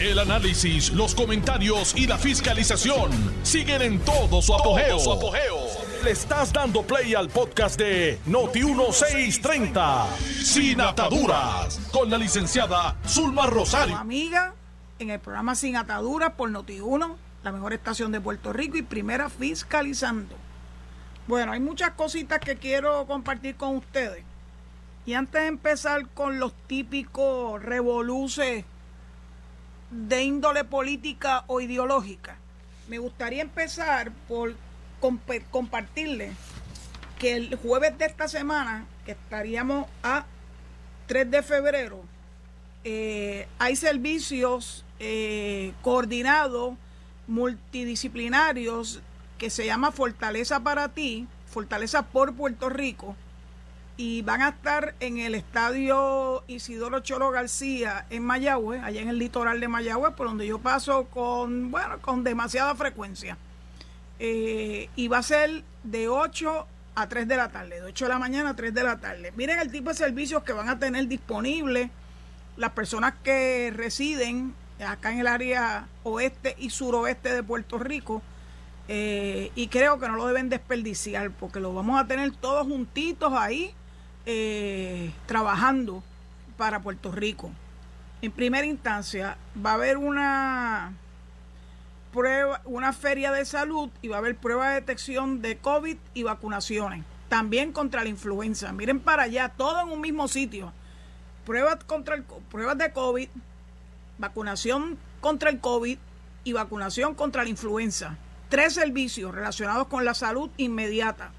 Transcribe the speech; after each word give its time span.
El 0.00 0.20
análisis, 0.20 0.92
los 0.92 1.12
comentarios 1.12 1.92
y 1.96 2.06
la 2.06 2.16
fiscalización 2.18 3.10
siguen 3.42 3.82
en 3.82 3.98
todo 3.98 4.40
su 4.40 4.54
apogeo. 4.54 4.96
Le 6.04 6.12
estás 6.12 6.52
dando 6.52 6.84
play 6.84 7.16
al 7.16 7.28
podcast 7.28 7.76
de 7.80 8.20
Noti1630, 8.28 10.06
Sin 10.44 10.80
Ataduras, 10.80 11.80
con 11.90 12.08
la 12.10 12.16
licenciada 12.16 12.96
Zulma 13.08 13.46
Rosario. 13.46 13.96
Amiga, 13.96 14.54
en 15.00 15.10
el 15.10 15.18
programa 15.18 15.56
Sin 15.56 15.74
Ataduras 15.74 16.34
por 16.34 16.48
Noti1, 16.48 17.16
la 17.42 17.50
mejor 17.50 17.72
estación 17.72 18.12
de 18.12 18.20
Puerto 18.20 18.52
Rico 18.52 18.76
y 18.76 18.82
primera 18.82 19.28
fiscalizando. 19.28 20.36
Bueno, 21.26 21.50
hay 21.50 21.58
muchas 21.58 21.90
cositas 21.94 22.38
que 22.38 22.54
quiero 22.54 23.04
compartir 23.08 23.56
con 23.56 23.74
ustedes. 23.74 24.22
Y 25.06 25.14
antes 25.14 25.42
de 25.42 25.48
empezar 25.48 26.06
con 26.10 26.38
los 26.38 26.52
típicos 26.68 27.60
revoluces 27.60 28.64
de 29.90 30.22
índole 30.22 30.64
política 30.64 31.44
o 31.46 31.60
ideológica, 31.60 32.36
me 32.88 32.98
gustaría 32.98 33.42
empezar 33.42 34.12
por 34.28 34.54
compartirles 35.50 36.34
que 37.18 37.36
el 37.36 37.56
jueves 37.56 37.98
de 37.98 38.06
esta 38.06 38.28
semana, 38.28 38.86
que 39.04 39.12
estaríamos 39.12 39.86
a 40.02 40.24
3 41.06 41.30
de 41.30 41.42
febrero, 41.42 42.02
eh, 42.84 43.48
hay 43.58 43.76
servicios 43.76 44.84
eh, 45.00 45.72
coordinados, 45.82 46.74
multidisciplinarios, 47.26 49.00
que 49.36 49.50
se 49.50 49.66
llama 49.66 49.92
Fortaleza 49.92 50.60
para 50.60 50.88
ti, 50.88 51.26
Fortaleza 51.46 52.02
por 52.02 52.34
Puerto 52.34 52.68
Rico, 52.68 53.16
y 53.98 54.22
van 54.22 54.42
a 54.42 54.50
estar 54.50 54.94
en 55.00 55.18
el 55.18 55.34
estadio 55.34 56.44
Isidoro 56.46 57.00
Cholo 57.00 57.32
García 57.32 58.06
en 58.10 58.22
Mayagüe, 58.22 58.78
allá 58.78 59.02
en 59.02 59.08
el 59.08 59.18
litoral 59.18 59.58
de 59.58 59.66
Mayagüe, 59.66 60.12
por 60.12 60.28
donde 60.28 60.46
yo 60.46 60.60
paso 60.60 61.06
con, 61.06 61.72
bueno, 61.72 62.00
con 62.00 62.22
demasiada 62.22 62.76
frecuencia. 62.76 63.36
Eh, 64.20 64.88
y 64.94 65.08
va 65.08 65.18
a 65.18 65.22
ser 65.24 65.64
de 65.82 66.06
8 66.08 66.66
a 66.94 67.08
3 67.08 67.26
de 67.26 67.36
la 67.36 67.48
tarde, 67.48 67.80
de 67.80 67.86
8 67.86 68.04
de 68.04 68.08
la 68.08 68.20
mañana 68.20 68.50
a 68.50 68.54
3 68.54 68.72
de 68.72 68.82
la 68.84 68.98
tarde. 69.00 69.32
Miren 69.36 69.58
el 69.58 69.72
tipo 69.72 69.90
de 69.90 69.96
servicios 69.96 70.44
que 70.44 70.52
van 70.52 70.68
a 70.68 70.78
tener 70.78 71.08
disponibles 71.08 71.90
las 72.56 72.70
personas 72.70 73.14
que 73.24 73.72
residen 73.74 74.54
acá 74.78 75.10
en 75.10 75.18
el 75.18 75.26
área 75.26 75.88
oeste 76.04 76.54
y 76.56 76.70
suroeste 76.70 77.34
de 77.34 77.42
Puerto 77.42 77.78
Rico. 77.78 78.22
Eh, 78.86 79.50
y 79.56 79.66
creo 79.66 79.98
que 79.98 80.06
no 80.06 80.14
lo 80.14 80.28
deben 80.28 80.48
desperdiciar 80.48 81.32
porque 81.32 81.58
lo 81.58 81.74
vamos 81.74 82.00
a 82.00 82.06
tener 82.06 82.30
todos 82.36 82.64
juntitos 82.64 83.32
ahí 83.34 83.74
eh, 84.30 85.10
trabajando 85.24 86.04
para 86.58 86.82
Puerto 86.82 87.10
Rico. 87.10 87.50
En 88.20 88.30
primera 88.30 88.66
instancia, 88.66 89.38
va 89.64 89.70
a 89.70 89.74
haber 89.74 89.96
una 89.96 90.92
prueba, 92.12 92.60
una 92.66 92.92
feria 92.92 93.32
de 93.32 93.46
salud 93.46 93.88
y 94.02 94.08
va 94.08 94.16
a 94.16 94.18
haber 94.18 94.36
prueba 94.36 94.68
de 94.68 94.74
detección 94.74 95.40
de 95.40 95.56
COVID 95.56 95.96
y 96.12 96.24
vacunaciones. 96.24 97.06
También 97.30 97.72
contra 97.72 98.02
la 98.02 98.10
influenza. 98.10 98.70
Miren 98.70 99.00
para 99.00 99.22
allá, 99.22 99.48
todo 99.56 99.80
en 99.80 99.88
un 99.88 100.02
mismo 100.02 100.28
sitio. 100.28 100.74
Pruebas, 101.46 101.82
contra 101.84 102.14
el, 102.14 102.24
pruebas 102.24 102.76
de 102.76 102.92
COVID, 102.92 103.30
vacunación 104.18 104.98
contra 105.22 105.48
el 105.48 105.58
COVID 105.58 105.96
y 106.44 106.52
vacunación 106.52 107.14
contra 107.14 107.44
la 107.44 107.48
influenza. 107.48 108.18
Tres 108.50 108.74
servicios 108.74 109.34
relacionados 109.34 109.86
con 109.86 110.04
la 110.04 110.12
salud 110.12 110.50
inmediata. 110.58 111.32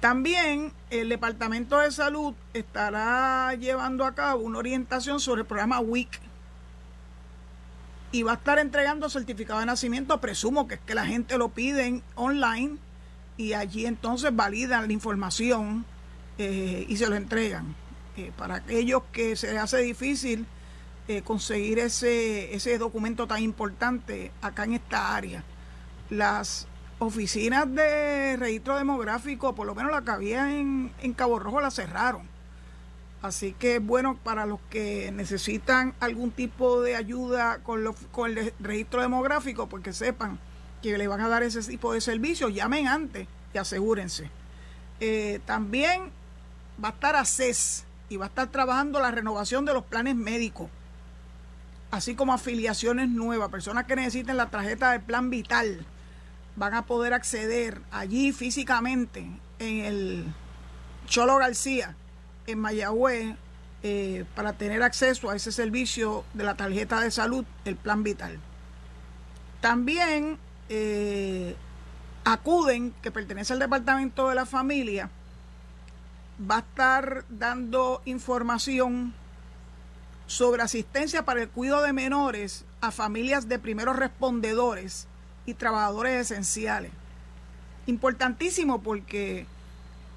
También 0.00 0.72
el 0.90 1.08
Departamento 1.08 1.78
de 1.78 1.90
Salud 1.90 2.34
estará 2.54 3.52
llevando 3.54 4.04
a 4.04 4.14
cabo 4.14 4.42
una 4.42 4.58
orientación 4.58 5.18
sobre 5.18 5.40
el 5.40 5.46
programa 5.46 5.80
WIC 5.80 6.20
y 8.12 8.22
va 8.22 8.32
a 8.32 8.34
estar 8.36 8.60
entregando 8.60 9.10
certificado 9.10 9.58
de 9.58 9.66
nacimiento. 9.66 10.20
Presumo 10.20 10.68
que 10.68 10.76
es 10.76 10.80
que 10.80 10.94
la 10.94 11.04
gente 11.04 11.36
lo 11.36 11.48
pide 11.48 12.00
online 12.14 12.78
y 13.36 13.54
allí 13.54 13.86
entonces 13.86 14.34
validan 14.34 14.86
la 14.86 14.92
información 14.92 15.84
eh, 16.38 16.86
y 16.88 16.96
se 16.96 17.08
lo 17.08 17.16
entregan. 17.16 17.74
Eh, 18.16 18.32
para 18.36 18.56
aquellos 18.56 19.02
que 19.12 19.34
se 19.34 19.52
les 19.52 19.62
hace 19.62 19.78
difícil 19.78 20.46
eh, 21.08 21.22
conseguir 21.22 21.80
ese, 21.80 22.54
ese 22.54 22.78
documento 22.78 23.26
tan 23.26 23.42
importante 23.42 24.30
acá 24.42 24.62
en 24.62 24.74
esta 24.74 25.16
área. 25.16 25.42
Las 26.08 26.67
oficinas 26.98 27.72
de 27.72 28.36
registro 28.36 28.76
demográfico, 28.76 29.54
por 29.54 29.66
lo 29.66 29.74
menos 29.74 29.92
la 29.92 30.02
que 30.02 30.10
había 30.10 30.52
en, 30.58 30.92
Cabo 31.16 31.38
Rojo, 31.38 31.60
la 31.60 31.70
cerraron. 31.70 32.22
Así 33.22 33.52
que 33.52 33.76
es 33.76 33.84
bueno 33.84 34.16
para 34.16 34.46
los 34.46 34.60
que 34.70 35.10
necesitan 35.12 35.94
algún 36.00 36.30
tipo 36.30 36.80
de 36.80 36.94
ayuda 36.94 37.58
con, 37.58 37.82
con 38.12 38.36
el 38.36 38.52
registro 38.60 39.02
demográfico, 39.02 39.68
porque 39.68 39.92
sepan 39.92 40.38
que 40.82 40.96
le 40.96 41.08
van 41.08 41.20
a 41.20 41.28
dar 41.28 41.42
ese 41.42 41.60
tipo 41.62 41.92
de 41.92 42.00
servicios, 42.00 42.54
llamen 42.54 42.86
antes 42.86 43.26
y 43.52 43.58
asegúrense. 43.58 44.30
Eh, 45.00 45.40
también 45.46 46.10
va 46.82 46.88
a 46.88 46.92
estar 46.92 47.16
ACES 47.16 47.84
y 48.08 48.16
va 48.16 48.26
a 48.26 48.28
estar 48.28 48.48
trabajando 48.48 49.00
la 49.00 49.10
renovación 49.10 49.64
de 49.64 49.74
los 49.74 49.84
planes 49.84 50.14
médicos, 50.14 50.68
así 51.90 52.14
como 52.14 52.32
afiliaciones 52.32 53.08
nuevas, 53.08 53.50
personas 53.50 53.84
que 53.86 53.96
necesiten 53.96 54.36
la 54.36 54.50
tarjeta 54.50 54.92
del 54.92 55.00
plan 55.00 55.30
vital 55.30 55.84
van 56.58 56.74
a 56.74 56.86
poder 56.86 57.14
acceder 57.14 57.80
allí 57.90 58.32
físicamente 58.32 59.30
en 59.60 59.84
el 59.84 60.34
Cholo 61.06 61.36
García, 61.36 61.94
en 62.46 62.58
Mayagüez, 62.58 63.36
eh, 63.84 64.24
para 64.34 64.54
tener 64.54 64.82
acceso 64.82 65.30
a 65.30 65.36
ese 65.36 65.52
servicio 65.52 66.24
de 66.34 66.44
la 66.44 66.56
tarjeta 66.56 67.00
de 67.00 67.12
salud, 67.12 67.44
el 67.64 67.76
plan 67.76 68.02
vital. 68.02 68.40
También 69.60 70.36
eh, 70.68 71.54
acuden, 72.24 72.92
que 73.02 73.12
pertenece 73.12 73.52
al 73.52 73.60
Departamento 73.60 74.28
de 74.28 74.34
la 74.34 74.46
Familia, 74.46 75.10
va 76.38 76.56
a 76.56 76.60
estar 76.60 77.24
dando 77.28 78.02
información 78.04 79.14
sobre 80.26 80.62
asistencia 80.62 81.24
para 81.24 81.42
el 81.42 81.48
cuidado 81.48 81.82
de 81.82 81.92
menores 81.92 82.64
a 82.80 82.90
familias 82.90 83.48
de 83.48 83.58
primeros 83.58 83.96
respondedores 83.96 85.06
y 85.48 85.54
trabajadores 85.54 86.30
esenciales. 86.30 86.90
Importantísimo 87.86 88.82
porque 88.82 89.46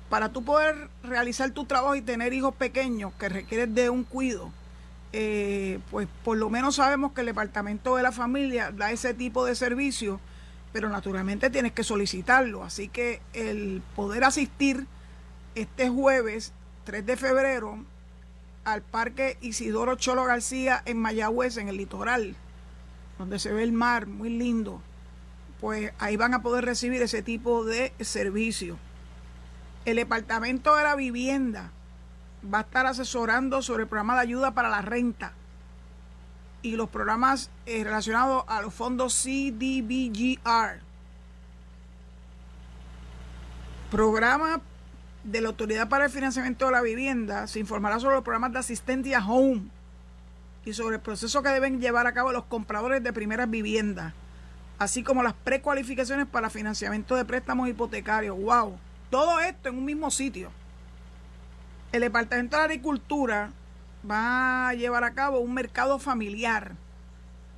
para 0.09 0.33
tú 0.33 0.43
poder 0.43 0.89
realizar 1.03 1.51
tu 1.51 1.63
trabajo 1.63 1.95
y 1.95 2.01
tener 2.01 2.33
hijos 2.33 2.53
pequeños 2.53 3.13
que 3.17 3.29
requieren 3.29 3.73
de 3.73 3.89
un 3.89 4.03
cuido, 4.03 4.51
eh, 5.13 5.79
pues 5.89 6.09
por 6.25 6.37
lo 6.37 6.49
menos 6.49 6.75
sabemos 6.75 7.13
que 7.13 7.21
el 7.21 7.27
Departamento 7.27 7.95
de 7.95 8.03
la 8.03 8.11
Familia 8.11 8.71
da 8.71 8.91
ese 8.91 9.13
tipo 9.13 9.45
de 9.45 9.55
servicio, 9.55 10.19
pero 10.73 10.89
naturalmente 10.89 11.49
tienes 11.49 11.71
que 11.71 11.85
solicitarlo. 11.85 12.65
Así 12.65 12.89
que 12.89 13.21
el 13.31 13.81
poder 13.95 14.25
asistir 14.25 14.85
este 15.55 15.87
jueves 15.87 16.51
3 16.83 17.05
de 17.05 17.15
febrero 17.15 17.77
al 18.65 18.81
Parque 18.81 19.37
Isidoro 19.39 19.95
Cholo 19.95 20.25
García 20.25 20.81
en 20.83 20.97
Mayagüez, 20.97 21.55
en 21.55 21.69
el 21.69 21.77
litoral, 21.77 22.35
donde 23.17 23.39
se 23.39 23.53
ve 23.53 23.63
el 23.63 23.71
mar, 23.71 24.07
muy 24.07 24.29
lindo 24.29 24.81
pues 25.61 25.93
ahí 25.99 26.17
van 26.17 26.33
a 26.33 26.41
poder 26.41 26.65
recibir 26.65 27.03
ese 27.03 27.21
tipo 27.21 27.63
de 27.63 27.93
servicio. 27.99 28.77
El 29.85 29.97
Departamento 29.97 30.75
de 30.75 30.83
la 30.83 30.95
Vivienda 30.95 31.71
va 32.51 32.59
a 32.59 32.61
estar 32.61 32.87
asesorando 32.87 33.61
sobre 33.61 33.83
el 33.83 33.89
programa 33.89 34.15
de 34.15 34.21
ayuda 34.21 34.53
para 34.55 34.69
la 34.69 34.81
renta 34.81 35.33
y 36.63 36.75
los 36.75 36.89
programas 36.89 37.51
eh, 37.67 37.83
relacionados 37.83 38.43
a 38.47 38.61
los 38.61 38.73
fondos 38.73 39.13
CDBGR. 39.23 40.81
Programa 43.91 44.61
de 45.23 45.41
la 45.41 45.49
Autoridad 45.49 45.89
para 45.89 46.05
el 46.05 46.11
Financiamiento 46.11 46.65
de 46.65 46.71
la 46.71 46.81
Vivienda 46.81 47.45
se 47.45 47.59
informará 47.59 47.99
sobre 47.99 48.15
los 48.15 48.23
programas 48.23 48.53
de 48.53 48.59
asistencia 48.59 49.23
home 49.23 49.65
y 50.65 50.73
sobre 50.73 50.95
el 50.95 51.01
proceso 51.01 51.43
que 51.43 51.49
deben 51.49 51.79
llevar 51.79 52.07
a 52.07 52.13
cabo 52.13 52.31
los 52.31 52.45
compradores 52.45 53.03
de 53.03 53.13
primeras 53.13 53.49
viviendas 53.49 54.13
así 54.81 55.03
como 55.03 55.21
las 55.21 55.33
precualificaciones 55.35 56.25
para 56.25 56.49
financiamiento 56.49 57.15
de 57.15 57.23
préstamos 57.23 57.69
hipotecarios. 57.69 58.35
¡Wow! 58.35 58.79
Todo 59.11 59.39
esto 59.39 59.69
en 59.69 59.77
un 59.77 59.85
mismo 59.85 60.09
sitio. 60.09 60.49
El 61.91 62.01
Departamento 62.01 62.57
de 62.57 62.63
Agricultura 62.63 63.51
va 64.09 64.69
a 64.69 64.73
llevar 64.73 65.03
a 65.03 65.13
cabo 65.13 65.37
un 65.37 65.53
mercado 65.53 65.99
familiar 65.99 66.71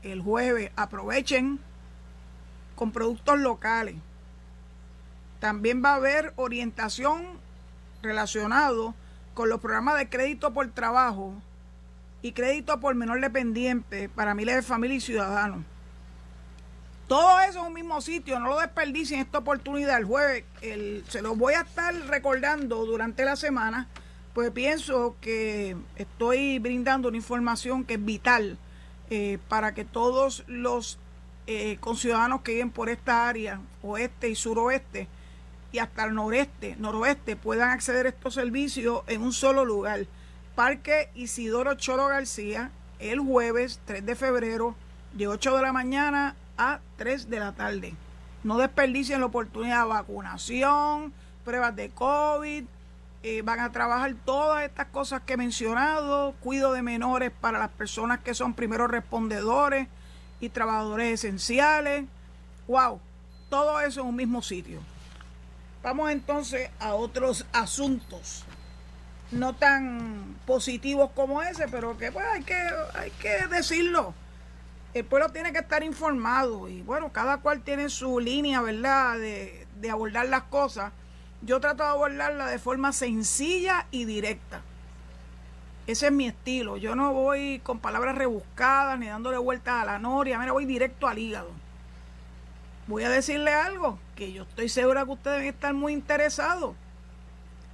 el 0.01 0.21
jueves. 0.21 0.71
Aprovechen 0.75 1.61
con 2.75 2.91
productos 2.91 3.39
locales. 3.39 3.95
También 5.39 5.81
va 5.81 5.91
a 5.91 5.95
haber 5.95 6.33
orientación 6.35 7.23
relacionado 8.01 8.95
con 9.33 9.47
los 9.47 9.61
programas 9.61 9.97
de 9.97 10.09
crédito 10.09 10.53
por 10.53 10.67
trabajo 10.71 11.35
y 12.21 12.33
crédito 12.33 12.81
por 12.81 12.95
menor 12.95 13.21
dependiente 13.21 14.09
para 14.09 14.35
miles 14.35 14.57
de 14.57 14.61
familias 14.61 15.03
y 15.03 15.05
ciudadanos. 15.05 15.63
Todo 17.07 17.41
eso 17.41 17.59
en 17.59 17.65
un 17.65 17.73
mismo 17.73 17.99
sitio, 18.01 18.39
no 18.39 18.47
lo 18.47 18.59
desperdicien 18.59 19.19
esta 19.19 19.39
oportunidad 19.39 19.97
el 19.97 20.05
jueves. 20.05 20.45
se 21.09 21.21
lo 21.21 21.35
voy 21.35 21.53
a 21.53 21.61
estar 21.61 21.93
recordando 22.07 22.85
durante 22.85 23.25
la 23.25 23.35
semana, 23.35 23.87
pues 24.33 24.51
pienso 24.51 25.15
que 25.21 25.75
estoy 25.95 26.59
brindando 26.59 27.09
una 27.09 27.17
información 27.17 27.83
que 27.83 27.95
es 27.95 28.05
vital 28.05 28.57
eh, 29.09 29.37
para 29.49 29.73
que 29.73 29.85
todos 29.85 30.43
los 30.47 30.97
eh, 31.45 31.77
conciudadanos 31.81 32.41
que 32.41 32.53
viven 32.53 32.71
por 32.71 32.89
esta 32.89 33.27
área, 33.27 33.59
oeste 33.81 34.29
y 34.29 34.35
suroeste, 34.35 35.07
y 35.73 35.79
hasta 35.79 36.05
el 36.05 36.15
noreste, 36.15 36.75
noroeste, 36.79 37.35
puedan 37.35 37.71
acceder 37.71 38.05
a 38.05 38.09
estos 38.09 38.35
servicios 38.35 39.01
en 39.07 39.21
un 39.21 39.33
solo 39.33 39.65
lugar. 39.65 40.05
Parque 40.55 41.09
Isidoro 41.15 41.73
Cholo 41.73 42.07
García, 42.07 42.71
el 42.99 43.19
jueves 43.19 43.81
3 43.85 44.05
de 44.05 44.15
febrero, 44.15 44.75
de 45.13 45.27
8 45.27 45.57
de 45.57 45.61
la 45.61 45.73
mañana 45.73 46.35
a 46.57 46.79
3 46.97 47.29
de 47.29 47.39
la 47.39 47.53
tarde. 47.53 47.95
No 48.43 48.57
desperdicien 48.57 49.19
la 49.19 49.27
oportunidad 49.27 49.83
de 49.83 49.89
vacunación, 49.89 51.13
pruebas 51.45 51.75
de 51.75 51.89
COVID, 51.89 52.65
eh, 53.25 53.41
van 53.41 53.61
a 53.61 53.71
trabajar 53.71 54.13
todas 54.25 54.63
estas 54.63 54.87
cosas 54.87 55.21
que 55.21 55.33
he 55.33 55.37
mencionado, 55.37 56.33
cuido 56.41 56.73
de 56.73 56.81
menores 56.81 57.31
para 57.31 57.57
las 57.57 57.69
personas 57.69 58.19
que 58.19 58.33
son 58.33 58.53
primeros 58.53 58.91
respondedores 58.91 59.87
y 60.41 60.49
trabajadores 60.49 61.13
esenciales. 61.13 62.03
¡Wow! 62.67 62.99
Todo 63.49 63.79
eso 63.79 64.01
en 64.01 64.07
un 64.07 64.15
mismo 64.17 64.41
sitio. 64.41 64.81
Vamos 65.81 66.11
entonces 66.11 66.69
a 66.79 66.95
otros 66.95 67.45
asuntos, 67.53 68.43
no 69.31 69.53
tan 69.53 70.35
positivos 70.45 71.11
como 71.15 71.41
ese, 71.41 71.67
pero 71.69 71.97
que 71.97 72.11
pues 72.11 72.25
hay 72.25 72.43
que, 72.43 72.59
hay 72.93 73.11
que 73.11 73.47
decirlo. 73.47 74.13
El 74.93 75.05
pueblo 75.05 75.29
tiene 75.29 75.51
que 75.51 75.59
estar 75.59 75.83
informado 75.83 76.69
y 76.69 76.81
bueno, 76.83 77.11
cada 77.11 77.37
cual 77.37 77.61
tiene 77.61 77.89
su 77.89 78.19
línea, 78.19 78.61
¿verdad?, 78.61 79.17
de, 79.17 79.65
abordar 79.89 80.27
las 80.27 80.43
cosas 80.43 80.93
yo 81.45 81.59
trato 81.59 81.83
de 81.83 81.89
abordarla 81.89 82.47
de 82.47 82.57
forma 82.57 82.93
sencilla 82.93 83.87
y 83.91 84.05
directa. 84.05 84.61
Ese 85.87 86.05
es 86.07 86.11
mi 86.13 86.25
estilo. 86.25 86.77
Yo 86.77 86.95
no 86.95 87.11
voy 87.11 87.59
con 87.59 87.79
palabras 87.79 88.15
rebuscadas 88.15 88.97
ni 88.97 89.07
dándole 89.07 89.37
vueltas 89.37 89.81
a 89.81 89.85
la 89.85 89.99
noria. 89.99 90.39
Mira, 90.39 90.53
voy 90.53 90.65
directo 90.65 91.05
al 91.07 91.19
hígado. 91.19 91.51
Voy 92.87 93.03
a 93.03 93.09
decirle 93.09 93.53
algo 93.53 93.99
que 94.15 94.31
yo 94.31 94.43
estoy 94.43 94.69
segura 94.69 95.03
que 95.03 95.11
ustedes 95.11 95.53
estar 95.53 95.73
muy 95.73 95.91
interesados. 95.91 96.75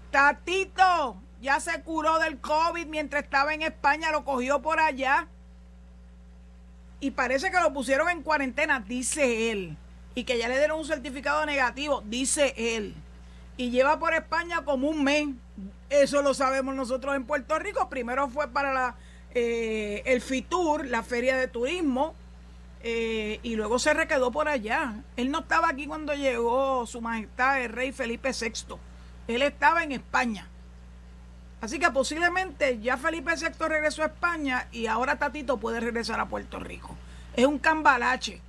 Tatito 0.09 1.17
ya 1.39 1.59
se 1.59 1.81
curó 1.83 2.17
del 2.17 2.39
COVID 2.39 2.87
mientras 2.87 3.23
estaba 3.23 3.53
en 3.53 3.61
España, 3.61 4.11
lo 4.11 4.25
cogió 4.25 4.63
por 4.63 4.79
allá. 4.79 5.27
Y 6.99 7.11
parece 7.11 7.51
que 7.51 7.59
lo 7.59 7.73
pusieron 7.73 8.09
en 8.09 8.23
cuarentena, 8.23 8.79
dice 8.79 9.51
él. 9.51 9.77
Y 10.15 10.23
que 10.23 10.37
ya 10.37 10.47
le 10.47 10.57
dieron 10.57 10.79
un 10.79 10.85
certificado 10.85 11.45
negativo, 11.45 12.03
dice 12.05 12.53
él 12.57 12.95
y 13.59 13.71
lleva 13.71 13.99
por 13.99 14.13
España 14.13 14.63
como 14.63 14.87
un 14.87 15.03
mes. 15.03 15.27
Eso 15.89 16.21
lo 16.21 16.33
sabemos 16.33 16.73
nosotros 16.75 17.13
en 17.13 17.25
Puerto 17.25 17.59
Rico. 17.59 17.89
Primero 17.89 18.29
fue 18.29 18.47
para 18.47 18.71
la, 18.71 18.95
eh, 19.35 20.01
el 20.05 20.21
FITUR, 20.21 20.87
la 20.87 21.03
feria 21.03 21.35
de 21.35 21.49
turismo, 21.49 22.15
eh, 22.83 23.41
y 23.43 23.57
luego 23.57 23.77
se 23.77 23.93
requedó 23.93 24.31
por 24.31 24.47
allá. 24.47 25.03
Él 25.17 25.29
no 25.29 25.39
estaba 25.39 25.67
aquí 25.67 25.87
cuando 25.87 26.13
llegó 26.13 26.85
su 26.85 27.01
majestad 27.01 27.61
el 27.61 27.73
rey 27.73 27.91
Felipe 27.91 28.31
VI. 28.31 28.77
Él 29.27 29.41
estaba 29.41 29.83
en 29.83 29.91
España. 29.91 30.47
Así 31.61 31.79
que 31.79 31.89
posiblemente 31.91 32.79
ya 32.79 32.97
Felipe 32.97 33.33
VI 33.35 33.67
regresó 33.67 34.03
a 34.03 34.07
España 34.07 34.67
y 34.71 34.87
ahora 34.87 35.17
Tatito 35.17 35.57
puede 35.57 35.79
regresar 35.79 36.19
a 36.19 36.27
Puerto 36.27 36.59
Rico. 36.59 36.95
Es 37.35 37.45
un 37.45 37.59
cambalache 37.59 38.41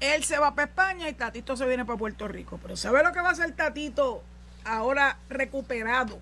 él 0.00 0.24
se 0.24 0.38
va 0.38 0.54
para 0.54 0.68
España 0.68 1.08
y 1.08 1.14
Tatito 1.14 1.56
se 1.56 1.66
viene 1.66 1.84
para 1.84 1.98
Puerto 1.98 2.28
Rico. 2.28 2.58
Pero 2.62 2.76
¿sabe 2.76 3.02
lo 3.02 3.12
que 3.12 3.20
va 3.20 3.30
a 3.30 3.32
hacer 3.32 3.52
Tatito 3.52 4.22
ahora 4.64 5.18
recuperado 5.28 6.18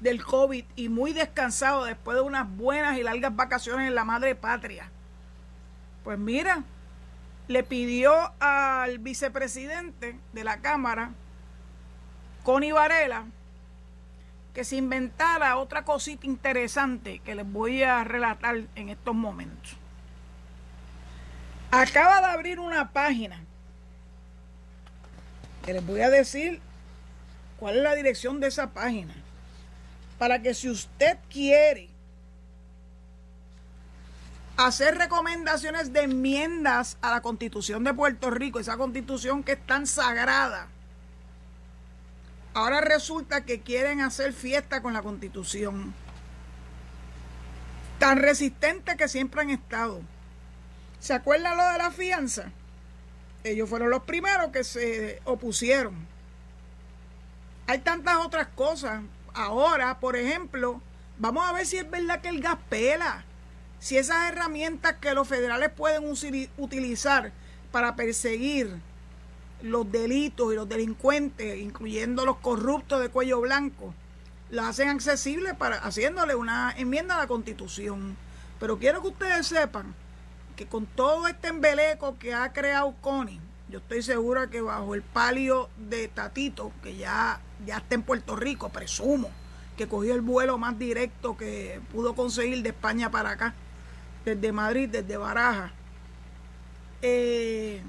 del 0.00 0.22
COVID 0.22 0.64
y 0.76 0.88
muy 0.88 1.12
descansado 1.12 1.84
después 1.84 2.16
de 2.16 2.22
unas 2.22 2.48
buenas 2.56 2.98
y 2.98 3.02
largas 3.02 3.34
vacaciones 3.34 3.88
en 3.88 3.94
la 3.94 4.04
madre 4.04 4.34
patria? 4.34 4.90
Pues 6.04 6.18
mira, 6.18 6.62
le 7.48 7.64
pidió 7.64 8.32
al 8.38 8.98
vicepresidente 8.98 10.16
de 10.32 10.44
la 10.44 10.58
Cámara, 10.60 11.10
Connie 12.44 12.72
Varela, 12.72 13.24
que 14.56 14.64
se 14.64 14.76
inventara 14.76 15.58
otra 15.58 15.84
cosita 15.84 16.26
interesante 16.26 17.18
que 17.18 17.34
les 17.34 17.46
voy 17.46 17.82
a 17.82 18.02
relatar 18.04 18.56
en 18.74 18.88
estos 18.88 19.14
momentos. 19.14 19.76
Acaba 21.70 22.20
de 22.20 22.26
abrir 22.28 22.58
una 22.58 22.90
página 22.90 23.44
que 25.62 25.74
les 25.74 25.86
voy 25.86 26.00
a 26.00 26.08
decir 26.08 26.62
cuál 27.58 27.76
es 27.76 27.82
la 27.82 27.94
dirección 27.94 28.40
de 28.40 28.46
esa 28.46 28.70
página. 28.70 29.14
Para 30.18 30.40
que 30.40 30.54
si 30.54 30.70
usted 30.70 31.18
quiere 31.28 31.90
hacer 34.56 34.96
recomendaciones 34.96 35.92
de 35.92 36.04
enmiendas 36.04 36.96
a 37.02 37.10
la 37.10 37.20
constitución 37.20 37.84
de 37.84 37.92
Puerto 37.92 38.30
Rico, 38.30 38.58
esa 38.58 38.78
constitución 38.78 39.42
que 39.42 39.52
es 39.52 39.66
tan 39.66 39.86
sagrada, 39.86 40.68
ahora 42.56 42.80
resulta 42.80 43.44
que 43.44 43.60
quieren 43.60 44.00
hacer 44.00 44.32
fiesta 44.32 44.80
con 44.80 44.94
la 44.94 45.02
constitución, 45.02 45.92
tan 47.98 48.16
resistente 48.16 48.96
que 48.96 49.08
siempre 49.08 49.42
han 49.42 49.50
estado. 49.50 50.00
¿Se 50.98 51.12
acuerdan 51.12 51.58
lo 51.58 51.64
de 51.64 51.76
la 51.76 51.90
fianza? 51.90 52.50
Ellos 53.44 53.68
fueron 53.68 53.90
los 53.90 54.04
primeros 54.04 54.52
que 54.52 54.64
se 54.64 55.20
opusieron. 55.24 55.94
Hay 57.66 57.80
tantas 57.80 58.16
otras 58.24 58.46
cosas. 58.48 59.02
Ahora, 59.34 60.00
por 60.00 60.16
ejemplo, 60.16 60.80
vamos 61.18 61.46
a 61.46 61.52
ver 61.52 61.66
si 61.66 61.76
es 61.76 61.90
verdad 61.90 62.22
que 62.22 62.30
el 62.30 62.40
gas 62.40 62.56
pela. 62.70 63.22
Si 63.80 63.98
esas 63.98 64.30
herramientas 64.30 64.94
que 64.94 65.12
los 65.12 65.28
federales 65.28 65.70
pueden 65.76 66.04
utilizar 66.56 67.32
para 67.70 67.96
perseguir 67.96 68.80
los 69.62 69.90
delitos 69.90 70.52
y 70.52 70.56
los 70.56 70.68
delincuentes, 70.68 71.58
incluyendo 71.58 72.24
los 72.24 72.36
corruptos 72.38 73.00
de 73.00 73.08
cuello 73.08 73.40
blanco, 73.40 73.94
las 74.50 74.66
hacen 74.66 74.88
accesibles 74.88 75.54
para 75.54 75.76
haciéndole 75.76 76.34
una 76.34 76.74
enmienda 76.76 77.16
a 77.16 77.18
la 77.18 77.26
Constitución. 77.26 78.16
Pero 78.60 78.78
quiero 78.78 79.02
que 79.02 79.08
ustedes 79.08 79.46
sepan 79.46 79.94
que 80.54 80.66
con 80.66 80.86
todo 80.86 81.28
este 81.28 81.48
embeleco 81.48 82.18
que 82.18 82.34
ha 82.34 82.52
creado 82.52 82.94
Connie, 83.00 83.40
yo 83.68 83.78
estoy 83.78 84.02
segura 84.02 84.48
que 84.48 84.60
bajo 84.60 84.94
el 84.94 85.02
palio 85.02 85.68
de 85.76 86.08
Tatito, 86.08 86.72
que 86.82 86.96
ya, 86.96 87.40
ya 87.66 87.78
está 87.78 87.96
en 87.96 88.02
Puerto 88.02 88.36
Rico, 88.36 88.68
presumo, 88.68 89.30
que 89.76 89.88
cogió 89.88 90.14
el 90.14 90.20
vuelo 90.20 90.56
más 90.56 90.78
directo 90.78 91.36
que 91.36 91.80
pudo 91.92 92.14
conseguir 92.14 92.62
de 92.62 92.70
España 92.70 93.10
para 93.10 93.30
acá, 93.30 93.54
desde 94.24 94.52
Madrid, 94.52 94.88
desde 94.88 95.16
Baraja, 95.16 95.72
eh, 97.02 97.82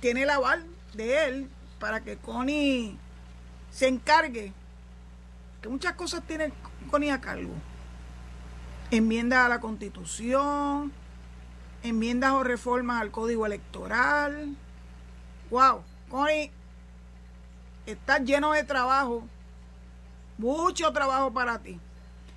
tiene 0.00 0.22
el 0.22 0.30
aval 0.30 0.64
él 1.00 1.50
para 1.78 2.00
que 2.00 2.16
Connie 2.16 2.98
se 3.70 3.88
encargue, 3.88 4.52
que 5.62 5.68
muchas 5.68 5.94
cosas 5.94 6.22
tiene 6.26 6.52
Connie 6.90 7.10
a 7.10 7.20
cargo. 7.20 7.52
Enmienda 8.90 9.46
a 9.46 9.48
la 9.48 9.60
constitución, 9.60 10.92
enmiendas 11.82 12.32
o 12.32 12.42
reformas 12.42 13.00
al 13.00 13.10
código 13.10 13.46
electoral. 13.46 14.56
Wow, 15.50 15.82
Connie, 16.08 16.50
estás 17.86 18.22
lleno 18.22 18.52
de 18.52 18.64
trabajo, 18.64 19.24
mucho 20.38 20.92
trabajo 20.92 21.32
para 21.32 21.58
ti. 21.58 21.80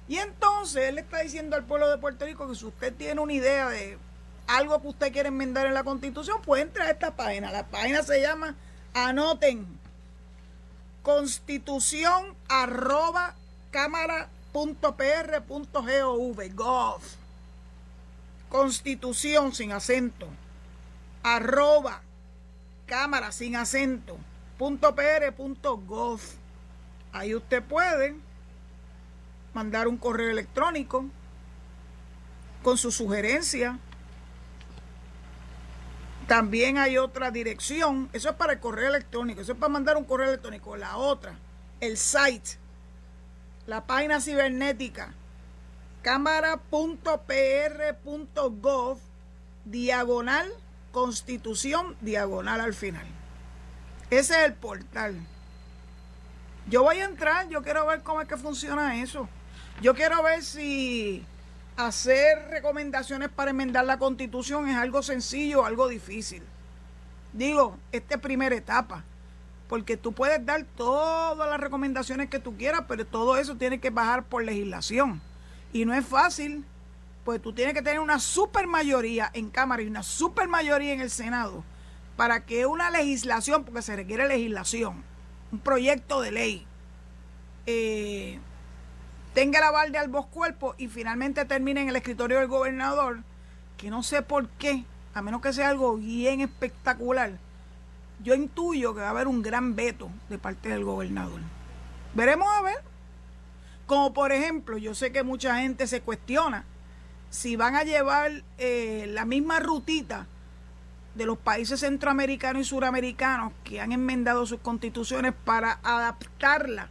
Y 0.08 0.18
entonces 0.18 0.90
él 0.90 0.96
le 0.96 1.02
está 1.02 1.20
diciendo 1.20 1.56
al 1.56 1.64
pueblo 1.64 1.90
de 1.90 1.98
Puerto 1.98 2.26
Rico 2.26 2.48
que 2.48 2.56
si 2.56 2.66
usted 2.66 2.94
tiene 2.94 3.22
una 3.22 3.34
idea 3.34 3.70
de 3.70 3.98
algo 4.48 4.82
que 4.82 4.88
usted 4.88 5.12
quiere 5.12 5.30
enmendar 5.30 5.66
en 5.66 5.74
la 5.74 5.84
constitución, 5.84 6.42
pues 6.44 6.62
entra 6.62 6.86
a 6.86 6.92
esta 6.92 7.16
página. 7.16 7.52
La 7.52 7.68
página 7.68 8.04
se 8.04 8.22
llama, 8.22 8.56
anoten, 8.94 9.68
constitución 11.02 12.36
arroba 12.48 13.36
gov 16.54 17.02
constitución 18.50 19.52
sin 19.52 19.72
acento, 19.72 20.28
arroba 21.24 22.02
cámara 22.86 23.32
sin 23.32 23.56
acento, 23.56 24.16
punto 24.60 24.94
pr, 24.94 25.34
punto 25.36 25.78
gov. 25.78 26.22
Ahí 27.12 27.34
usted 27.34 27.64
puede 27.64 28.16
mandar 29.56 29.88
un 29.88 29.98
correo 29.98 30.30
electrónico 30.30 31.06
con 32.62 32.78
su 32.78 32.92
sugerencia. 32.92 33.80
También 36.28 36.78
hay 36.78 36.98
otra 36.98 37.32
dirección, 37.32 38.10
eso 38.14 38.30
es 38.30 38.36
para 38.36 38.54
el 38.54 38.60
correo 38.60 38.90
electrónico, 38.90 39.42
eso 39.42 39.52
es 39.54 39.58
para 39.58 39.74
mandar 39.74 39.98
un 39.98 40.06
correo 40.06 40.30
electrónico. 40.30 40.78
La 40.78 40.98
otra, 40.98 41.36
el 41.80 41.98
site, 41.98 42.58
la 43.68 43.86
página 43.86 44.22
cibernética 44.22 45.14
cámara.pr.gov 46.02 46.60
diagonal 49.66 50.52
constitución 50.92 51.96
diagonal 52.02 52.62
al 52.62 52.74
final. 52.74 53.06
Ese 54.10 54.40
es 54.40 54.46
el 54.46 54.54
portal. 54.54 55.16
Yo 56.70 56.84
voy 56.84 57.00
a 57.00 57.06
entrar, 57.06 57.50
yo 57.50 57.64
quiero 57.64 57.86
ver 57.88 58.04
cómo 58.04 58.22
es 58.22 58.28
que 58.28 58.38
funciona 58.38 59.02
eso. 59.02 59.28
Yo 59.82 59.96
quiero 59.96 60.22
ver 60.22 60.44
si 60.44 61.26
hacer 61.78 62.50
recomendaciones 62.50 63.30
para 63.30 63.52
enmendar 63.52 63.86
la 63.86 63.98
constitución 63.98 64.68
es 64.68 64.78
algo 64.78 65.02
sencillo, 65.02 65.66
algo 65.66 65.88
difícil. 65.88 66.44
Digo, 67.32 67.78
esta 67.92 68.16
es 68.16 68.22
primera 68.22 68.56
etapa, 68.56 69.04
porque 69.68 69.98
tú 69.98 70.14
puedes 70.14 70.46
dar 70.46 70.66
todas 70.76 71.50
las 71.50 71.60
recomendaciones 71.60 72.30
que 72.30 72.40
tú 72.40 72.56
quieras, 72.58 72.84
pero 72.88 73.06
todo 73.06 73.38
eso 73.38 73.56
tiene 73.56 73.80
que 73.80 73.90
bajar 73.90 74.24
por 74.24 74.44
legislación. 74.44 75.22
Y 75.72 75.86
no 75.86 75.94
es 75.94 76.06
fácil, 76.06 76.66
pues 77.24 77.42
tú 77.42 77.54
tienes 77.54 77.74
que 77.74 77.82
tener 77.82 78.00
una 78.00 78.20
super 78.20 78.68
mayoría 78.68 79.32
en 79.34 79.50
Cámara 79.50 79.82
y 79.82 79.88
una 79.88 80.04
super 80.04 80.48
mayoría 80.48 80.94
en 80.94 81.02
el 81.02 81.10
Senado 81.10 81.64
para 82.16 82.46
que 82.46 82.66
una 82.68 82.92
legislación, 82.92 83.64
porque 83.64 83.82
se 83.82 83.96
requiere 83.96 84.28
legislación, 84.28 85.04
un 85.52 85.60
proyecto 85.60 86.22
de 86.22 86.32
ley, 86.32 86.68
eh, 87.66 88.40
tenga 89.34 89.60
el 89.60 89.66
aval 89.66 89.92
de 89.92 89.98
ambos 89.98 90.28
cuerpos 90.28 90.76
y 90.78 90.88
finalmente 90.88 91.46
termine 91.46 91.82
en 91.82 91.90
el 91.90 91.96
escritorio 91.96 92.40
del 92.40 92.48
gobernador, 92.48 93.20
que 93.78 93.90
no 93.90 94.04
sé 94.04 94.22
por 94.22 94.48
qué, 94.50 94.86
a 95.14 95.22
menos 95.22 95.42
que 95.42 95.54
sea 95.54 95.70
algo 95.70 95.98
bien 95.98 96.42
espectacular, 96.42 97.32
yo 98.24 98.36
intuyo 98.36 98.94
que 98.94 99.02
va 99.02 99.08
a 99.08 99.12
haber 99.12 99.28
un 99.28 99.42
gran 99.42 99.76
veto 99.76 100.10
de 100.30 100.38
parte 100.38 100.70
del 100.70 100.84
gobernador. 100.84 101.42
Veremos 102.14 102.48
a 102.48 102.62
ver. 102.62 102.78
Como 103.86 104.14
por 104.14 104.32
ejemplo, 104.32 104.78
yo 104.78 104.96
sé 104.96 105.12
que 105.12 105.24
mucha 105.24 105.58
gente 105.58 105.88
se 105.88 106.02
cuestiona 106.02 106.64
si 107.30 107.56
van 107.56 107.76
a 107.76 107.84
llevar 107.84 108.44
eh, 108.58 109.08
la 109.10 109.26
misma 109.26 109.60
rutita 109.60 110.28
de 111.16 111.26
los 111.26 111.38
países 111.38 111.82
centroamericanos 111.82 112.62
y 112.62 112.66
suramericanos 112.66 113.52
que 113.64 113.82
han 113.82 113.92
enmendado 113.92 114.46
sus 114.46 114.60
constituciones 114.62 115.34
para 115.44 115.80
adaptarla 115.84 116.90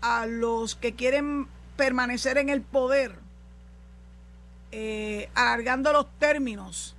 a 0.00 0.26
los 0.26 0.74
que 0.74 0.94
quieren 0.94 1.46
permanecer 1.76 2.38
en 2.38 2.48
el 2.48 2.62
poder, 2.62 3.14
eh, 4.72 5.28
alargando 5.34 5.92
los 5.92 6.06
términos, 6.18 6.94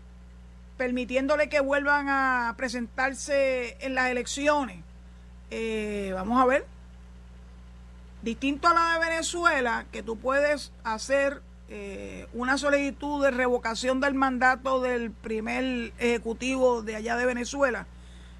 permitiéndole 0.77 1.49
que 1.49 1.59
vuelvan 1.59 2.07
a 2.09 2.53
presentarse 2.57 3.77
en 3.79 3.95
las 3.95 4.09
elecciones. 4.09 4.83
Eh, 5.51 6.11
vamos 6.13 6.41
a 6.41 6.45
ver. 6.45 6.65
Distinto 8.21 8.67
a 8.67 8.73
la 8.73 8.93
de 8.93 9.09
Venezuela, 9.09 9.85
que 9.91 10.03
tú 10.03 10.17
puedes 10.17 10.71
hacer 10.83 11.41
eh, 11.69 12.27
una 12.33 12.57
solicitud 12.57 13.23
de 13.23 13.31
revocación 13.31 13.99
del 13.99 14.13
mandato 14.13 14.81
del 14.81 15.11
primer 15.11 15.93
ejecutivo 15.99 16.81
de 16.81 16.97
allá 16.97 17.15
de 17.15 17.25
Venezuela. 17.25 17.87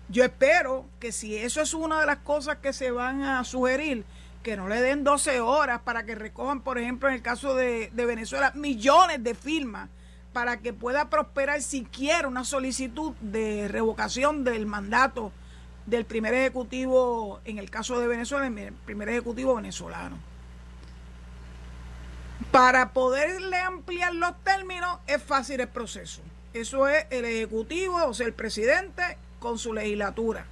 Yo 0.10 0.26
espero 0.26 0.86
que 1.00 1.12
si 1.12 1.38
eso 1.38 1.62
es 1.62 1.74
una 1.74 2.02
de 2.02 2.06
las 2.06 2.18
cosas 2.18 2.58
que 2.58 2.74
se 2.74 2.92
van 2.92 3.22
a 3.22 3.44
sugerir, 3.46 4.04
que 4.44 4.58
no 4.58 4.68
le 4.68 4.82
den 4.82 5.04
12 5.04 5.40
horas 5.40 5.82
para 5.82 6.04
que 6.04 6.16
recojan, 6.16 6.62
por 6.62 6.78
ejemplo, 6.78 7.10
en 7.10 7.16
el 7.16 7.22
caso 7.22 7.56
de, 7.56 7.92
Venezuela, 7.94 8.52
millones 8.56 9.24
de 9.24 9.36
firmas 9.36 9.90
para 10.34 10.58
que 10.58 10.74
pueda 10.74 11.10
prosperar 11.10 11.62
siquiera 11.62 12.28
una 12.28 12.44
solicitud 12.44 13.14
de 13.20 13.68
revocación 13.68 14.44
del 14.44 14.66
mandato 14.66 15.32
del 15.86 16.06
primer 16.06 16.34
ejecutivo, 16.34 17.42
en 17.44 17.58
el 17.58 17.70
caso 17.70 18.00
de 18.00 18.08
Venezuela, 18.08 18.48
el 18.48 18.74
primer 18.74 19.10
ejecutivo 19.10 19.56
venezolano. 19.56 20.18
Para 22.52 22.94
poderle 22.94 23.58
ampliar 23.58 24.14
los 24.16 24.42
términos 24.44 25.00
es 25.08 25.22
fácil 25.22 25.60
el 25.60 25.68
proceso. 25.68 26.22
Eso 26.54 26.88
es 26.88 27.06
el 27.10 27.26
ejecutivo, 27.26 28.04
o 28.06 28.14
sea, 28.14 28.26
el 28.26 28.34
presidente 28.34 29.18
con 29.40 29.58
su 29.58 29.74
legislatura. 29.74 30.46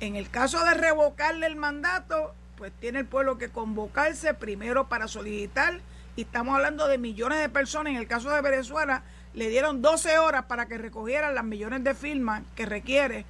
En 0.00 0.16
el 0.16 0.30
caso 0.30 0.64
de 0.64 0.74
revocarle 0.74 1.46
el 1.46 1.56
mandato, 1.56 2.34
pues 2.58 2.72
tiene 2.80 2.98
el 2.98 3.06
pueblo 3.06 3.38
que 3.38 3.50
convocarse 3.50 4.34
primero 4.34 4.88
para 4.88 5.06
solicitar, 5.06 5.80
y 6.16 6.22
estamos 6.22 6.56
hablando 6.56 6.88
de 6.88 6.98
millones 6.98 7.38
de 7.38 7.48
personas, 7.48 7.92
en 7.92 7.98
el 7.98 8.08
caso 8.08 8.30
de 8.30 8.42
Venezuela, 8.42 9.04
le 9.32 9.48
dieron 9.48 9.80
12 9.80 10.18
horas 10.18 10.46
para 10.46 10.66
que 10.66 10.76
recogieran 10.76 11.36
las 11.36 11.44
millones 11.44 11.84
de 11.84 11.94
firmas 11.94 12.42
que 12.56 12.66
requiere 12.66 13.24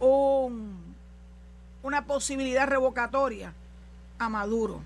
un, 0.00 0.96
una 1.84 2.04
posibilidad 2.04 2.66
revocatoria 2.66 3.52
a 4.18 4.28
Maduro. 4.28 4.82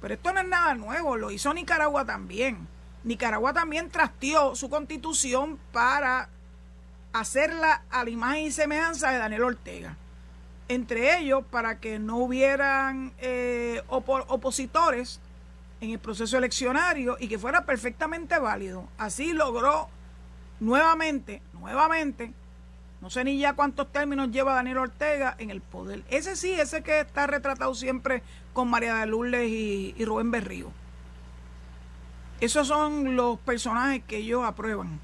Pero 0.00 0.14
esto 0.14 0.32
no 0.32 0.40
es 0.40 0.46
nada 0.46 0.74
nuevo, 0.74 1.16
lo 1.16 1.32
hizo 1.32 1.52
Nicaragua 1.52 2.04
también. 2.04 2.68
Nicaragua 3.02 3.52
también 3.52 3.90
trasteó 3.90 4.54
su 4.54 4.70
constitución 4.70 5.58
para 5.72 6.28
hacerla 7.12 7.82
a 7.90 8.04
la 8.04 8.10
imagen 8.10 8.44
y 8.44 8.52
semejanza 8.52 9.10
de 9.10 9.18
Daniel 9.18 9.42
Ortega 9.42 9.96
entre 10.68 11.18
ellos 11.18 11.44
para 11.50 11.80
que 11.80 11.98
no 11.98 12.18
hubieran 12.18 13.12
eh, 13.18 13.82
opositores 13.88 15.20
en 15.80 15.90
el 15.90 15.98
proceso 15.98 16.36
eleccionario 16.36 17.16
y 17.18 17.28
que 17.28 17.38
fuera 17.38 17.64
perfectamente 17.64 18.38
válido. 18.38 18.86
Así 18.98 19.32
logró 19.32 19.88
nuevamente, 20.60 21.40
nuevamente, 21.54 22.32
no 23.00 23.10
sé 23.10 23.24
ni 23.24 23.38
ya 23.38 23.54
cuántos 23.54 23.90
términos 23.92 24.30
lleva 24.30 24.54
Daniel 24.54 24.78
Ortega 24.78 25.34
en 25.38 25.50
el 25.50 25.60
poder. 25.60 26.02
Ese 26.10 26.36
sí, 26.36 26.52
ese 26.52 26.82
que 26.82 27.00
está 27.00 27.26
retratado 27.26 27.74
siempre 27.74 28.22
con 28.52 28.68
María 28.68 28.96
de 28.96 29.06
Lourdes 29.06 29.48
y, 29.48 29.94
y 29.96 30.04
Rubén 30.04 30.30
Berrío. 30.30 30.70
Esos 32.40 32.68
son 32.68 33.16
los 33.16 33.38
personajes 33.38 34.02
que 34.04 34.18
ellos 34.18 34.44
aprueban. 34.44 35.00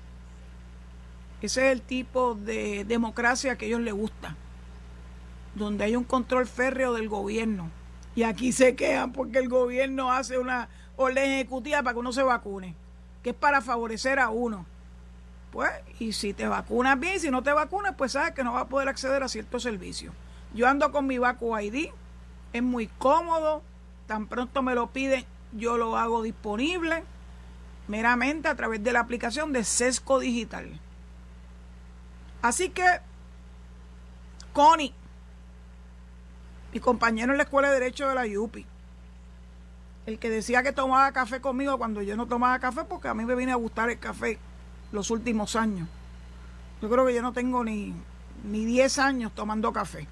Ese 1.40 1.66
es 1.66 1.72
el 1.72 1.82
tipo 1.82 2.34
de 2.34 2.84
democracia 2.84 3.56
que 3.56 3.66
a 3.66 3.68
ellos 3.68 3.80
les 3.80 3.94
gusta 3.94 4.36
donde 5.54 5.84
hay 5.84 5.96
un 5.96 6.04
control 6.04 6.46
férreo 6.46 6.92
del 6.92 7.08
gobierno. 7.08 7.70
Y 8.14 8.22
aquí 8.22 8.52
se 8.52 8.76
quejan 8.76 9.12
porque 9.12 9.38
el 9.38 9.48
gobierno 9.48 10.12
hace 10.12 10.38
una 10.38 10.68
orden 10.96 11.30
ejecutiva 11.30 11.82
para 11.82 11.94
que 11.94 12.00
uno 12.00 12.12
se 12.12 12.22
vacune, 12.22 12.74
que 13.22 13.30
es 13.30 13.36
para 13.36 13.60
favorecer 13.60 14.18
a 14.18 14.30
uno. 14.30 14.66
Pues, 15.50 15.70
y 15.98 16.12
si 16.12 16.32
te 16.32 16.48
vacunas 16.48 16.98
bien, 16.98 17.20
si 17.20 17.30
no 17.30 17.42
te 17.42 17.52
vacunas, 17.52 17.94
pues 17.96 18.12
sabes 18.12 18.32
que 18.34 18.42
no 18.42 18.52
vas 18.52 18.62
a 18.62 18.68
poder 18.68 18.88
acceder 18.88 19.22
a 19.22 19.28
ciertos 19.28 19.62
servicios. 19.62 20.12
Yo 20.52 20.68
ando 20.68 20.90
con 20.92 21.06
mi 21.06 21.18
Vacu 21.18 21.56
ID, 21.58 21.90
es 22.52 22.62
muy 22.62 22.86
cómodo, 22.86 23.62
tan 24.06 24.26
pronto 24.26 24.62
me 24.62 24.74
lo 24.74 24.88
piden, 24.88 25.24
yo 25.52 25.76
lo 25.76 25.96
hago 25.96 26.22
disponible 26.22 27.04
meramente 27.88 28.48
a 28.48 28.54
través 28.54 28.82
de 28.82 28.92
la 28.92 29.00
aplicación 29.00 29.52
de 29.52 29.64
Sesco 29.64 30.18
Digital. 30.18 30.80
Así 32.42 32.70
que, 32.70 32.84
Connie, 34.52 34.94
mi 36.74 36.80
compañero 36.80 37.30
en 37.30 37.38
la 37.38 37.44
Escuela 37.44 37.68
de 37.68 37.78
Derecho 37.78 38.08
de 38.08 38.16
la 38.16 38.40
UPI, 38.40 38.66
el 40.06 40.18
que 40.18 40.28
decía 40.28 40.64
que 40.64 40.72
tomaba 40.72 41.12
café 41.12 41.40
conmigo 41.40 41.78
cuando 41.78 42.02
yo 42.02 42.16
no 42.16 42.26
tomaba 42.26 42.58
café 42.58 42.82
porque 42.82 43.06
a 43.06 43.14
mí 43.14 43.24
me 43.24 43.36
viene 43.36 43.52
a 43.52 43.54
gustar 43.54 43.90
el 43.90 44.00
café 44.00 44.40
los 44.90 45.10
últimos 45.10 45.54
años. 45.54 45.88
Yo 46.82 46.90
creo 46.90 47.06
que 47.06 47.14
yo 47.14 47.22
no 47.22 47.32
tengo 47.32 47.62
ni, 47.62 47.94
ni 48.42 48.64
10 48.64 48.98
años 48.98 49.32
tomando 49.32 49.72
café. 49.72 50.08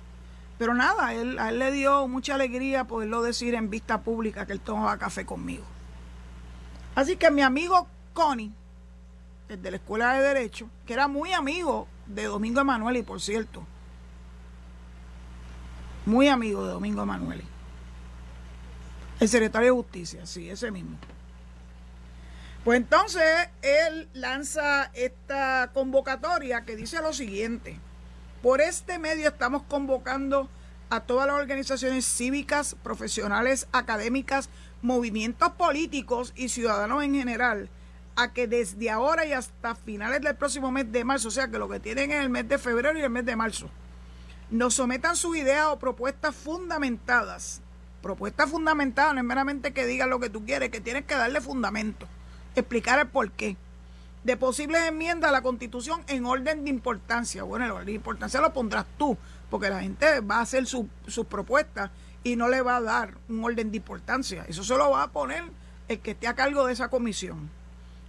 Pero 0.56 0.72
nada, 0.72 1.12
él, 1.14 1.36
a 1.40 1.48
él 1.48 1.58
le 1.58 1.72
dio 1.72 2.06
mucha 2.06 2.36
alegría 2.36 2.84
poderlo 2.84 3.22
decir 3.22 3.56
en 3.56 3.68
vista 3.68 4.02
pública 4.02 4.46
que 4.46 4.52
él 4.52 4.60
tomaba 4.60 4.96
café 4.98 5.26
conmigo. 5.26 5.64
Así 6.94 7.16
que 7.16 7.32
mi 7.32 7.42
amigo 7.42 7.88
Connie, 8.12 8.52
el 9.48 9.60
de 9.60 9.70
la 9.72 9.76
Escuela 9.78 10.14
de 10.14 10.22
Derecho, 10.22 10.68
que 10.86 10.92
era 10.92 11.08
muy 11.08 11.32
amigo 11.32 11.88
de 12.06 12.24
Domingo 12.26 12.60
Emanuel 12.60 12.98
y 12.98 13.02
por 13.02 13.20
cierto, 13.20 13.66
muy 16.06 16.28
amigo 16.28 16.64
de 16.64 16.72
Domingo 16.72 17.02
Emanuele. 17.02 17.44
El 19.20 19.28
secretario 19.28 19.72
de 19.72 19.82
Justicia, 19.82 20.26
sí, 20.26 20.50
ese 20.50 20.70
mismo. 20.70 20.98
Pues 22.64 22.76
entonces 22.78 23.48
él 23.62 24.08
lanza 24.12 24.90
esta 24.94 25.70
convocatoria 25.74 26.64
que 26.64 26.76
dice 26.76 27.00
lo 27.00 27.12
siguiente. 27.12 27.78
Por 28.42 28.60
este 28.60 28.98
medio 28.98 29.28
estamos 29.28 29.62
convocando 29.64 30.48
a 30.90 31.00
todas 31.00 31.26
las 31.26 31.36
organizaciones 31.36 32.04
cívicas, 32.04 32.76
profesionales, 32.82 33.66
académicas, 33.72 34.48
movimientos 34.82 35.52
políticos 35.52 36.32
y 36.36 36.48
ciudadanos 36.50 37.02
en 37.02 37.14
general 37.14 37.68
a 38.16 38.32
que 38.32 38.46
desde 38.46 38.90
ahora 38.90 39.24
y 39.24 39.32
hasta 39.32 39.74
finales 39.74 40.20
del 40.20 40.36
próximo 40.36 40.70
mes 40.70 40.90
de 40.92 41.04
marzo, 41.04 41.28
o 41.28 41.30
sea 41.30 41.48
que 41.48 41.58
lo 41.58 41.68
que 41.68 41.80
tienen 41.80 42.10
es 42.10 42.20
el 42.20 42.28
mes 42.28 42.48
de 42.48 42.58
febrero 42.58 42.96
y 42.98 43.02
el 43.02 43.10
mes 43.10 43.24
de 43.24 43.36
marzo, 43.36 43.70
nos 44.52 44.74
sometan 44.74 45.16
sus 45.16 45.36
ideas 45.36 45.68
o 45.68 45.78
propuestas 45.78 46.36
fundamentadas. 46.36 47.62
Propuestas 48.02 48.50
fundamentadas 48.50 49.14
no 49.14 49.20
es 49.20 49.26
meramente 49.26 49.72
que 49.72 49.86
digan 49.86 50.10
lo 50.10 50.20
que 50.20 50.28
tú 50.28 50.44
quieres, 50.44 50.68
que 50.68 50.80
tienes 50.80 51.06
que 51.06 51.14
darle 51.14 51.40
fundamento, 51.40 52.06
explicar 52.54 52.98
el 52.98 53.08
porqué. 53.08 53.56
De 54.24 54.36
posibles 54.36 54.82
enmiendas 54.82 55.30
a 55.30 55.32
la 55.32 55.42
Constitución 55.42 56.02
en 56.06 56.26
orden 56.26 56.64
de 56.64 56.70
importancia. 56.70 57.42
Bueno, 57.44 57.82
de 57.82 57.92
importancia 57.92 58.40
lo 58.40 58.52
pondrás 58.52 58.84
tú, 58.98 59.16
porque 59.50 59.70
la 59.70 59.80
gente 59.80 60.20
va 60.20 60.36
a 60.36 60.42
hacer 60.42 60.66
sus 60.66 61.26
propuestas 61.28 61.90
y 62.22 62.36
no 62.36 62.48
le 62.48 62.60
va 62.60 62.76
a 62.76 62.82
dar 62.82 63.14
un 63.28 63.42
orden 63.42 63.70
de 63.70 63.78
importancia. 63.78 64.44
Eso 64.46 64.62
se 64.62 64.76
lo 64.76 64.90
va 64.90 65.04
a 65.04 65.12
poner 65.12 65.44
el 65.88 65.98
que 66.00 66.12
esté 66.12 66.28
a 66.28 66.34
cargo 66.34 66.66
de 66.66 66.74
esa 66.74 66.88
comisión. 66.88 67.50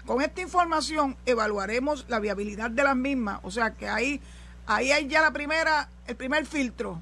Con 0.06 0.22
esta 0.22 0.42
información 0.42 1.16
evaluaremos 1.26 2.06
la 2.10 2.20
viabilidad 2.20 2.70
de 2.70 2.84
las 2.84 2.98
mismas, 2.98 3.40
o 3.44 3.50
sea 3.50 3.74
que 3.76 3.88
ahí 3.88 4.20
Ahí 4.66 4.92
hay 4.92 5.08
ya 5.08 5.22
la 5.22 5.32
primera, 5.32 5.90
el 6.08 6.16
primer 6.16 6.46
filtro. 6.46 7.02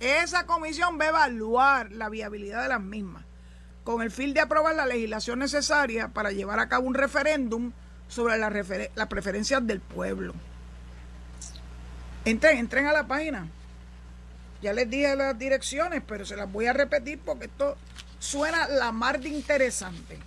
Esa 0.00 0.46
comisión 0.46 0.98
va 1.00 1.04
a 1.04 1.08
evaluar 1.08 1.92
la 1.92 2.08
viabilidad 2.08 2.62
de 2.62 2.68
las 2.68 2.80
mismas 2.80 3.24
con 3.86 4.02
el 4.02 4.10
fin 4.10 4.34
de 4.34 4.40
aprobar 4.40 4.74
la 4.74 4.84
legislación 4.84 5.38
necesaria 5.38 6.08
para 6.08 6.32
llevar 6.32 6.58
a 6.58 6.68
cabo 6.68 6.88
un 6.88 6.94
referéndum 6.94 7.70
sobre 8.08 8.36
las 8.36 8.52
la 8.96 9.08
preferencias 9.08 9.64
del 9.64 9.80
pueblo. 9.80 10.34
Entren, 12.24 12.58
entren 12.58 12.86
a 12.86 12.92
la 12.92 13.06
página. 13.06 13.48
Ya 14.60 14.72
les 14.72 14.90
dije 14.90 15.14
las 15.14 15.38
direcciones, 15.38 16.02
pero 16.04 16.26
se 16.26 16.34
las 16.34 16.50
voy 16.50 16.66
a 16.66 16.72
repetir 16.72 17.20
porque 17.24 17.44
esto 17.44 17.76
suena 18.18 18.66
la 18.66 18.90
mar 18.90 19.20
de 19.20 19.28
interesante. 19.28 20.18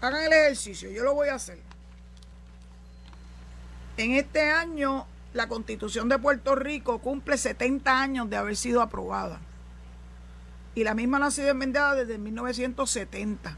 Hagan 0.00 0.24
el 0.24 0.32
ejercicio, 0.32 0.90
yo 0.90 1.04
lo 1.04 1.14
voy 1.14 1.28
a 1.28 1.36
hacer. 1.36 1.60
En 3.98 4.14
este 4.14 4.50
año, 4.50 5.06
la 5.32 5.48
Constitución 5.48 6.08
de 6.08 6.18
Puerto 6.18 6.54
Rico 6.54 6.98
cumple 6.98 7.38
70 7.38 8.00
años 8.00 8.30
de 8.30 8.36
haber 8.36 8.56
sido 8.56 8.82
aprobada. 8.82 9.40
Y 10.74 10.84
la 10.84 10.94
misma 10.94 11.24
ha 11.24 11.30
sido 11.30 11.50
enmendada 11.50 11.94
desde 11.94 12.18
1970. 12.18 13.56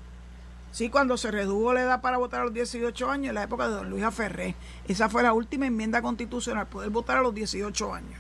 Sí, 0.73 0.89
cuando 0.89 1.19
se 1.19 1.31
redujo 1.31 1.75
la 1.75 1.83
edad 1.83 2.01
para 2.01 2.17
votar 2.17 2.41
a 2.41 2.45
los 2.45 2.55
18 2.55 3.11
años, 3.11 3.29
en 3.29 3.35
la 3.35 3.43
época 3.43 3.69
de 3.69 3.75
don 3.75 3.91
Luis 3.91 4.05
Aferré. 4.05 4.55
Esa 4.89 5.11
fue 5.11 5.23
la 5.23 5.35
última 5.35 5.67
enmienda 5.67 6.01
constitucional, 6.01 6.67
poder 6.67 6.89
votar 6.89 7.19
a 7.19 7.23
los 7.23 7.35
18 7.35 7.95
años. 7.95 8.19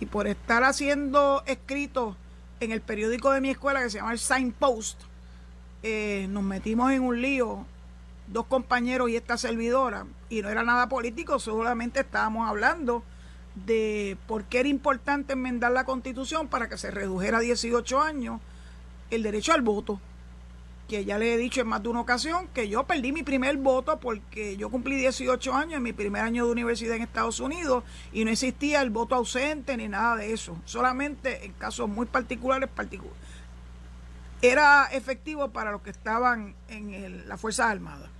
Y 0.00 0.06
por 0.06 0.26
estar 0.26 0.64
haciendo 0.64 1.42
escritos 1.46 2.16
en 2.58 2.72
el 2.72 2.80
periódico 2.80 3.30
de 3.30 3.40
mi 3.40 3.50
escuela 3.50 3.80
que 3.80 3.90
se 3.90 3.98
llama 3.98 4.12
el 4.12 4.18
Signpost, 4.18 5.00
eh, 5.82 6.26
nos 6.30 6.42
metimos 6.42 6.90
en 6.90 7.02
un 7.02 7.22
lío, 7.22 7.64
dos 8.26 8.46
compañeros 8.46 9.08
y 9.08 9.16
esta 9.16 9.38
servidora, 9.38 10.04
y 10.28 10.42
no 10.42 10.48
era 10.48 10.62
nada 10.62 10.88
político, 10.88 11.38
solamente 11.38 12.00
estábamos 12.00 12.48
hablando 12.48 13.02
de 13.54 14.18
por 14.26 14.44
qué 14.44 14.60
era 14.60 14.68
importante 14.68 15.32
enmendar 15.32 15.72
la 15.72 15.84
constitución 15.84 16.48
para 16.48 16.68
que 16.68 16.76
se 16.76 16.90
redujera 16.90 17.38
a 17.38 17.40
18 17.40 18.00
años 18.00 18.40
el 19.10 19.22
derecho 19.22 19.52
al 19.52 19.62
voto. 19.62 20.00
Que 20.88 21.04
ya 21.04 21.18
le 21.18 21.34
he 21.34 21.36
dicho 21.36 21.60
en 21.60 21.66
más 21.66 21.82
de 21.82 21.88
una 21.88 22.00
ocasión 22.00 22.46
que 22.54 22.68
yo 22.68 22.84
perdí 22.84 23.10
mi 23.10 23.24
primer 23.24 23.56
voto 23.56 23.98
porque 23.98 24.56
yo 24.56 24.70
cumplí 24.70 24.94
18 24.94 25.52
años 25.52 25.74
en 25.78 25.82
mi 25.82 25.92
primer 25.92 26.22
año 26.22 26.46
de 26.46 26.52
universidad 26.52 26.94
en 26.94 27.02
Estados 27.02 27.40
Unidos 27.40 27.82
y 28.12 28.24
no 28.24 28.30
existía 28.30 28.82
el 28.82 28.90
voto 28.90 29.16
ausente 29.16 29.76
ni 29.76 29.88
nada 29.88 30.14
de 30.14 30.32
eso. 30.32 30.56
Solamente 30.64 31.44
en 31.44 31.52
casos 31.54 31.88
muy 31.88 32.06
particulares, 32.06 32.68
era 34.42 34.86
efectivo 34.92 35.48
para 35.48 35.72
los 35.72 35.82
que 35.82 35.90
estaban 35.90 36.54
en 36.68 37.28
las 37.28 37.40
Fuerzas 37.40 37.66
Armadas. 37.66 38.10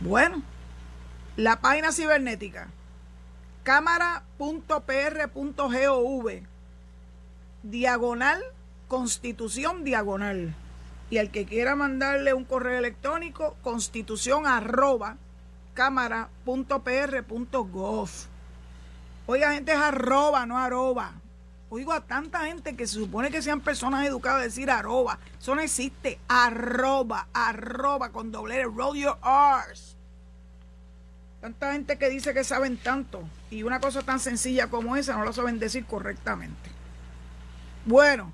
Bueno, 0.00 0.42
la 1.36 1.60
página 1.60 1.92
cibernética 1.92 2.66
cámara.pr.gov 3.62 6.30
diagonal 7.62 8.42
constitución 8.88 9.84
diagonal. 9.84 10.54
Y 11.10 11.18
al 11.18 11.30
que 11.30 11.44
quiera 11.46 11.76
mandarle 11.76 12.34
un 12.34 12.44
correo 12.44 12.78
electrónico 12.78 13.56
constitución 13.62 14.46
arroba 14.46 15.16
cámara.pr.gov 15.74 18.08
oiga 19.26 19.52
gente 19.52 19.72
es 19.72 19.78
arroba 19.78 20.46
no 20.46 20.58
arroba 20.58 21.12
oigo 21.70 21.92
a 21.92 22.00
tanta 22.00 22.46
gente 22.46 22.76
que 22.76 22.86
se 22.86 22.94
supone 22.94 23.30
que 23.30 23.42
sean 23.42 23.60
personas 23.60 24.06
educadas 24.06 24.42
decir 24.42 24.70
arroba 24.70 25.18
eso 25.38 25.54
no 25.54 25.60
existe 25.60 26.18
arroba 26.28 27.28
arroba 27.32 28.10
con 28.10 28.30
doble 28.30 28.64
roll 28.64 28.96
your 28.96 29.18
R's 29.22 29.96
Tanta 31.40 31.72
gente 31.72 31.98
que 31.98 32.08
dice 32.08 32.32
que 32.34 32.44
saben 32.44 32.76
tanto 32.76 33.22
y 33.50 33.62
una 33.62 33.78
cosa 33.78 34.02
tan 34.02 34.20
sencilla 34.20 34.68
como 34.68 34.96
esa 34.96 35.16
no 35.16 35.24
lo 35.24 35.32
saben 35.32 35.58
decir 35.58 35.84
correctamente. 35.84 36.70
Bueno, 37.84 38.32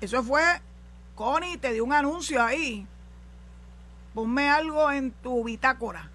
eso 0.00 0.22
fue, 0.22 0.42
Connie, 1.14 1.56
te 1.56 1.72
dio 1.72 1.84
un 1.84 1.92
anuncio 1.92 2.42
ahí. 2.42 2.86
Ponme 4.14 4.48
algo 4.48 4.90
en 4.90 5.10
tu 5.10 5.44
bitácora. 5.44 6.09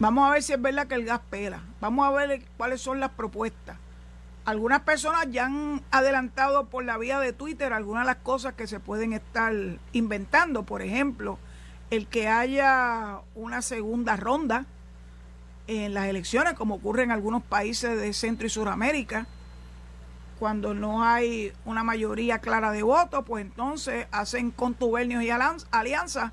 Vamos 0.00 0.26
a 0.26 0.32
ver 0.32 0.42
si 0.42 0.54
es 0.54 0.62
verdad 0.62 0.86
que 0.86 0.94
el 0.94 1.04
gas 1.04 1.20
pela. 1.28 1.60
Vamos 1.78 2.08
a 2.08 2.10
ver 2.10 2.42
cuáles 2.56 2.80
son 2.80 3.00
las 3.00 3.10
propuestas. 3.10 3.76
Algunas 4.46 4.80
personas 4.80 5.26
ya 5.30 5.44
han 5.44 5.82
adelantado 5.90 6.64
por 6.70 6.86
la 6.86 6.96
vía 6.96 7.20
de 7.20 7.34
Twitter 7.34 7.74
algunas 7.74 8.04
de 8.04 8.06
las 8.06 8.16
cosas 8.16 8.54
que 8.54 8.66
se 8.66 8.80
pueden 8.80 9.12
estar 9.12 9.52
inventando. 9.92 10.62
Por 10.62 10.80
ejemplo, 10.80 11.38
el 11.90 12.06
que 12.06 12.28
haya 12.28 13.18
una 13.34 13.60
segunda 13.60 14.16
ronda 14.16 14.64
en 15.66 15.92
las 15.92 16.06
elecciones, 16.06 16.54
como 16.54 16.76
ocurre 16.76 17.02
en 17.02 17.10
algunos 17.10 17.42
países 17.42 18.00
de 18.00 18.14
Centro 18.14 18.46
y 18.46 18.50
Suramérica, 18.50 19.26
cuando 20.38 20.72
no 20.72 21.04
hay 21.04 21.52
una 21.66 21.84
mayoría 21.84 22.38
clara 22.38 22.72
de 22.72 22.82
votos, 22.82 23.22
pues 23.26 23.44
entonces 23.44 24.06
hacen 24.12 24.50
contubernios 24.50 25.22
y 25.22 25.28
alianzas 25.28 26.32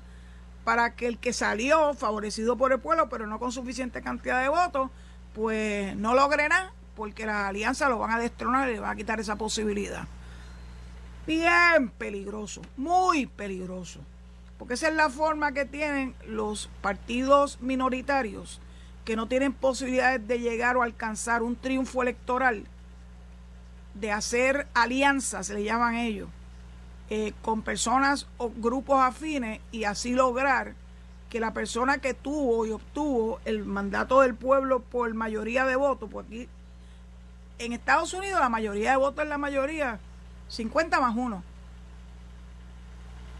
para 0.68 0.94
que 0.94 1.06
el 1.06 1.16
que 1.16 1.32
salió 1.32 1.94
favorecido 1.94 2.58
por 2.58 2.72
el 2.72 2.78
pueblo, 2.78 3.08
pero 3.08 3.26
no 3.26 3.38
con 3.38 3.52
suficiente 3.52 4.02
cantidad 4.02 4.42
de 4.42 4.50
votos, 4.50 4.90
pues 5.34 5.96
no 5.96 6.12
logre 6.12 6.46
nada, 6.46 6.74
porque 6.94 7.24
las 7.24 7.46
alianzas 7.46 7.88
lo 7.88 7.98
van 7.98 8.10
a 8.10 8.18
destronar 8.18 8.68
y 8.68 8.74
le 8.74 8.80
van 8.80 8.90
a 8.90 8.94
quitar 8.94 9.18
esa 9.18 9.36
posibilidad. 9.36 10.06
Bien 11.26 11.88
peligroso, 11.88 12.60
muy 12.76 13.24
peligroso 13.24 14.00
porque 14.58 14.74
esa 14.74 14.88
es 14.88 14.94
la 14.94 15.08
forma 15.08 15.52
que 15.52 15.64
tienen 15.64 16.14
los 16.26 16.68
partidos 16.82 17.62
minoritarios 17.62 18.60
que 19.06 19.16
no 19.16 19.26
tienen 19.26 19.54
posibilidades 19.54 20.28
de 20.28 20.38
llegar 20.38 20.76
o 20.76 20.82
alcanzar 20.82 21.42
un 21.42 21.56
triunfo 21.56 22.02
electoral, 22.02 22.66
de 23.94 24.12
hacer 24.12 24.66
alianzas, 24.74 25.46
se 25.46 25.54
le 25.54 25.64
llaman 25.64 25.94
ellos, 25.94 26.28
eh, 27.10 27.32
con 27.42 27.62
personas 27.62 28.26
o 28.36 28.50
grupos 28.54 29.00
afines 29.00 29.60
y 29.72 29.84
así 29.84 30.12
lograr 30.12 30.74
que 31.30 31.40
la 31.40 31.52
persona 31.52 31.98
que 31.98 32.14
tuvo 32.14 32.66
y 32.66 32.70
obtuvo 32.70 33.40
el 33.44 33.64
mandato 33.64 34.20
del 34.20 34.34
pueblo 34.34 34.80
por 34.80 35.12
mayoría 35.14 35.64
de 35.66 35.76
votos, 35.76 36.08
porque 36.10 36.42
aquí 36.42 36.48
en 37.58 37.72
Estados 37.72 38.14
Unidos 38.14 38.40
la 38.40 38.48
mayoría 38.48 38.92
de 38.92 38.96
votos 38.96 39.24
es 39.24 39.28
la 39.28 39.38
mayoría, 39.38 40.00
50 40.48 41.00
más 41.00 41.16
1. 41.16 41.42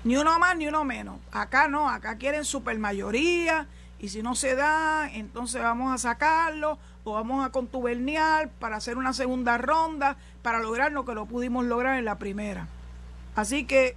Ni 0.05 0.17
uno 0.17 0.39
más 0.39 0.57
ni 0.57 0.67
uno 0.67 0.85
menos. 0.85 1.19
Acá 1.33 1.69
no, 1.69 1.91
acá 1.91 2.17
quieren 2.17 2.45
supermayoría 2.45 3.67
y 3.99 4.09
si 4.09 4.23
no 4.23 4.35
se 4.35 4.55
da, 4.55 5.11
entonces 5.13 5.63
vamos 5.63 5.93
a 5.93 5.99
sacarlo 5.99 6.79
o 7.05 7.13
vamos 7.13 7.45
a 7.45 7.51
contuberniar 7.51 8.49
para 8.49 8.77
hacer 8.77 8.97
una 8.97 9.13
segunda 9.13 9.59
ronda 9.59 10.17
para 10.43 10.61
lograr 10.61 10.93
lo 10.93 11.05
que 11.05 11.15
lo 11.15 11.27
pudimos 11.27 11.65
lograr 11.65 11.99
en 11.99 12.05
la 12.05 12.19
primera. 12.19 12.69
Así 13.39 13.67
que 13.67 13.95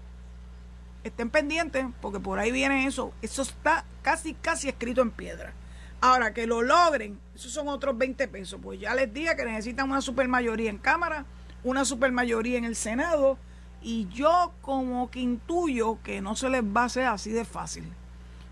estén 1.03 1.31
pendientes 1.31 1.87
porque 1.99 2.19
por 2.19 2.37
ahí 2.37 2.51
viene 2.51 2.85
eso. 2.85 3.11
Eso 3.23 3.41
está 3.41 3.85
casi, 4.03 4.35
casi 4.35 4.69
escrito 4.69 5.01
en 5.01 5.09
piedra. 5.09 5.53
Ahora 5.99 6.31
que 6.31 6.45
lo 6.45 6.61
logren, 6.61 7.19
esos 7.33 7.51
son 7.51 7.67
otros 7.67 7.97
20 7.97 8.27
pesos. 8.27 8.59
Pues 8.61 8.79
ya 8.79 8.93
les 8.93 9.11
dije 9.11 9.35
que 9.35 9.43
necesitan 9.43 9.89
una 9.89 10.01
supermayoría 10.01 10.69
en 10.69 10.77
Cámara, 10.77 11.25
una 11.63 11.85
supermayoría 11.85 12.59
en 12.59 12.65
el 12.65 12.75
Senado 12.75 13.39
y 13.81 14.07
yo 14.09 14.53
como 14.61 15.09
que 15.09 15.21
intuyo 15.21 15.97
que 16.03 16.21
no 16.21 16.35
se 16.35 16.47
les 16.51 16.61
va 16.61 16.83
a 16.83 16.85
hacer 16.85 17.05
así 17.05 17.31
de 17.31 17.43
fácil. 17.43 17.91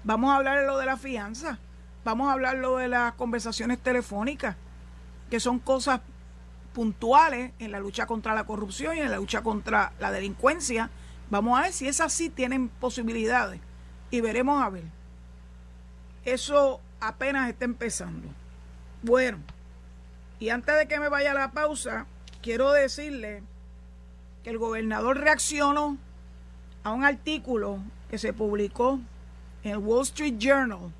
Vamos 0.04 0.32
a 0.32 0.38
hablar 0.38 0.58
de 0.58 0.66
lo 0.66 0.80
de 0.80 0.88
la 0.88 0.98
fianza, 0.98 1.60
vamos 2.04 2.30
a 2.30 2.34
hablar 2.34 2.58
lo 2.58 2.78
de 2.78 2.88
las 2.88 3.14
conversaciones 3.14 3.78
telefónicas, 3.78 4.56
que 5.30 5.40
son 5.40 5.60
cosas 5.60 6.02
puntuales 6.74 7.52
en 7.60 7.72
la 7.72 7.80
lucha 7.80 8.06
contra 8.06 8.34
la 8.34 8.46
corrupción 8.46 8.96
y 8.96 9.00
en 9.00 9.12
la 9.12 9.18
lucha 9.18 9.42
contra 9.42 9.94
la 10.00 10.12
delincuencia. 10.12 10.90
Vamos 11.30 11.60
a 11.60 11.64
ver 11.64 11.74
si 11.74 11.88
esas 11.88 12.14
sí 12.14 12.30
tienen 12.30 12.70
posibilidades 12.70 13.60
y 14.12 14.22
veremos 14.22 14.64
a 14.64 14.70
ver. 14.70 14.86
Eso 16.26 16.80
apenas 17.00 17.50
está 17.50 17.66
empezando. 17.66 18.28
Bueno, 19.02 19.40
y 20.40 20.50
antes 20.50 20.78
de 20.78 20.88
que 20.88 21.00
me 21.00 21.10
vaya 21.10 21.32
a 21.32 21.36
la 21.36 21.52
pausa, 21.52 22.06
quiero 22.42 22.72
decirle 22.72 23.44
que 24.44 24.50
el 24.50 24.58
gobernador 24.58 25.18
reaccionó 25.18 25.98
a 26.84 26.92
un 26.92 27.04
artículo 27.04 27.80
que 28.10 28.18
se 28.18 28.34
publicó 28.34 29.00
en 29.64 29.72
el 29.72 29.78
Wall 29.78 30.04
Street 30.04 30.36
Journal, 30.38 30.92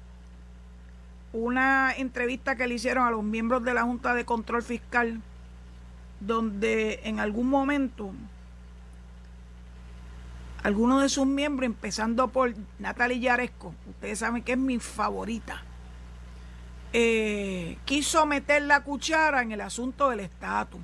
una 1.32 1.94
entrevista 1.94 2.56
que 2.56 2.68
le 2.68 2.76
hicieron 2.76 3.06
a 3.06 3.12
los 3.12 3.24
miembros 3.24 3.64
de 3.64 3.74
la 3.74 3.84
Junta 3.84 4.14
de 4.14 4.26
Control 4.26 4.64
Fiscal, 4.64 5.22
donde 6.20 7.02
en 7.04 7.20
algún 7.20 7.48
momento 7.48 8.12
algunos 10.64 11.02
de 11.02 11.10
sus 11.10 11.26
miembros, 11.26 11.66
empezando 11.66 12.28
por 12.28 12.54
Natalie 12.80 13.20
Yaresco, 13.20 13.74
ustedes 13.90 14.20
saben 14.20 14.44
que 14.44 14.54
es 14.54 14.58
mi 14.58 14.80
favorita, 14.80 15.64
eh, 16.92 17.78
quiso 17.86 18.26
meter 18.26 18.64
la 18.64 18.84
cuchara 18.84 19.42
en 19.42 19.52
el 19.52 19.62
asunto 19.62 20.10
del 20.10 20.22
estatus 20.22 20.82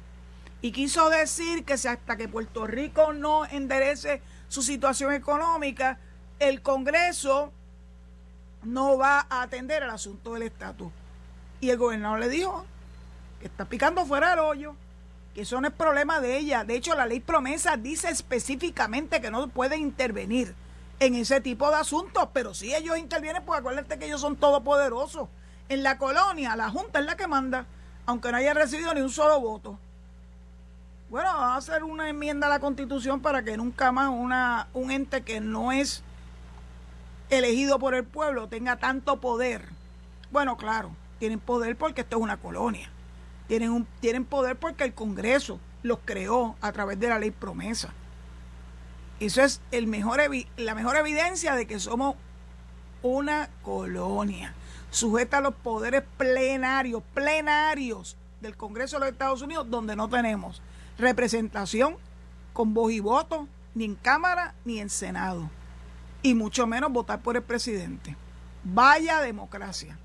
y 0.61 0.71
quiso 0.71 1.09
decir 1.09 1.65
que 1.65 1.77
si 1.77 1.87
hasta 1.87 2.15
que 2.15 2.27
Puerto 2.27 2.65
Rico 2.65 3.11
no 3.11 3.45
enderece 3.45 4.21
su 4.47 4.61
situación 4.61 5.13
económica, 5.13 5.99
el 6.39 6.61
Congreso 6.61 7.51
no 8.63 8.97
va 8.97 9.27
a 9.29 9.43
atender 9.43 9.83
el 9.83 9.89
asunto 9.89 10.33
del 10.33 10.43
estatus. 10.43 10.91
Y 11.61 11.69
el 11.69 11.77
gobernador 11.77 12.19
le 12.19 12.29
dijo 12.29 12.65
que 13.39 13.47
está 13.47 13.65
picando 13.65 14.05
fuera 14.05 14.31
del 14.31 14.39
hoyo, 14.39 14.75
que 15.35 15.41
eso 15.41 15.59
no 15.59 15.67
es 15.67 15.73
problema 15.73 16.21
de 16.21 16.37
ella. 16.37 16.63
De 16.63 16.75
hecho, 16.75 16.95
la 16.95 17.05
ley 17.05 17.19
promesa 17.19 17.75
dice 17.75 18.09
específicamente 18.09 19.19
que 19.19 19.29
no 19.29 19.49
puede 19.49 19.77
intervenir 19.77 20.55
en 21.01 21.13
ese 21.13 21.41
tipo 21.41 21.69
de 21.69 21.75
asuntos, 21.75 22.29
pero 22.31 22.53
si 22.53 22.73
ellos 22.73 22.97
intervienen, 22.97 23.43
pues 23.43 23.59
acuérdate 23.59 23.99
que 23.99 24.05
ellos 24.05 24.21
son 24.21 24.37
todopoderosos. 24.37 25.27
En 25.67 25.83
la 25.83 25.97
colonia, 25.97 26.55
la 26.55 26.69
Junta 26.69 26.99
es 26.99 27.05
la 27.05 27.17
que 27.17 27.27
manda, 27.27 27.65
aunque 28.05 28.31
no 28.31 28.37
haya 28.37 28.53
recibido 28.53 28.93
ni 28.93 29.01
un 29.01 29.09
solo 29.09 29.41
voto. 29.41 29.77
Bueno, 31.09 31.29
va 31.33 31.55
a 31.55 31.57
hacer 31.57 31.83
una 31.83 32.07
enmienda 32.07 32.47
a 32.47 32.49
la 32.49 32.59
Constitución 32.59 33.19
para 33.19 33.43
que 33.43 33.57
nunca 33.57 33.91
más 33.91 34.09
una, 34.09 34.69
un 34.73 34.89
ente 34.89 35.23
que 35.23 35.41
no 35.41 35.73
es 35.73 36.01
elegido 37.29 37.77
por 37.77 37.93
el 37.93 38.05
pueblo 38.05 38.47
tenga 38.47 38.77
tanto 38.77 39.19
poder. 39.19 39.67
Bueno, 40.31 40.55
claro, 40.55 40.91
tienen 41.19 41.41
poder 41.41 41.75
porque 41.75 42.01
esto 42.01 42.15
es 42.15 42.21
una 42.21 42.37
colonia. 42.37 42.89
Tienen, 43.47 43.71
un, 43.71 43.87
tienen 43.99 44.25
poder 44.25 44.57
porque 44.57 44.83
el 44.83 44.93
Congreso 44.93 45.59
los 45.83 45.99
creó 46.03 46.55
a 46.61 46.71
través 46.71 46.99
de 46.99 47.09
la 47.09 47.19
ley 47.19 47.31
promesa. 47.31 47.93
Eso 49.19 49.41
es 49.43 49.61
el 49.71 49.87
mejor, 49.87 50.19
la 50.57 50.75
mejor 50.75 50.95
evidencia 50.97 51.55
de 51.55 51.67
que 51.67 51.79
somos 51.79 52.15
una 53.01 53.49
colonia 53.61 54.55
sujeta 54.89 55.37
a 55.37 55.41
los 55.41 55.53
poderes 55.55 56.03
plenarios, 56.17 57.03
plenarios 57.13 58.17
del 58.41 58.57
Congreso 58.57 58.97
de 58.97 59.01
los 59.01 59.09
Estados 59.09 59.41
Unidos, 59.41 59.69
donde 59.69 59.95
no 59.95 60.09
tenemos 60.09 60.61
representación 60.97 61.97
con 62.53 62.73
voz 62.73 62.91
y 62.91 62.99
voto, 62.99 63.47
ni 63.73 63.85
en 63.85 63.95
Cámara 63.95 64.55
ni 64.63 64.79
en 64.79 64.89
Senado, 64.89 65.49
y 66.21 66.33
mucho 66.33 66.65
menos 66.65 66.91
votar 66.91 67.21
por 67.21 67.35
el 67.35 67.43
presidente. 67.43 68.15
Vaya 68.63 69.19
democracia. 69.21 69.99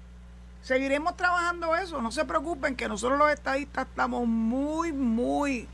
Seguiremos 0.62 1.16
trabajando 1.16 1.74
eso, 1.74 2.02
no 2.02 2.10
se 2.10 2.24
preocupen 2.24 2.76
que 2.76 2.88
nosotros 2.88 3.18
los 3.18 3.30
estadistas 3.30 3.86
estamos 3.86 4.26
muy, 4.26 4.92
muy 4.92 5.66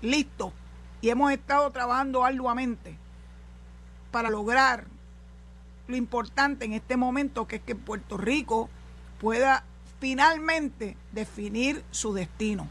listos 0.00 0.52
y 1.00 1.10
hemos 1.10 1.32
estado 1.32 1.70
trabajando 1.70 2.24
arduamente 2.24 2.98
para 4.10 4.30
lograr 4.30 4.84
lo 5.86 5.96
importante 5.96 6.64
en 6.64 6.72
este 6.72 6.96
momento, 6.96 7.46
que 7.46 7.56
es 7.56 7.62
que 7.62 7.74
Puerto 7.74 8.16
Rico 8.16 8.68
pueda 9.20 9.64
finalmente 10.00 10.96
definir 11.12 11.84
su 11.90 12.12
destino. 12.12 12.68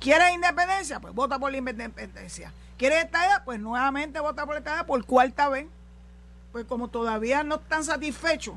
¿Quiere 0.00 0.32
independencia? 0.32 1.00
Pues 1.00 1.14
vota 1.14 1.38
por 1.38 1.52
la 1.52 1.58
independencia. 1.58 2.52
¿Quiere 2.76 3.00
estadía? 3.00 3.42
Pues 3.44 3.60
nuevamente 3.60 4.20
vota 4.20 4.44
por 4.44 4.54
la 4.54 4.58
estadía 4.58 4.86
por 4.86 5.04
cuarta 5.04 5.48
vez. 5.48 5.66
Pues 6.52 6.64
como 6.66 6.88
todavía 6.88 7.42
no 7.42 7.56
están 7.56 7.84
satisfechos, 7.84 8.56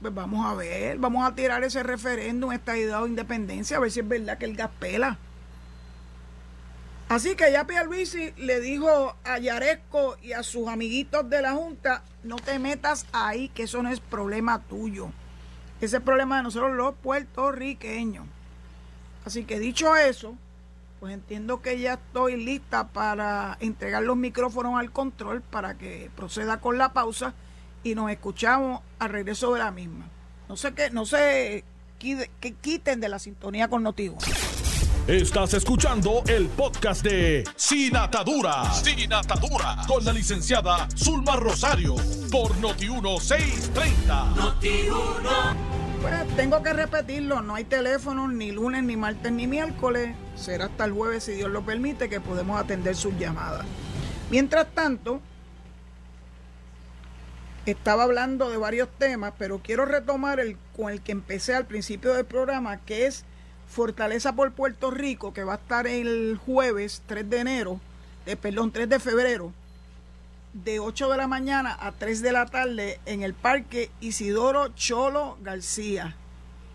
pues 0.00 0.14
vamos 0.14 0.44
a 0.46 0.54
ver, 0.54 0.98
vamos 0.98 1.26
a 1.26 1.34
tirar 1.34 1.64
ese 1.64 1.82
referéndum, 1.82 2.52
estadidad 2.52 3.02
o 3.02 3.06
independencia, 3.06 3.76
a 3.76 3.80
ver 3.80 3.90
si 3.90 4.00
es 4.00 4.08
verdad 4.08 4.38
que 4.38 4.44
el 4.44 4.56
gas 4.56 4.70
pela. 4.78 5.18
Así 7.08 7.36
que 7.36 7.52
ya 7.52 7.66
Pierluisi 7.66 8.32
le 8.36 8.60
dijo 8.60 9.14
a 9.24 9.38
Yaresco 9.38 10.16
y 10.22 10.32
a 10.32 10.42
sus 10.42 10.68
amiguitos 10.68 11.28
de 11.28 11.42
la 11.42 11.52
Junta, 11.52 12.02
no 12.22 12.36
te 12.36 12.58
metas 12.58 13.06
ahí, 13.12 13.48
que 13.50 13.64
eso 13.64 13.82
no 13.82 13.90
es 13.90 14.00
problema 14.00 14.60
tuyo. 14.60 15.10
Ese 15.80 15.98
es 15.98 16.02
problema 16.02 16.38
de 16.38 16.44
nosotros 16.44 16.74
los 16.74 16.94
puertorriqueños. 16.94 18.26
Así 19.24 19.44
que 19.44 19.58
dicho 19.58 19.96
eso, 19.96 20.34
pues 20.98 21.12
entiendo 21.12 21.60
que 21.60 21.78
ya 21.78 21.94
estoy 21.94 22.42
lista 22.42 22.88
para 22.88 23.58
entregar 23.60 24.02
los 24.02 24.16
micrófonos 24.16 24.78
al 24.78 24.90
control 24.90 25.42
para 25.42 25.76
que 25.76 26.10
proceda 26.16 26.60
con 26.60 26.78
la 26.78 26.94
pausa 26.94 27.34
y 27.84 27.94
nos 27.94 28.10
escuchamos 28.10 28.80
al 28.98 29.10
regreso 29.10 29.52
de 29.52 29.60
la 29.60 29.70
misma. 29.70 30.08
No 30.48 30.56
sé 30.56 30.72
qué, 30.72 30.90
no 30.90 31.06
sé 31.06 31.64
que 31.98 32.54
quiten 32.60 33.00
de 33.00 33.08
la 33.08 33.18
sintonía 33.18 33.68
con 33.68 33.82
Notivo. 33.82 34.18
Estás 35.06 35.52
escuchando 35.52 36.22
el 36.26 36.46
podcast 36.48 37.04
de 37.04 37.44
Sin 37.56 37.94
Atadura. 37.94 38.72
Sin 38.72 39.12
Atadura. 39.12 39.76
Con 39.86 40.02
la 40.02 40.12
licenciada 40.12 40.88
Zulma 40.96 41.36
Rosario. 41.36 41.94
Por 42.30 42.52
Noti1630. 42.56 44.34
Noti1. 44.34 45.54
Pues 46.00 46.36
tengo 46.36 46.62
que 46.62 46.72
repetirlo. 46.72 47.42
No 47.42 47.54
hay 47.54 47.64
teléfono 47.64 48.28
ni 48.28 48.50
lunes, 48.50 48.82
ni 48.82 48.96
martes, 48.96 49.30
ni 49.30 49.46
miércoles. 49.46 50.16
Será 50.36 50.66
hasta 50.66 50.86
el 50.86 50.92
jueves, 50.92 51.24
si 51.24 51.32
Dios 51.32 51.50
lo 51.50 51.62
permite, 51.64 52.08
que 52.08 52.20
podemos 52.20 52.58
atender 52.58 52.96
sus 52.96 53.14
llamadas. 53.18 53.66
Mientras 54.30 54.66
tanto, 54.74 55.20
estaba 57.72 58.02
hablando 58.02 58.50
de 58.50 58.56
varios 58.56 58.88
temas, 58.98 59.32
pero 59.38 59.60
quiero 59.60 59.84
retomar 59.84 60.40
el 60.40 60.56
con 60.76 60.90
el 60.92 61.00
que 61.00 61.12
empecé 61.12 61.54
al 61.54 61.66
principio 61.66 62.12
del 62.12 62.24
programa, 62.24 62.78
que 62.78 63.06
es 63.06 63.24
Fortaleza 63.68 64.34
por 64.34 64.52
Puerto 64.52 64.90
Rico, 64.90 65.32
que 65.32 65.44
va 65.44 65.54
a 65.54 65.56
estar 65.56 65.86
el 65.86 66.38
jueves 66.44 67.02
3 67.06 67.28
de 67.28 67.38
enero, 67.38 67.80
de, 68.26 68.36
perdón, 68.36 68.70
3 68.70 68.88
de 68.88 69.00
febrero, 69.00 69.52
de 70.52 70.78
8 70.78 71.10
de 71.10 71.16
la 71.16 71.26
mañana 71.26 71.76
a 71.80 71.92
3 71.92 72.22
de 72.22 72.32
la 72.32 72.46
tarde 72.46 73.00
en 73.06 73.22
el 73.22 73.34
Parque 73.34 73.90
Isidoro 74.00 74.68
Cholo 74.74 75.38
García, 75.42 76.16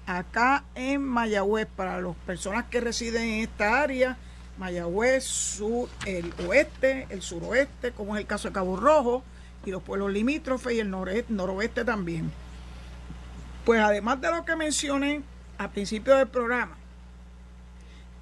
acá 0.06 0.64
en 0.76 1.04
Mayagüez, 1.04 1.68
para 1.68 2.02
las 2.02 2.16
personas 2.26 2.66
que 2.66 2.82
residen 2.82 3.24
en 3.24 3.40
esta 3.42 3.82
área, 3.82 4.18
Mayagüez, 4.58 5.24
sur, 5.24 5.88
el 6.06 6.34
oeste, 6.48 7.08
el 7.10 7.22
suroeste, 7.22 7.92
como 7.92 8.16
es 8.16 8.22
el 8.22 8.28
caso 8.28 8.50
de 8.50 8.54
Cabo 8.54 8.76
Rojo, 8.76 9.24
y 9.70 9.72
los 9.72 9.84
pueblos 9.84 10.12
limítrofes 10.12 10.74
y 10.74 10.80
el 10.80 10.90
noroeste 10.90 11.86
también. 11.86 12.32
Pues 13.66 13.80
además 13.80 14.20
de 14.20 14.32
lo 14.32 14.44
que 14.46 14.56
mencioné 14.56 15.22
al 15.58 15.70
principio 15.70 16.16
del 16.16 16.28
programa, 16.28 16.76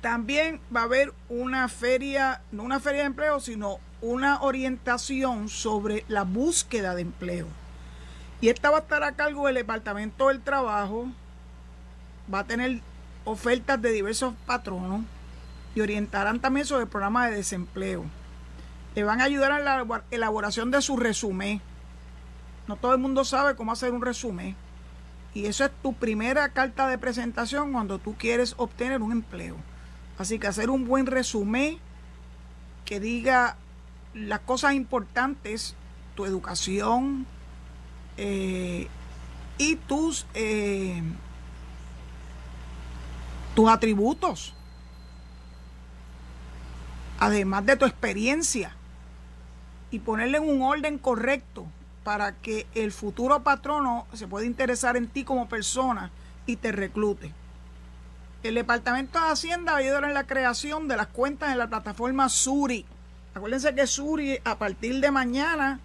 también 0.02 0.60
va 0.76 0.82
a 0.82 0.84
haber 0.84 1.14
una 1.30 1.68
feria, 1.70 2.42
no 2.52 2.64
una 2.64 2.80
feria 2.80 3.02
de 3.02 3.08
empleo, 3.08 3.40
sino 3.40 3.80
una 4.02 4.42
orientación 4.42 5.50
sobre 5.50 6.06
la 6.08 6.24
búsqueda 6.24 6.96
de 6.96 7.02
empleo. 7.02 7.48
Y 8.42 8.50
esta 8.50 8.70
va 8.70 8.78
a 8.78 8.82
estar 8.82 9.04
a 9.04 9.14
cargo 9.14 9.48
del 9.48 9.56
Departamento 9.56 10.28
del 10.28 10.42
Trabajo, 10.42 11.08
va 12.32 12.40
a 12.40 12.44
tener 12.44 12.82
ofertas 13.26 13.82
de 13.82 13.92
diversos 13.92 14.34
patronos 14.46 15.02
y 15.74 15.82
orientarán 15.82 16.40
también 16.40 16.66
sobre 16.66 16.84
el 16.84 16.90
programa 16.90 17.28
de 17.28 17.38
desempleo. 17.38 18.06
Le 18.98 19.04
van 19.04 19.22
a 19.22 19.26
ayudar 19.26 19.52
en 19.52 19.64
la 19.64 20.04
elaboración 20.10 20.72
de 20.72 20.82
su 20.82 20.98
resumen. 20.98 21.62
No 22.68 22.78
todo 22.78 22.94
el 22.94 22.98
mundo 22.98 23.26
sabe 23.26 23.56
cómo 23.56 23.72
hacer 23.72 23.92
un 23.92 24.02
resumen. 24.02 24.56
Y 25.36 25.46
eso 25.46 25.66
es 25.66 25.72
tu 25.84 25.94
primera 25.94 26.50
carta 26.50 26.88
de 26.88 26.98
presentación 26.98 27.74
cuando 27.74 28.00
tú 28.00 28.16
quieres 28.18 28.56
obtener 28.58 29.04
un 29.04 29.12
empleo. 29.12 29.56
Así 30.18 30.40
que 30.40 30.48
hacer 30.48 30.72
un 30.72 30.88
buen 30.88 31.06
resumen 31.06 31.78
que 32.86 33.00
diga 33.00 33.58
las 34.16 34.40
cosas 34.40 34.74
importantes, 34.74 35.76
tu 36.16 36.26
educación 36.26 37.28
eh, 38.18 38.88
y 39.60 39.76
tus, 39.76 40.26
eh, 40.34 41.04
tus 43.54 43.70
atributos, 43.70 44.56
además 47.20 47.64
de 47.64 47.76
tu 47.76 47.86
experiencia, 47.86 48.74
y 49.92 50.00
ponerle 50.00 50.38
en 50.38 50.50
un 50.50 50.62
orden 50.62 50.98
correcto 50.98 51.66
para 52.04 52.34
que 52.34 52.66
el 52.74 52.92
futuro 52.92 53.44
patrono 53.44 54.08
se 54.14 54.28
pueda 54.28 54.46
interesar 54.46 54.96
en 54.96 55.08
ti 55.08 55.24
como 55.24 55.50
persona 55.50 56.12
y 56.46 56.56
te 56.56 56.72
reclute. 56.72 57.34
El 58.44 58.56
Departamento 58.56 59.20
de 59.20 59.28
Hacienda 59.28 59.74
va 59.74 59.80
a 59.80 59.82
ayudar 59.82 60.06
en 60.06 60.14
la 60.14 60.26
creación 60.26 60.88
de 60.88 60.96
las 60.96 61.08
cuentas 61.08 61.52
en 61.52 61.58
la 61.58 61.68
plataforma 61.68 62.30
Suri. 62.30 62.86
Acuérdense 63.36 63.76
que 63.76 63.86
Suri 63.88 64.40
a 64.46 64.58
partir 64.58 65.02
de 65.02 65.12
mañana 65.12 65.80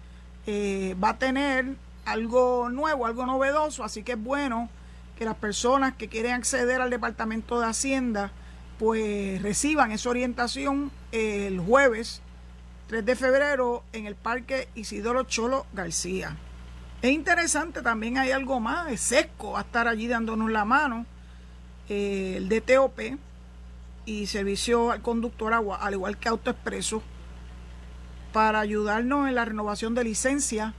eh, 0.47 0.95
va 1.03 1.09
a 1.09 1.17
tener 1.17 1.75
algo 2.05 2.69
nuevo, 2.69 3.05
algo 3.05 3.25
novedoso, 3.25 3.83
así 3.83 4.03
que 4.03 4.13
es 4.13 4.23
bueno 4.23 4.69
que 5.17 5.25
las 5.25 5.35
personas 5.35 5.93
que 5.93 6.07
quieren 6.07 6.33
acceder 6.33 6.81
al 6.81 6.89
Departamento 6.89 7.59
de 7.59 7.67
Hacienda 7.67 8.31
pues 8.79 9.41
reciban 9.41 9.91
esa 9.91 10.09
orientación 10.09 10.91
el 11.11 11.59
jueves 11.59 12.22
3 12.87 13.05
de 13.05 13.15
febrero 13.15 13.83
en 13.93 14.05
el 14.05 14.15
Parque 14.15 14.67
Isidoro 14.75 15.23
Cholo 15.23 15.65
García. 15.73 16.37
Es 17.01 17.11
interesante, 17.11 17.81
también 17.81 18.17
hay 18.17 18.31
algo 18.31 18.59
más, 18.59 18.99
Sesco 18.99 19.51
va 19.51 19.59
a 19.59 19.63
estar 19.63 19.87
allí 19.87 20.07
dándonos 20.07 20.51
la 20.51 20.63
mano 20.63 21.05
eh, 21.89 22.35
el 22.37 22.47
DTOP 22.47 23.17
y 24.05 24.25
servicio 24.27 24.91
al 24.91 25.01
conductor 25.01 25.53
agua, 25.53 25.77
al 25.77 25.93
igual 25.93 26.17
que 26.17 26.29
Auto 26.29 26.49
Expreso, 26.49 27.03
para 28.31 28.59
ayudarnos 28.61 29.27
en 29.27 29.35
la 29.35 29.45
renovación 29.45 29.95
de 29.95 30.03
licencia, 30.03 30.73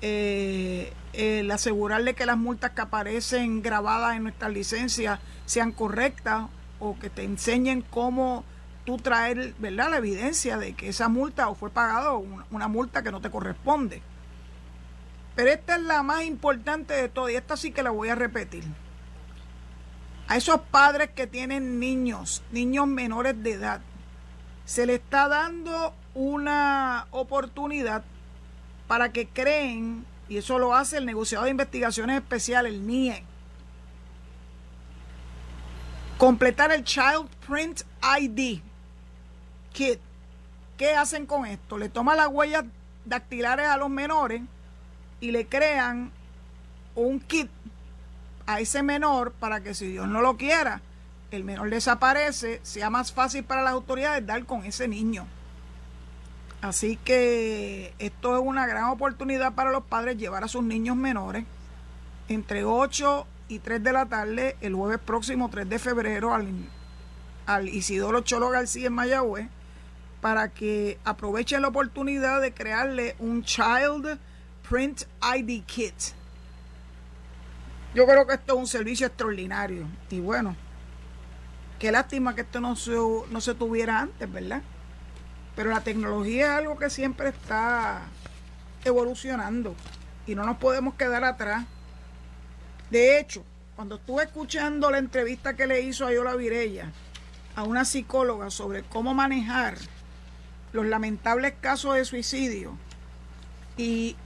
eh, 0.00 0.92
el 1.12 1.50
asegurarle 1.50 2.14
que 2.14 2.26
las 2.26 2.36
multas 2.36 2.72
que 2.72 2.82
aparecen 2.82 3.62
grabadas 3.62 4.16
en 4.16 4.24
nuestras 4.24 4.52
licencias 4.52 5.20
sean 5.44 5.72
correctas 5.72 6.46
o 6.80 6.98
que 6.98 7.08
te 7.08 7.24
enseñen 7.24 7.82
cómo 7.82 8.44
tú 8.86 8.96
traer 8.96 9.52
¿verdad? 9.58 9.90
la 9.90 9.98
evidencia 9.98 10.56
de 10.56 10.72
que 10.72 10.88
esa 10.88 11.08
multa 11.08 11.48
o 11.48 11.54
fue 11.54 11.68
pagada 11.68 12.12
una, 12.12 12.68
multa 12.68 13.02
que 13.02 13.10
no 13.10 13.20
te 13.20 13.30
corresponde. 13.30 14.00
Pero 15.34 15.50
esta 15.50 15.76
es 15.76 15.82
la 15.82 16.02
más 16.02 16.24
importante 16.24 16.94
de 16.94 17.10
todo 17.10 17.28
y 17.28 17.34
esta 17.34 17.58
sí 17.58 17.72
que 17.72 17.82
la 17.82 17.90
voy 17.90 18.08
a 18.08 18.14
repetir 18.14 18.64
a 20.28 20.36
esos 20.36 20.60
padres 20.60 21.10
que 21.10 21.26
tienen 21.26 21.78
niños, 21.78 22.42
niños 22.50 22.86
menores 22.86 23.40
de 23.42 23.52
edad, 23.52 23.80
se 24.64 24.86
le 24.86 24.94
está 24.94 25.28
dando 25.28 25.94
una 26.14 27.06
oportunidad 27.10 28.02
para 28.88 29.12
que 29.12 29.28
creen, 29.28 30.04
y 30.28 30.38
eso 30.38 30.58
lo 30.58 30.74
hace 30.74 30.98
el 30.98 31.06
negociado 31.06 31.44
de 31.44 31.52
investigaciones 31.52 32.16
especiales, 32.16 32.72
el 32.72 32.86
NIE, 32.86 33.22
completar 36.18 36.72
el 36.72 36.82
Child 36.82 37.28
Print 37.46 37.82
ID 38.18 38.60
Kit. 39.76 40.00
¿Qué 40.78 40.94
hacen 40.94 41.26
con 41.26 41.44
esto? 41.44 41.76
Le 41.76 41.90
toman 41.90 42.16
las 42.16 42.28
huellas 42.28 42.64
dactilares 43.04 43.68
a 43.68 43.76
los 43.76 43.90
menores 43.90 44.40
y 45.20 45.32
le 45.32 45.46
crean 45.46 46.10
un 46.94 47.20
kit 47.20 47.50
a 48.46 48.58
ese 48.58 48.82
menor 48.82 49.32
para 49.32 49.60
que 49.60 49.74
si 49.74 49.88
Dios 49.88 50.08
no 50.08 50.22
lo 50.22 50.38
quiera, 50.38 50.80
el 51.30 51.44
menor 51.44 51.68
desaparece, 51.68 52.60
sea 52.62 52.88
más 52.88 53.12
fácil 53.12 53.44
para 53.44 53.62
las 53.62 53.74
autoridades 53.74 54.24
dar 54.24 54.46
con 54.46 54.64
ese 54.64 54.88
niño. 54.88 55.26
Así 56.62 56.96
que 56.96 57.92
esto 57.98 58.34
es 58.34 58.42
una 58.42 58.66
gran 58.66 58.84
oportunidad 58.84 59.52
para 59.52 59.72
los 59.72 59.84
padres 59.84 60.16
llevar 60.16 60.42
a 60.42 60.48
sus 60.48 60.62
niños 60.62 60.96
menores 60.96 61.44
entre 62.28 62.64
8 62.64 63.26
y 63.48 63.58
3 63.58 63.82
de 63.82 63.92
la 63.92 64.06
tarde 64.06 64.56
el 64.62 64.74
jueves 64.74 65.00
próximo 65.00 65.50
3 65.50 65.68
de 65.68 65.78
febrero 65.78 66.32
al, 66.32 66.48
al 67.44 67.68
Isidoro 67.68 68.22
Cholo 68.22 68.48
García 68.48 68.86
en 68.86 68.94
Mayagüez 68.94 69.48
para 70.20 70.48
que 70.48 70.98
aprovechen 71.04 71.62
la 71.62 71.68
oportunidad 71.68 72.40
de 72.40 72.52
crearle 72.52 73.16
un 73.18 73.42
Child 73.42 74.18
Print 74.68 75.02
ID 75.22 75.64
Kit 75.64 75.94
yo 77.96 78.06
creo 78.06 78.26
que 78.26 78.34
esto 78.34 78.52
es 78.52 78.58
un 78.58 78.66
servicio 78.66 79.06
extraordinario. 79.06 79.88
Y 80.10 80.20
bueno, 80.20 80.54
qué 81.78 81.90
lástima 81.90 82.34
que 82.34 82.42
esto 82.42 82.60
no 82.60 82.76
se, 82.76 82.90
no 82.90 83.40
se 83.40 83.54
tuviera 83.54 84.00
antes, 84.00 84.30
¿verdad? 84.30 84.60
Pero 85.54 85.70
la 85.70 85.80
tecnología 85.80 86.44
es 86.44 86.58
algo 86.58 86.76
que 86.76 86.90
siempre 86.90 87.30
está 87.30 88.02
evolucionando 88.84 89.74
y 90.26 90.34
no 90.34 90.44
nos 90.44 90.58
podemos 90.58 90.94
quedar 90.96 91.24
atrás. 91.24 91.64
De 92.90 93.18
hecho, 93.18 93.42
cuando 93.76 93.94
estuve 93.94 94.24
escuchando 94.24 94.90
la 94.90 94.98
entrevista 94.98 95.56
que 95.56 95.66
le 95.66 95.80
hizo 95.80 96.06
a 96.06 96.12
Yola 96.12 96.36
Virella 96.36 96.92
a 97.54 97.62
una 97.62 97.86
psicóloga 97.86 98.50
sobre 98.50 98.82
cómo 98.82 99.14
manejar 99.14 99.78
los 100.76 100.86
lamentables 100.86 101.54
casos 101.60 101.94
de 101.94 102.04
suicidio 102.04 102.76
y 103.76 104.16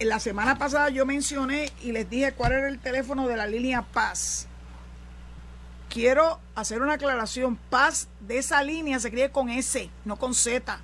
la 0.00 0.18
semana 0.20 0.56
pasada 0.58 0.88
yo 0.88 1.04
mencioné 1.04 1.70
y 1.82 1.92
les 1.92 2.08
dije 2.08 2.32
cuál 2.32 2.52
era 2.52 2.68
el 2.68 2.78
teléfono 2.78 3.28
de 3.28 3.36
la 3.36 3.46
línea 3.46 3.82
Paz. 3.82 4.46
Quiero 5.88 6.38
hacer 6.54 6.82
una 6.82 6.94
aclaración. 6.94 7.56
Paz 7.56 8.08
de 8.20 8.38
esa 8.38 8.62
línea 8.62 8.98
se 9.00 9.08
escribe 9.08 9.30
con 9.30 9.48
S, 9.48 9.90
no 10.04 10.16
con 10.16 10.34
Z. 10.34 10.80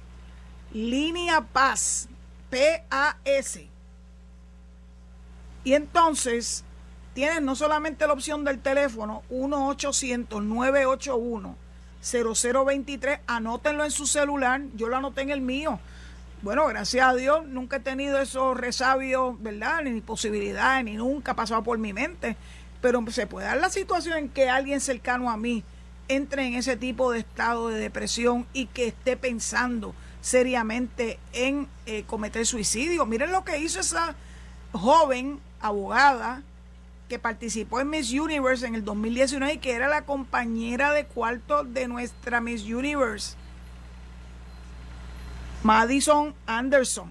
Línea 0.73 1.41
Paz, 1.43 2.09
P-A-S. 2.51 3.69
Y 5.63 5.75
entonces 5.75 6.65
tienen 7.15 7.45
no 7.45 7.55
solamente 7.55 8.07
la 8.07 8.13
opción 8.13 8.45
del 8.45 8.61
teléfono 8.61 9.23
1-800-981-0023. 12.05 13.21
Anótenlo 13.27 13.85
en 13.85 13.91
su 13.91 14.07
celular. 14.07 14.61
Yo 14.75 14.89
lo 14.89 14.97
anoté 14.97 15.23
en 15.23 15.31
el 15.31 15.41
mío 15.41 15.81
bueno, 16.45 16.67
gracias 16.67 17.09
a 17.09 17.15
Dios 17.15 17.47
nunca 17.47 17.77
he 17.77 17.81
tenido 17.81 18.21
esos 18.21 18.55
resabios, 18.55 19.43
¿verdad? 19.43 19.81
Ni 19.83 20.03
posibilidades, 20.03 20.85
ni 20.85 20.93
nunca 20.93 21.33
ha 21.33 21.35
pasado 21.35 21.65
por 21.65 21.79
mi 21.79 21.95
mente. 21.95 22.37
Pero 22.83 23.03
se 23.11 23.27
puede 23.27 23.47
dar 23.47 23.57
la 23.57 23.71
situación 23.71 24.19
en 24.19 24.29
que 24.29 24.51
alguien 24.51 24.83
cercano 24.83 25.31
a 25.31 25.39
mí 25.39 25.65
entre 26.09 26.47
en 26.47 26.53
ese 26.53 26.77
tipo 26.77 27.13
de 27.13 27.21
estado 27.21 27.69
de 27.69 27.79
depresión 27.79 28.47
y 28.53 28.67
que 28.67 28.89
esté 28.89 29.17
pensando 29.17 29.95
seriamente 30.21 31.19
en 31.33 31.67
eh, 31.87 32.05
cometer 32.07 32.45
suicidio. 32.45 33.07
Miren 33.07 33.33
lo 33.33 33.43
que 33.43 33.57
hizo 33.57 33.81
esa 33.81 34.15
joven 34.73 35.41
abogada 35.63 36.43
que 37.09 37.19
participó 37.19 37.81
en 37.81 37.91
Miss 37.91 38.13
Universe 38.13 38.67
en 38.67 38.75
el 38.75 38.85
2019 38.85 39.55
y 39.55 39.59
que 39.59 39.73
era 39.73 39.89
la 39.89 40.03
compañera 40.03 40.93
de 40.93 41.05
cuarto 41.05 41.65
de 41.65 41.89
nuestra 41.89 42.41
Miss 42.41 42.65
Universe. 42.65 43.37
Madison 45.63 46.35
Anderson. 46.47 47.11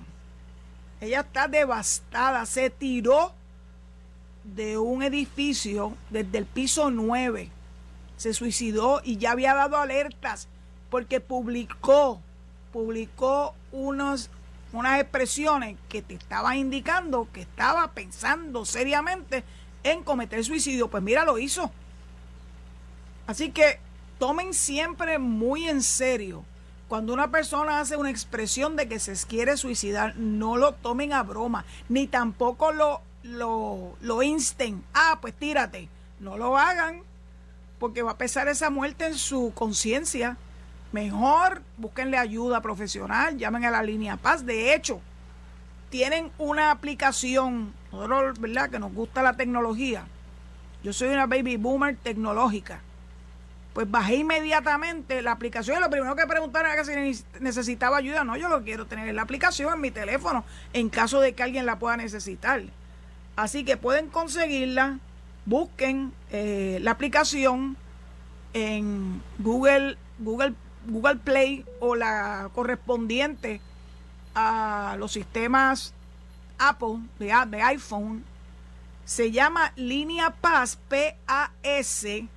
Ella 1.01 1.21
está 1.21 1.47
devastada, 1.47 2.45
se 2.45 2.69
tiró 2.69 3.34
de 4.43 4.77
un 4.77 5.03
edificio 5.03 5.95
desde 6.10 6.38
el 6.38 6.45
piso 6.45 6.89
9. 6.89 7.49
Se 8.17 8.34
suicidó 8.34 9.01
y 9.03 9.17
ya 9.17 9.32
había 9.32 9.53
dado 9.53 9.77
alertas 9.77 10.47
porque 10.89 11.19
publicó, 11.19 12.21
publicó 12.71 13.56
unos, 13.71 14.29
unas 14.71 14.99
expresiones 14.99 15.77
que 15.89 16.01
te 16.01 16.13
estaban 16.13 16.58
indicando 16.58 17.27
que 17.34 17.41
estaba 17.41 17.91
pensando 17.91 18.65
seriamente 18.65 19.43
en 19.83 20.03
cometer 20.03 20.43
suicidio. 20.43 20.89
Pues 20.89 21.03
mira, 21.03 21.25
lo 21.25 21.37
hizo. 21.37 21.71
Así 23.27 23.51
que 23.51 23.79
tomen 24.19 24.53
siempre 24.53 25.19
muy 25.19 25.67
en 25.67 25.81
serio 25.81 26.43
cuando 26.93 27.11
una 27.11 27.31
persona 27.31 27.79
hace 27.79 27.97
una 27.97 28.11
expresión 28.11 28.75
de 28.75 28.87
que 28.87 28.99
se 28.99 29.15
quiere 29.25 29.57
suicidar, 29.57 30.15
no 30.15 30.57
lo 30.57 30.73
tomen 30.73 31.11
a 31.11 31.23
broma, 31.23 31.65
ni 31.89 32.05
tampoco 32.05 32.71
lo, 32.71 33.01
lo, 33.23 33.95
lo 33.99 34.21
insten. 34.21 34.83
Ah, 34.93 35.17
pues 35.19 35.33
tírate. 35.33 35.89
No 36.19 36.37
lo 36.37 36.55
hagan, 36.55 37.01
porque 37.79 38.03
va 38.03 38.11
a 38.11 38.17
pesar 38.19 38.47
esa 38.47 38.69
muerte 38.69 39.07
en 39.07 39.15
su 39.15 39.51
conciencia. 39.55 40.37
Mejor 40.91 41.63
búsquenle 41.77 42.17
ayuda 42.17 42.61
profesional, 42.61 43.37
llamen 43.37 43.65
a 43.65 43.71
la 43.71 43.81
línea 43.81 44.17
Paz. 44.17 44.45
De 44.45 44.75
hecho, 44.75 45.01
tienen 45.89 46.31
una 46.37 46.69
aplicación, 46.69 47.73
nosotros, 47.93 48.39
¿verdad? 48.39 48.69
Que 48.69 48.79
nos 48.79 48.93
gusta 48.93 49.23
la 49.23 49.34
tecnología. 49.38 50.06
Yo 50.84 50.93
soy 50.93 51.10
una 51.10 51.27
baby 51.27 51.58
boomer 51.58 51.95
tecnológica 51.95 52.82
pues 53.73 53.89
bajé 53.89 54.17
inmediatamente 54.17 55.21
la 55.21 55.32
aplicación 55.32 55.82
lo 55.82 55.89
primero 55.89 56.15
que 56.15 56.27
preguntaron 56.27 56.71
era 56.71 56.84
que 56.84 57.13
si 57.13 57.23
necesitaba 57.39 57.97
ayuda. 57.97 58.23
No, 58.23 58.38
yo 58.38 58.47
lo 58.47 58.63
quiero 58.63 58.86
tener 58.86 59.10
en 59.10 59.15
la 59.15 59.23
aplicación, 59.23 59.73
en 59.73 59.82
mi 59.82 59.91
teléfono, 59.91 60.45
en 60.73 60.89
caso 60.89 61.19
de 61.19 61.34
que 61.34 61.43
alguien 61.43 61.65
la 61.65 61.79
pueda 61.79 61.97
necesitar. 61.97 62.62
Así 63.36 63.65
que 63.65 63.75
pueden 63.77 64.08
conseguirla, 64.08 64.99
busquen 65.45 66.13
eh, 66.32 66.77
la 66.82 66.91
aplicación 66.91 67.75
en 68.53 69.23
Google, 69.39 69.97
Google, 70.19 70.53
Google 70.88 71.15
Play 71.15 71.65
o 71.79 71.95
la 71.95 72.51
correspondiente 72.53 73.60
a 74.36 74.95
los 74.99 75.12
sistemas 75.12 75.95
Apple 76.69 76.99
de, 77.19 77.62
iPhone. 77.62 78.23
Se 79.06 79.32
llama 79.32 79.73
Línea 79.76 80.30
Paz, 80.30 80.80
P-A-S 80.88 82.30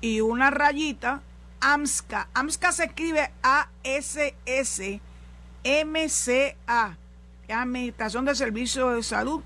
y 0.00 0.20
una 0.20 0.50
rayita, 0.50 1.22
AMSCA. 1.60 2.28
AMSCA 2.34 2.72
se 2.72 2.84
escribe 2.84 3.30
A-S-S-M-C-A, 3.42 5.00
Administración 7.48 8.24
de 8.24 8.34
Servicios 8.34 8.94
de 8.94 9.02
Salud, 9.02 9.42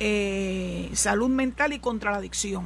eh, 0.00 0.90
Salud 0.94 1.28
Mental 1.28 1.72
y 1.72 1.78
contra 1.78 2.10
la 2.10 2.18
Adicción. 2.18 2.64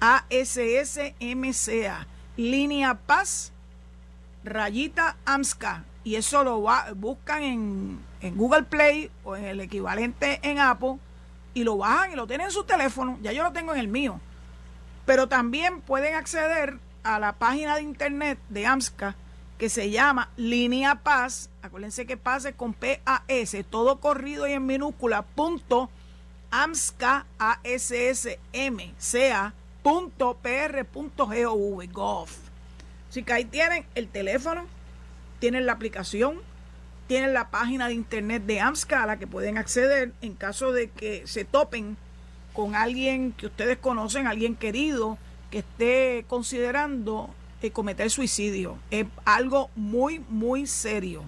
A-S-S-M-C-A, 0.00 2.06
Línea 2.36 2.94
Paz, 2.94 3.52
rayita 4.44 5.16
AMSCA. 5.24 5.84
Y 6.08 6.16
eso 6.16 6.42
lo 6.42 6.64
buscan 6.96 7.42
en, 7.42 8.00
en 8.20 8.36
Google 8.36 8.62
Play 8.62 9.10
o 9.24 9.36
en 9.36 9.44
el 9.44 9.60
equivalente 9.60 10.40
en 10.42 10.58
Apple 10.58 10.96
y 11.54 11.64
lo 11.64 11.76
bajan 11.76 12.12
y 12.12 12.16
lo 12.16 12.26
tienen 12.26 12.46
en 12.46 12.52
su 12.52 12.64
teléfono. 12.64 13.18
Ya 13.22 13.32
yo 13.32 13.42
lo 13.42 13.52
tengo 13.52 13.72
en 13.72 13.80
el 13.80 13.88
mío 13.88 14.20
pero 15.08 15.26
también 15.26 15.80
pueden 15.80 16.14
acceder 16.16 16.76
a 17.02 17.18
la 17.18 17.32
página 17.32 17.76
de 17.76 17.82
internet 17.82 18.38
de 18.50 18.66
AMSCA 18.66 19.16
que 19.56 19.70
se 19.70 19.88
llama 19.88 20.28
Línea 20.36 20.96
Paz. 20.96 21.48
Acuérdense 21.62 22.04
que 22.04 22.18
pase 22.18 22.52
con 22.52 22.74
P-A-S, 22.74 23.64
todo 23.64 24.00
corrido 24.00 24.46
y 24.46 24.52
en 24.52 24.66
minúscula, 24.66 25.22
punto 25.22 25.88
AMSCA, 26.50 27.24
a 27.38 27.58
s 27.64 28.10
s 28.10 28.38
m 28.52 28.94
c 28.98 29.32
-A, 29.32 29.54
punto 29.82 30.36
r 30.44 30.86
gov. 31.90 32.28
Así 33.08 33.22
que 33.22 33.32
ahí 33.32 33.46
tienen 33.46 33.86
el 33.94 34.08
teléfono, 34.08 34.66
tienen 35.38 35.66
la 35.66 35.72
aplicación, 35.72 36.40
tienen 37.06 37.32
la 37.32 37.50
página 37.50 37.88
de 37.88 37.94
internet 37.94 38.44
de 38.44 38.60
AMSCA 38.60 39.02
a 39.02 39.06
la 39.06 39.18
que 39.18 39.26
pueden 39.26 39.58
acceder 39.58 40.12
en 40.20 40.34
caso 40.34 40.72
de 40.72 40.90
que 40.90 41.26
se 41.26 41.44
topen 41.44 41.96
con 42.52 42.74
alguien 42.74 43.32
que 43.32 43.46
ustedes 43.46 43.78
conocen, 43.78 44.26
alguien 44.26 44.56
querido, 44.56 45.18
que 45.50 45.58
esté 45.60 46.24
considerando 46.28 47.34
eh, 47.62 47.70
cometer 47.70 48.10
suicidio. 48.10 48.78
Es 48.90 49.06
algo 49.24 49.70
muy, 49.74 50.20
muy 50.28 50.66
serio. 50.66 51.24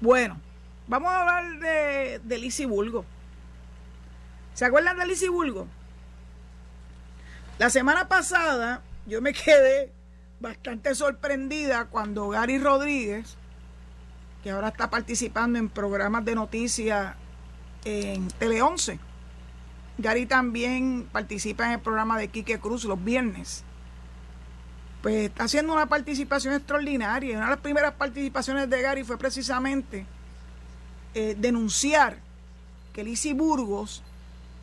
Bueno, 0.00 0.40
vamos 0.88 1.10
a 1.10 1.20
hablar 1.20 1.60
de, 1.60 2.20
de 2.24 2.66
Bulgo. 2.66 3.04
¿Se 4.54 4.64
acuerdan 4.64 4.98
de 4.98 5.06
Lizzie 5.06 5.28
Bulgo? 5.28 5.66
La 7.58 7.70
semana 7.70 8.08
pasada 8.08 8.82
yo 9.06 9.20
me 9.20 9.32
quedé 9.32 9.92
bastante 10.40 10.94
sorprendida 10.94 11.84
cuando 11.84 12.30
Gary 12.30 12.58
Rodríguez, 12.58 13.36
que 14.42 14.50
ahora 14.50 14.68
está 14.68 14.88
participando 14.90 15.58
en 15.58 15.68
programas 15.68 16.24
de 16.24 16.34
noticias 16.34 17.14
en 17.84 18.28
Tele 18.28 18.62
11, 18.62 18.98
Gary 19.98 20.24
también 20.24 21.08
participa 21.12 21.66
en 21.66 21.72
el 21.72 21.80
programa 21.80 22.18
de 22.18 22.28
Quique 22.28 22.58
Cruz 22.58 22.84
los 22.84 23.02
viernes. 23.02 23.64
Pues 25.02 25.28
está 25.28 25.44
haciendo 25.44 25.74
una 25.74 25.86
participación 25.86 26.54
extraordinaria. 26.54 27.36
Una 27.36 27.46
de 27.46 27.50
las 27.52 27.60
primeras 27.60 27.92
participaciones 27.92 28.68
de 28.68 28.80
Gary 28.80 29.04
fue 29.04 29.18
precisamente 29.18 30.06
eh, 31.14 31.36
denunciar 31.38 32.18
que 32.94 33.04
Lisi 33.04 33.34
Burgos 33.34 34.02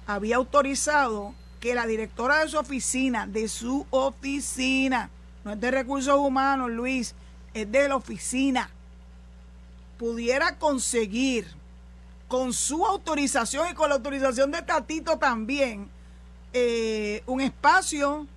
había 0.08 0.38
autorizado 0.38 1.34
que 1.60 1.76
la 1.76 1.86
directora 1.86 2.40
de 2.40 2.50
su 2.50 2.58
oficina, 2.58 3.28
de 3.28 3.48
su 3.48 3.86
oficina, 3.90 5.10
no 5.48 5.54
es 5.54 5.62
de 5.62 5.72
recursos 5.72 6.20
humanos, 6.20 6.70
Luis, 6.70 7.16
es 7.54 7.72
de 7.72 7.88
la 7.88 7.96
oficina, 7.96 8.70
pudiera 9.98 10.58
conseguir 10.58 11.48
con 12.28 12.52
su 12.52 12.86
autorización 12.86 13.70
y 13.72 13.74
con 13.74 13.88
la 13.88 13.96
autorización 13.96 14.52
de 14.52 14.62
Tatito 14.62 15.18
también 15.18 15.88
eh, 16.52 17.24
un 17.28 17.40
espacio 17.40 18.28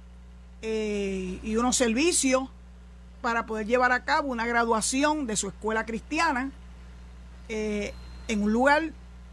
eh, 0.62 1.40
y 1.42 1.56
unos 1.56 1.76
servicios 1.76 2.44
para 3.22 3.44
poder 3.44 3.66
llevar 3.66 3.90
a 3.90 4.04
cabo 4.04 4.28
una 4.28 4.46
graduación 4.46 5.26
de 5.26 5.34
su 5.34 5.48
escuela 5.48 5.84
cristiana 5.84 6.52
eh, 7.48 7.92
en 8.28 8.40
un 8.40 8.52
lugar 8.52 8.92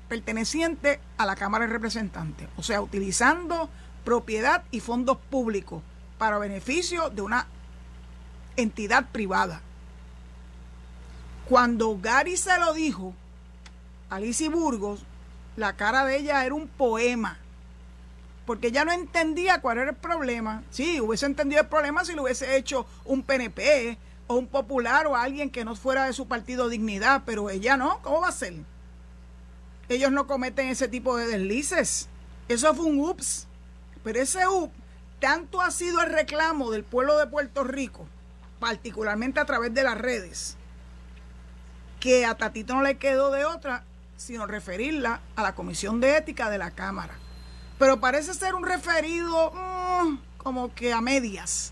perteneciente 0.10 1.00
a 1.20 1.28
la 1.28 1.36
Cámara 1.36 1.68
de 1.68 1.74
Representantes, 1.74 2.48
o 2.58 2.64
sea, 2.64 2.82
utilizando 2.82 3.70
propiedad 4.04 4.64
y 4.72 4.80
fondos 4.80 5.20
públicos 5.30 5.84
para 6.18 6.40
beneficio 6.40 7.12
de 7.12 7.22
una 7.22 7.46
entidad 8.58 9.06
privada. 9.12 9.62
Cuando 11.48 11.98
Gary 11.98 12.36
se 12.36 12.58
lo 12.60 12.74
dijo 12.74 13.14
a 14.10 14.16
Alicia 14.16 14.50
Burgos, 14.50 15.04
la 15.56 15.78
cara 15.78 16.06
de 16.06 16.18
ella 16.18 16.46
era 16.46 16.54
un 16.54 16.68
poema, 16.68 17.38
porque 18.46 18.68
ella 18.68 18.84
no 18.84 18.92
entendía 18.92 19.62
cuál 19.62 19.78
era 19.78 19.92
el 19.92 19.96
problema. 19.96 20.64
Sí, 20.70 21.00
hubiese 21.00 21.26
entendido 21.26 21.62
el 21.62 21.68
problema 21.68 22.04
si 22.04 22.14
lo 22.14 22.24
hubiese 22.24 22.58
hecho 22.58 22.86
un 23.06 23.24
PNP 23.24 23.98
o 24.28 24.36
un 24.36 24.48
popular 24.48 25.08
o 25.08 25.16
alguien 25.16 25.50
que 25.50 25.64
no 25.64 25.76
fuera 25.76 26.06
de 26.06 26.14
su 26.14 26.28
partido 26.28 26.68
Dignidad, 26.68 27.24
pero 27.26 27.50
ella 27.50 27.78
no, 27.78 28.02
¿cómo 28.02 28.22
va 28.22 28.28
a 28.28 28.34
ser? 28.34 28.54
Ellos 29.90 30.12
no 30.12 30.28
cometen 30.28 30.68
ese 30.68 30.90
tipo 30.90 31.16
de 31.16 31.28
deslices. 31.28 32.10
Eso 32.50 32.76
fue 32.76 32.86
un 32.86 33.00
ups. 33.00 33.48
Pero 34.04 34.20
ese 34.20 34.48
ups, 34.48 34.74
tanto 35.20 35.62
ha 35.62 35.72
sido 35.72 36.02
el 36.02 36.12
reclamo 36.12 36.72
del 36.72 36.84
pueblo 36.84 37.18
de 37.18 37.28
Puerto 37.28 37.64
Rico, 37.64 38.06
particularmente 38.60 39.40
a 39.40 39.46
través 39.46 39.74
de 39.74 39.84
las 39.84 39.98
redes, 39.98 40.58
que 42.00 42.26
a 42.26 42.36
Tatito 42.36 42.76
no 42.76 42.82
le 42.82 42.98
quedó 42.98 43.32
de 43.32 43.46
otra 43.46 43.84
sino 44.18 44.48
referirla 44.48 45.22
a 45.36 45.44
la 45.44 45.56
Comisión 45.56 46.02
de 46.02 46.18
Ética 46.18 46.50
de 46.50 46.58
la 46.58 46.72
Cámara. 46.72 47.14
Pero 47.80 48.00
parece 48.00 48.34
ser 48.34 48.56
un 48.56 48.66
referido 48.66 49.54
mm, 49.54 50.18
como 50.38 50.74
que 50.74 50.92
a 50.92 51.02
medias, 51.02 51.72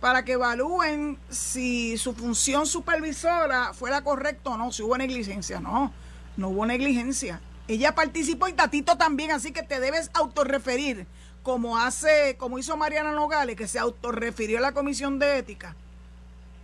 para 0.00 0.24
que 0.24 0.32
evalúen 0.32 1.18
si 1.28 1.98
su 1.98 2.14
función 2.14 2.66
supervisora 2.66 3.74
fuera 3.74 4.02
correcta 4.02 4.50
o 4.50 4.56
no, 4.56 4.70
si 4.70 4.82
hubo 4.82 4.96
negligencia. 4.96 5.60
No, 5.60 5.92
no 6.36 6.48
hubo 6.48 6.64
negligencia. 6.66 7.40
Ella 7.66 7.94
participó 7.94 8.46
y 8.46 8.52
Tatito 8.52 8.96
también, 8.96 9.32
así 9.32 9.50
que 9.50 9.62
te 9.62 9.80
debes 9.80 10.10
autorreferir, 10.12 11.06
como 11.44 11.78
hace, 11.78 12.36
como 12.38 12.58
hizo 12.58 12.76
Mariana 12.76 13.12
Nogales, 13.12 13.54
que 13.54 13.68
se 13.68 13.78
autorrefirió 13.78 14.58
a 14.58 14.62
la 14.62 14.72
Comisión 14.72 15.20
de 15.20 15.38
Ética. 15.38 15.76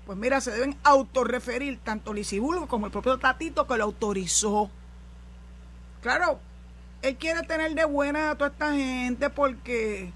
Pues 0.06 0.18
mira, 0.18 0.40
se 0.40 0.50
deben 0.50 0.76
autorreferir 0.82 1.78
tanto 1.84 2.12
Lisibulgo 2.12 2.66
como 2.66 2.86
el 2.86 2.92
propio 2.92 3.18
Tatito 3.18 3.68
que 3.68 3.76
lo 3.76 3.84
autorizó. 3.84 4.70
Claro, 6.02 6.40
él 7.02 7.16
quiere 7.16 7.42
tener 7.42 7.74
de 7.74 7.84
buena 7.84 8.30
a 8.30 8.34
toda 8.34 8.50
esta 8.50 8.72
gente 8.72 9.28
porque 9.28 10.12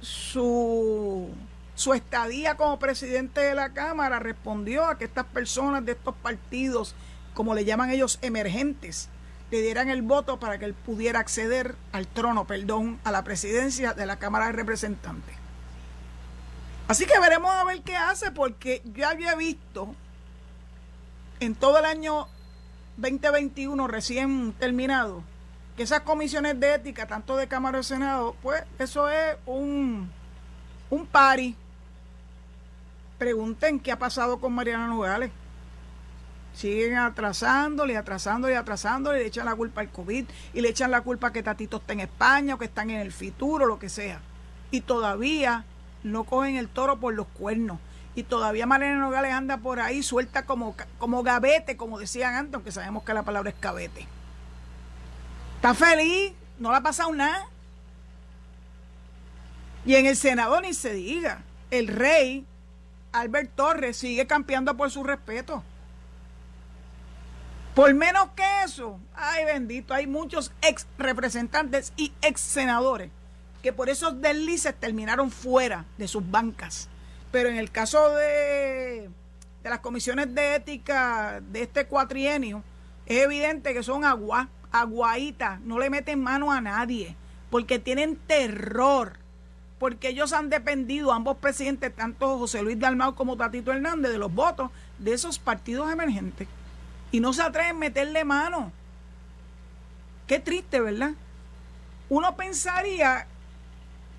su, 0.00 1.28
su 1.74 1.92
estadía 1.92 2.56
como 2.56 2.78
presidente 2.78 3.42
de 3.42 3.54
la 3.54 3.74
Cámara 3.74 4.18
respondió 4.18 4.86
a 4.86 4.96
que 4.96 5.04
estas 5.04 5.26
personas 5.26 5.84
de 5.84 5.92
estos 5.92 6.14
partidos 6.16 6.94
como 7.34 7.54
le 7.54 7.64
llaman 7.64 7.90
ellos, 7.90 8.18
emergentes, 8.20 9.08
le 9.50 9.62
dieran 9.62 9.88
el 9.88 10.02
voto 10.02 10.38
para 10.38 10.58
que 10.58 10.66
él 10.66 10.74
pudiera 10.74 11.20
acceder 11.20 11.74
al 11.92 12.06
trono, 12.06 12.46
perdón, 12.46 12.98
a 13.04 13.12
la 13.12 13.24
presidencia 13.24 13.94
de 13.94 14.06
la 14.06 14.18
Cámara 14.18 14.46
de 14.46 14.52
Representantes. 14.52 15.34
Así 16.86 17.06
que 17.06 17.18
veremos 17.20 17.50
a 17.50 17.64
ver 17.64 17.82
qué 17.82 17.96
hace, 17.96 18.30
porque 18.30 18.82
yo 18.94 19.08
había 19.08 19.34
visto 19.34 19.94
en 21.40 21.54
todo 21.54 21.78
el 21.78 21.84
año 21.84 22.26
2021 22.96 23.86
recién 23.86 24.52
terminado, 24.54 25.22
que 25.76 25.82
esas 25.84 26.00
comisiones 26.00 26.58
de 26.58 26.74
ética, 26.74 27.06
tanto 27.06 27.36
de 27.36 27.46
Cámara 27.46 27.78
y 27.78 27.84
Senado, 27.84 28.34
pues 28.42 28.64
eso 28.78 29.08
es 29.08 29.36
un, 29.46 30.10
un 30.90 31.06
pari. 31.06 31.54
Pregunten 33.18 33.80
qué 33.80 33.92
ha 33.92 33.98
pasado 33.98 34.40
con 34.40 34.52
Mariana 34.52 34.88
Nogales 34.88 35.30
siguen 36.58 36.96
atrasándole, 36.96 37.96
atrasándole, 37.96 38.56
atrasándole, 38.56 39.20
le 39.20 39.26
echan 39.26 39.46
la 39.46 39.54
culpa 39.54 39.80
al 39.80 39.90
COVID 39.90 40.24
y 40.52 40.60
le 40.60 40.68
echan 40.68 40.90
la 40.90 41.02
culpa 41.02 41.32
que 41.32 41.44
Tatito 41.44 41.76
está 41.76 41.92
en 41.92 42.00
España 42.00 42.56
o 42.56 42.58
que 42.58 42.64
están 42.64 42.90
en 42.90 42.98
el 42.98 43.12
futuro, 43.12 43.64
lo 43.64 43.78
que 43.78 43.88
sea. 43.88 44.20
Y 44.72 44.80
todavía 44.80 45.64
no 46.02 46.24
cogen 46.24 46.56
el 46.56 46.68
toro 46.68 46.98
por 46.98 47.14
los 47.14 47.28
cuernos. 47.28 47.78
Y 48.16 48.24
todavía 48.24 48.66
Mariana 48.66 48.98
Nogales 48.98 49.32
anda 49.32 49.58
por 49.58 49.78
ahí 49.78 50.02
suelta 50.02 50.46
como, 50.46 50.74
como 50.98 51.22
gavete, 51.22 51.76
como 51.76 52.00
decían 52.00 52.34
antes, 52.34 52.54
aunque 52.54 52.72
sabemos 52.72 53.04
que 53.04 53.14
la 53.14 53.22
palabra 53.22 53.50
es 53.50 53.60
gavete. 53.60 54.08
Está 55.54 55.74
feliz, 55.74 56.32
no 56.58 56.72
le 56.72 56.78
ha 56.78 56.82
pasado 56.82 57.12
nada. 57.14 57.46
Y 59.86 59.94
en 59.94 60.06
el 60.06 60.16
Senado 60.16 60.60
ni 60.60 60.74
se 60.74 60.92
diga. 60.92 61.42
El 61.70 61.86
rey, 61.86 62.44
Albert 63.12 63.52
Torres, 63.54 63.96
sigue 63.96 64.26
campeando 64.26 64.76
por 64.76 64.90
su 64.90 65.04
respeto. 65.04 65.62
Por 67.78 67.94
menos 67.94 68.30
que 68.34 68.42
eso, 68.64 68.98
ay 69.14 69.44
bendito, 69.44 69.94
hay 69.94 70.08
muchos 70.08 70.50
ex 70.62 70.84
representantes 70.98 71.92
y 71.96 72.12
ex 72.22 72.40
senadores 72.40 73.08
que 73.62 73.72
por 73.72 73.88
esos 73.88 74.20
deslices 74.20 74.74
terminaron 74.74 75.30
fuera 75.30 75.84
de 75.96 76.08
sus 76.08 76.28
bancas. 76.28 76.88
Pero 77.30 77.48
en 77.48 77.56
el 77.56 77.70
caso 77.70 78.16
de, 78.16 79.08
de 79.62 79.70
las 79.70 79.78
comisiones 79.78 80.34
de 80.34 80.56
ética 80.56 81.40
de 81.52 81.62
este 81.62 81.86
cuatrienio, 81.86 82.64
es 83.06 83.22
evidente 83.22 83.72
que 83.72 83.84
son 83.84 84.04
agua, 84.04 84.48
aguaitas, 84.72 85.60
no 85.60 85.78
le 85.78 85.88
meten 85.88 86.20
mano 86.20 86.50
a 86.50 86.60
nadie, 86.60 87.14
porque 87.48 87.78
tienen 87.78 88.16
terror, 88.16 89.12
porque 89.78 90.08
ellos 90.08 90.32
han 90.32 90.50
dependido, 90.50 91.12
ambos 91.12 91.36
presidentes, 91.36 91.94
tanto 91.94 92.38
José 92.38 92.60
Luis 92.60 92.80
Dalmau 92.80 93.14
como 93.14 93.36
Tatito 93.36 93.70
Hernández, 93.70 94.10
de 94.10 94.18
los 94.18 94.34
votos 94.34 94.72
de 94.98 95.12
esos 95.12 95.38
partidos 95.38 95.92
emergentes 95.92 96.48
y 97.10 97.20
no 97.20 97.32
se 97.32 97.42
atreven 97.42 97.76
a 97.76 97.78
meterle 97.78 98.24
mano. 98.24 98.72
Qué 100.26 100.38
triste, 100.38 100.80
¿verdad? 100.80 101.12
Uno 102.08 102.36
pensaría 102.36 103.26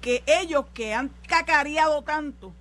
que 0.02 0.24
ellos 0.26 0.66
que 0.74 0.94
han 0.94 1.10
cacareado 1.28 2.02
tanto 2.04 2.54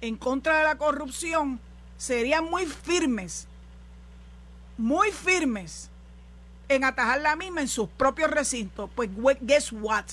en 0.00 0.16
contra 0.16 0.58
de 0.58 0.64
la 0.64 0.76
corrupción 0.76 1.60
serían 1.96 2.44
muy 2.44 2.66
firmes, 2.66 3.46
muy 4.76 5.10
firmes 5.12 5.90
en 6.68 6.84
atajar 6.84 7.20
la 7.20 7.36
misma 7.36 7.60
en 7.62 7.68
sus 7.68 7.88
propios 7.88 8.30
recintos. 8.30 8.90
Pues 8.94 9.10
guess 9.40 9.72
what? 9.72 10.04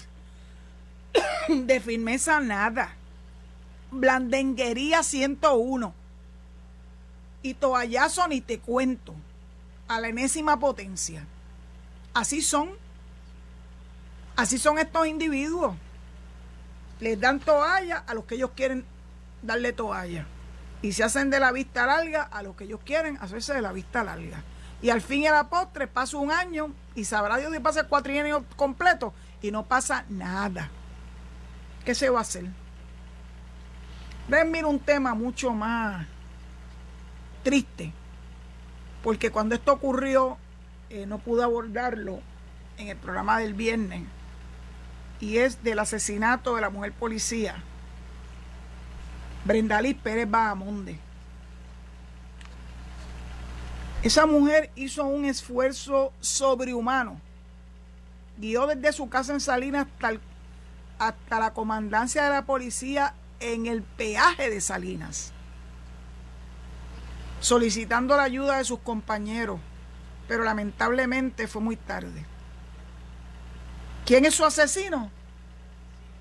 de 1.49 1.79
firmeza 1.79 2.39
nada. 2.39 2.95
Blandenguería 3.91 5.03
101. 5.03 5.93
Y 7.43 7.53
toallazo 7.53 8.27
ni 8.27 8.41
te 8.41 8.59
cuento 8.59 9.13
a 9.87 9.99
la 9.99 10.09
enésima 10.09 10.59
potencia. 10.59 11.25
Así 12.13 12.41
son. 12.41 12.69
Así 14.35 14.57
son 14.57 14.79
estos 14.79 15.07
individuos. 15.07 15.75
Les 16.99 17.19
dan 17.19 17.39
toalla 17.39 18.03
a 18.07 18.13
los 18.13 18.25
que 18.25 18.35
ellos 18.35 18.51
quieren 18.55 18.85
darle 19.41 19.73
toalla. 19.73 20.25
Y 20.81 20.93
se 20.93 21.03
hacen 21.03 21.29
de 21.29 21.39
la 21.39 21.51
vista 21.51 21.85
larga 21.85 22.23
a 22.23 22.43
los 22.43 22.55
que 22.55 22.65
ellos 22.65 22.79
quieren 22.83 23.17
hacerse 23.21 23.53
de 23.53 23.61
la 23.61 23.71
vista 23.71 24.03
larga. 24.03 24.43
Y 24.81 24.89
al 24.89 25.01
fin 25.01 25.23
y 25.23 25.27
a 25.27 25.31
la 25.31 25.49
postre 25.49 25.87
pasa 25.87 26.17
un 26.17 26.31
año 26.31 26.71
y 26.93 27.03
sabrá 27.03 27.37
Dios 27.37 27.51
si 27.51 27.59
pasa 27.59 27.81
el 27.81 27.87
cuatrienio 27.87 28.45
completo 28.55 29.13
y 29.41 29.51
no 29.51 29.65
pasa 29.65 30.05
nada. 30.09 30.69
¿Qué 31.83 31.95
se 31.95 32.09
va 32.09 32.19
a 32.19 32.21
hacer? 32.21 32.45
Ven, 34.27 34.51
mira 34.51 34.67
un 34.67 34.79
tema 34.79 35.15
mucho 35.15 35.51
más 35.51 36.05
triste 37.43 37.93
porque 39.07 39.31
cuando 39.31 39.55
esto 39.55 39.71
ocurrió 39.71 40.37
eh, 40.89 41.05
no 41.05 41.19
pude 41.19 41.41
abordarlo 41.41 42.19
en 42.77 42.89
el 42.89 42.97
programa 42.97 43.39
del 43.39 43.53
viernes, 43.53 44.03
y 45.21 45.37
es 45.37 45.63
del 45.63 45.79
asesinato 45.79 46.55
de 46.55 46.61
la 46.61 46.69
mujer 46.69 46.91
policía, 46.91 47.55
Brenda 49.45 49.81
Liz 49.81 49.95
Pérez 49.95 50.29
Bahamonde. 50.29 50.99
Esa 54.03 54.25
mujer 54.25 54.71
hizo 54.75 55.05
un 55.05 55.23
esfuerzo 55.23 56.11
sobrehumano. 56.19 57.21
Guió 58.37 58.67
desde 58.67 58.91
su 58.91 59.07
casa 59.07 59.31
en 59.31 59.39
Salinas 59.39 59.87
hasta, 59.87 60.19
hasta 60.99 61.39
la 61.39 61.53
comandancia 61.53 62.25
de 62.25 62.31
la 62.31 62.45
policía 62.45 63.13
en 63.39 63.67
el 63.67 63.83
peaje 63.83 64.49
de 64.49 64.59
Salinas, 64.59 65.31
solicitando 67.39 68.17
la 68.17 68.23
ayuda 68.23 68.57
de 68.57 68.63
sus 68.63 68.79
compañeros, 68.79 69.59
pero 70.27 70.43
lamentablemente 70.43 71.47
fue 71.47 71.61
muy 71.61 71.75
tarde. 71.75 72.25
¿Quién 74.05 74.25
es 74.25 74.35
su 74.35 74.45
asesino? 74.45 75.11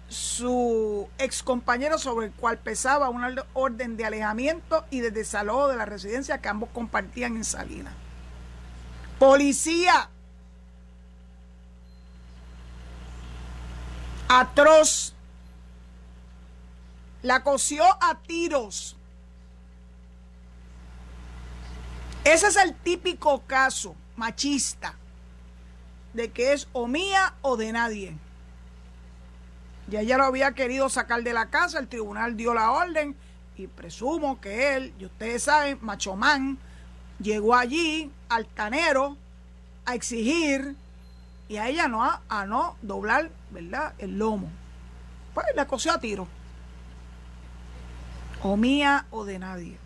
Su 0.08 1.08
ex 1.18 1.42
compañero 1.42 1.98
sobre 1.98 2.26
el 2.26 2.32
cual 2.32 2.58
pesaba 2.58 3.08
una 3.08 3.34
orden 3.54 3.96
de 3.96 4.04
alejamiento 4.04 4.84
y 4.90 5.00
de 5.00 5.10
desalojo 5.10 5.68
de 5.68 5.76
la 5.76 5.84
residencia 5.84 6.40
que 6.40 6.48
ambos 6.48 6.68
compartían 6.72 7.36
en 7.36 7.44
Salinas. 7.44 7.94
Policía. 9.18 10.10
Atroz. 14.28 15.14
La 17.22 17.42
coció 17.42 17.84
a 18.00 18.18
tiros. 18.26 18.95
Ese 22.26 22.48
es 22.48 22.56
el 22.56 22.74
típico 22.74 23.42
caso 23.46 23.94
machista 24.16 24.94
de 26.12 26.32
que 26.32 26.54
es 26.54 26.66
o 26.72 26.88
mía 26.88 27.34
o 27.40 27.56
de 27.56 27.70
nadie. 27.70 28.16
Ya 29.86 30.00
ella 30.00 30.16
lo 30.16 30.24
había 30.24 30.50
querido 30.50 30.88
sacar 30.88 31.22
de 31.22 31.32
la 31.32 31.50
casa, 31.50 31.78
el 31.78 31.86
tribunal 31.86 32.36
dio 32.36 32.52
la 32.52 32.72
orden 32.72 33.14
y 33.56 33.68
presumo 33.68 34.40
que 34.40 34.74
él, 34.74 34.92
y 34.98 35.04
ustedes 35.04 35.44
saben, 35.44 35.78
machomán, 35.82 36.58
llegó 37.20 37.54
allí, 37.54 38.10
altanero, 38.28 39.16
a 39.84 39.94
exigir 39.94 40.74
y 41.48 41.58
a 41.58 41.68
ella 41.68 41.86
no 41.86 42.02
a, 42.02 42.46
no 42.46 42.76
doblar, 42.82 43.30
¿verdad?, 43.52 43.94
el 43.98 44.18
lomo. 44.18 44.50
Pues 45.32 45.46
le 45.54 45.64
cosió 45.68 45.92
a 45.92 46.00
tiro. 46.00 46.26
O 48.42 48.56
mía 48.56 49.06
o 49.12 49.24
de 49.24 49.38
nadie. 49.38 49.85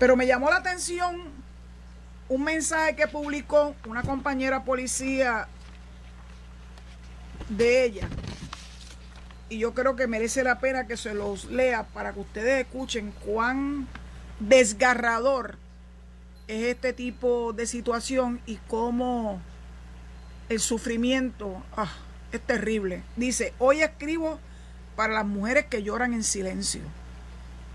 Pero 0.00 0.16
me 0.16 0.26
llamó 0.26 0.48
la 0.48 0.56
atención 0.56 1.20
un 2.30 2.42
mensaje 2.42 2.96
que 2.96 3.06
publicó 3.06 3.76
una 3.86 4.02
compañera 4.02 4.64
policía 4.64 5.46
de 7.50 7.84
ella. 7.84 8.08
Y 9.50 9.58
yo 9.58 9.74
creo 9.74 9.96
que 9.96 10.06
merece 10.06 10.42
la 10.42 10.58
pena 10.58 10.86
que 10.86 10.96
se 10.96 11.12
los 11.12 11.44
lea 11.50 11.82
para 11.92 12.14
que 12.14 12.20
ustedes 12.20 12.64
escuchen 12.64 13.12
cuán 13.26 13.88
desgarrador 14.38 15.58
es 16.48 16.68
este 16.68 16.94
tipo 16.94 17.52
de 17.52 17.66
situación 17.66 18.40
y 18.46 18.56
cómo 18.68 19.38
el 20.48 20.60
sufrimiento 20.60 21.62
ah, 21.76 21.92
es 22.32 22.40
terrible. 22.40 23.02
Dice, 23.16 23.52
hoy 23.58 23.82
escribo 23.82 24.40
para 24.96 25.12
las 25.12 25.26
mujeres 25.26 25.66
que 25.66 25.82
lloran 25.82 26.14
en 26.14 26.24
silencio 26.24 26.80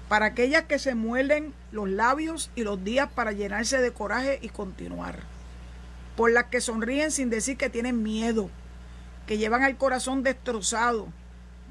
para 0.08 0.28
aquellas 0.28 0.66
que 0.66 0.80
se 0.80 0.96
muerden 0.96 1.54
los 1.72 1.90
labios 1.90 2.52
y 2.56 2.64
los 2.64 2.84
días 2.84 3.10
para 3.14 3.32
llenarse 3.32 3.82
de 3.82 3.92
coraje 3.92 4.40
y 4.42 4.50
continuar, 4.50 5.20
por 6.16 6.32
las 6.32 6.46
que 6.46 6.62
sonríen 6.62 7.12
sin 7.12 7.30
decir 7.30 7.58
que 7.58 7.70
tienen 7.70 8.04
miedo, 8.04 8.50
que 9.26 9.38
llevan 9.38 9.64
el 9.64 9.78
corazón 9.78 10.22
destrozado, 10.22 11.08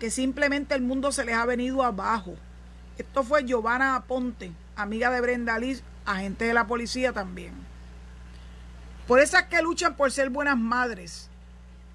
que 0.00 0.10
simplemente 0.10 0.74
el 0.74 0.82
mundo 0.82 1.12
se 1.12 1.24
les 1.24 1.36
ha 1.36 1.46
venido 1.46 1.84
abajo. 1.84 2.34
Esto 2.98 3.22
fue 3.22 3.44
Giovanna 3.44 3.94
Aponte, 3.94 4.52
amiga 4.74 5.10
de 5.10 5.20
Brenda 5.20 5.58
Liz, 5.58 5.82
agente 6.04 6.46
de 6.46 6.54
la 6.54 6.66
policía 6.66 7.12
también. 7.12 7.54
Por 9.06 9.20
esas 9.20 9.44
que 9.44 9.62
luchan 9.62 9.96
por 9.96 10.10
ser 10.10 10.30
buenas 10.30 10.58
madres. 10.58 11.28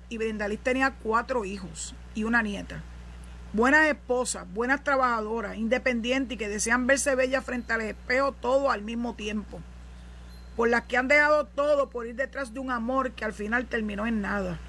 Y 0.10 0.18
Brenda 0.18 0.48
Liz 0.48 0.60
tenía 0.62 0.96
cuatro 1.04 1.46
hijos 1.46 1.94
y 2.16 2.24
una 2.24 2.42
nieta 2.42 2.84
buenas 3.54 3.88
esposas, 3.88 4.46
buenas 4.54 4.84
trabajadoras, 4.84 5.58
independientes 5.58 6.36
y 6.36 6.38
que 6.38 6.50
desean 6.50 6.88
verse 6.88 7.16
bellas 7.16 7.44
frente 7.44 7.74
al 7.74 7.82
espejo 7.82 8.32
todo 8.32 8.72
al 8.72 8.82
mismo 8.82 9.16
tiempo. 9.16 9.60
Por 10.56 10.70
las 10.70 10.84
que 10.84 10.98
han 10.98 11.08
dejado 11.08 11.46
todo 11.46 11.90
por 11.90 12.06
ir 12.06 12.16
detrás 12.16 12.54
de 12.54 12.60
un 12.60 12.72
amor 12.72 13.12
que 13.12 13.26
al 13.26 13.34
final 13.34 13.66
terminó 13.66 14.06
en 14.06 14.22
nada. 14.22 14.60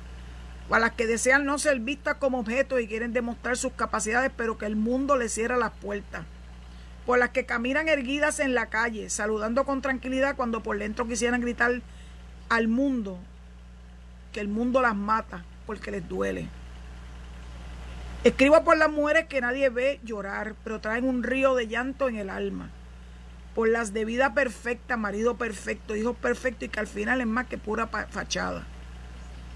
Por 0.68 0.80
las 0.80 0.92
que 0.92 1.06
desean 1.06 1.44
no 1.44 1.58
ser 1.58 1.80
vistas 1.80 2.16
como 2.16 2.38
objetos 2.38 2.80
y 2.80 2.86
quieren 2.86 3.12
demostrar 3.12 3.56
sus 3.56 3.72
capacidades, 3.72 4.30
pero 4.36 4.56
que 4.56 4.66
el 4.66 4.76
mundo 4.76 5.16
les 5.16 5.32
cierra 5.32 5.56
las 5.56 5.72
puertas. 5.72 6.24
Por 7.06 7.18
las 7.18 7.30
que 7.30 7.44
caminan 7.44 7.88
erguidas 7.88 8.38
en 8.38 8.54
la 8.54 8.66
calle, 8.66 9.10
saludando 9.10 9.64
con 9.64 9.82
tranquilidad 9.82 10.36
cuando 10.36 10.62
por 10.62 10.78
dentro 10.78 11.08
quisieran 11.08 11.40
gritar 11.40 11.82
al 12.48 12.68
mundo 12.68 13.18
que 14.32 14.40
el 14.40 14.48
mundo 14.48 14.80
las 14.80 14.94
mata 14.94 15.44
porque 15.66 15.90
les 15.90 16.08
duele 16.08 16.48
Escribo 18.22 18.62
por 18.64 18.76
las 18.76 18.90
mujeres 18.90 19.28
que 19.28 19.40
nadie 19.40 19.70
ve 19.70 19.98
llorar, 20.04 20.54
pero 20.62 20.78
traen 20.78 21.08
un 21.08 21.22
río 21.22 21.54
de 21.54 21.68
llanto 21.68 22.06
en 22.06 22.16
el 22.16 22.28
alma. 22.28 22.68
Por 23.54 23.70
las 23.70 23.94
de 23.94 24.04
vida 24.04 24.34
perfecta, 24.34 24.98
marido 24.98 25.36
perfecto, 25.36 25.96
hijos 25.96 26.16
perfectos 26.16 26.64
y 26.64 26.68
que 26.68 26.80
al 26.80 26.86
final 26.86 27.22
es 27.22 27.26
más 27.26 27.46
que 27.46 27.56
pura 27.56 27.86
fachada. 27.86 28.66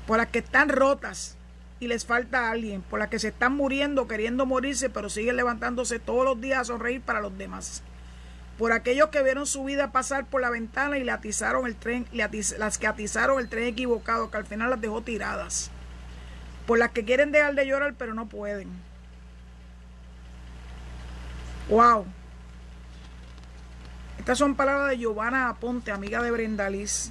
Por 0.06 0.16
las 0.16 0.28
que 0.28 0.38
están 0.38 0.70
rotas 0.70 1.36
y 1.78 1.88
les 1.88 2.06
falta 2.06 2.50
alguien. 2.50 2.80
Por 2.80 3.00
las 3.00 3.08
que 3.08 3.18
se 3.18 3.28
están 3.28 3.54
muriendo, 3.54 4.08
queriendo 4.08 4.46
morirse, 4.46 4.88
pero 4.88 5.10
siguen 5.10 5.36
levantándose 5.36 5.98
todos 5.98 6.24
los 6.24 6.40
días 6.40 6.60
a 6.60 6.64
sonreír 6.64 7.02
para 7.02 7.20
los 7.20 7.36
demás. 7.36 7.82
Por 8.56 8.72
aquellos 8.72 9.10
que 9.10 9.22
vieron 9.22 9.46
su 9.46 9.62
vida 9.64 9.92
pasar 9.92 10.24
por 10.24 10.40
la 10.40 10.48
ventana 10.48 10.96
y 10.96 11.04
le 11.04 11.12
atizaron 11.12 11.66
el 11.66 11.76
tren, 11.76 12.06
las 12.12 12.78
que 12.78 12.86
atizaron 12.86 13.40
el 13.40 13.50
tren 13.50 13.66
equivocado, 13.66 14.30
que 14.30 14.38
al 14.38 14.46
final 14.46 14.70
las 14.70 14.80
dejó 14.80 15.02
tiradas 15.02 15.70
por 16.66 16.78
las 16.78 16.90
que 16.90 17.04
quieren 17.04 17.32
dejar 17.32 17.54
de 17.54 17.66
llorar 17.66 17.94
pero 17.98 18.14
no 18.14 18.26
pueden. 18.26 18.68
Wow. 21.68 22.06
Estas 24.18 24.38
son 24.38 24.54
palabras 24.54 24.90
de 24.90 24.98
Giovanna 24.98 25.48
Aponte, 25.48 25.90
amiga 25.92 26.22
de 26.22 26.30
Brenda 26.30 26.70
Liz. 26.70 27.10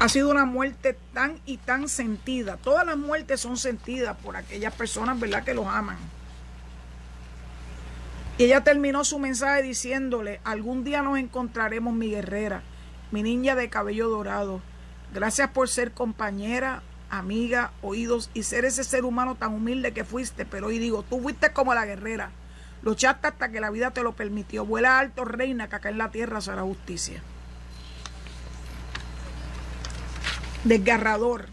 Ha 0.00 0.08
sido 0.08 0.30
una 0.30 0.46
muerte 0.46 0.96
tan 1.12 1.38
y 1.44 1.58
tan 1.58 1.88
sentida. 1.88 2.56
Todas 2.56 2.86
las 2.86 2.96
muertes 2.96 3.40
son 3.40 3.56
sentidas 3.56 4.16
por 4.16 4.36
aquellas 4.36 4.74
personas, 4.74 5.20
¿verdad?, 5.20 5.44
que 5.44 5.52
los 5.52 5.66
aman. 5.66 5.98
Y 8.38 8.44
ella 8.44 8.64
terminó 8.64 9.04
su 9.04 9.18
mensaje 9.18 9.62
diciéndole, 9.62 10.40
algún 10.44 10.82
día 10.82 11.02
nos 11.02 11.18
encontraremos, 11.18 11.92
mi 11.92 12.08
guerrera, 12.08 12.62
mi 13.10 13.22
niña 13.22 13.54
de 13.54 13.68
cabello 13.68 14.08
dorado. 14.08 14.62
Gracias 15.12 15.50
por 15.50 15.68
ser 15.68 15.90
compañera, 15.90 16.82
amiga, 17.10 17.72
oídos 17.82 18.30
y 18.32 18.44
ser 18.44 18.64
ese 18.64 18.84
ser 18.84 19.04
humano 19.04 19.34
tan 19.34 19.52
humilde 19.52 19.92
que 19.92 20.04
fuiste. 20.04 20.46
Pero 20.46 20.68
hoy 20.68 20.78
digo, 20.78 21.02
tú 21.02 21.20
fuiste 21.20 21.52
como 21.52 21.74
la 21.74 21.84
guerrera. 21.84 22.30
Luchaste 22.82 23.26
hasta 23.26 23.50
que 23.50 23.60
la 23.60 23.70
vida 23.70 23.90
te 23.90 24.02
lo 24.02 24.12
permitió. 24.12 24.64
Vuela 24.64 25.00
alto, 25.00 25.24
reina, 25.24 25.68
que 25.68 25.76
acá 25.76 25.88
en 25.88 25.98
la 25.98 26.10
tierra 26.10 26.40
será 26.40 26.62
justicia. 26.62 27.22
Desgarrador. 30.62 31.46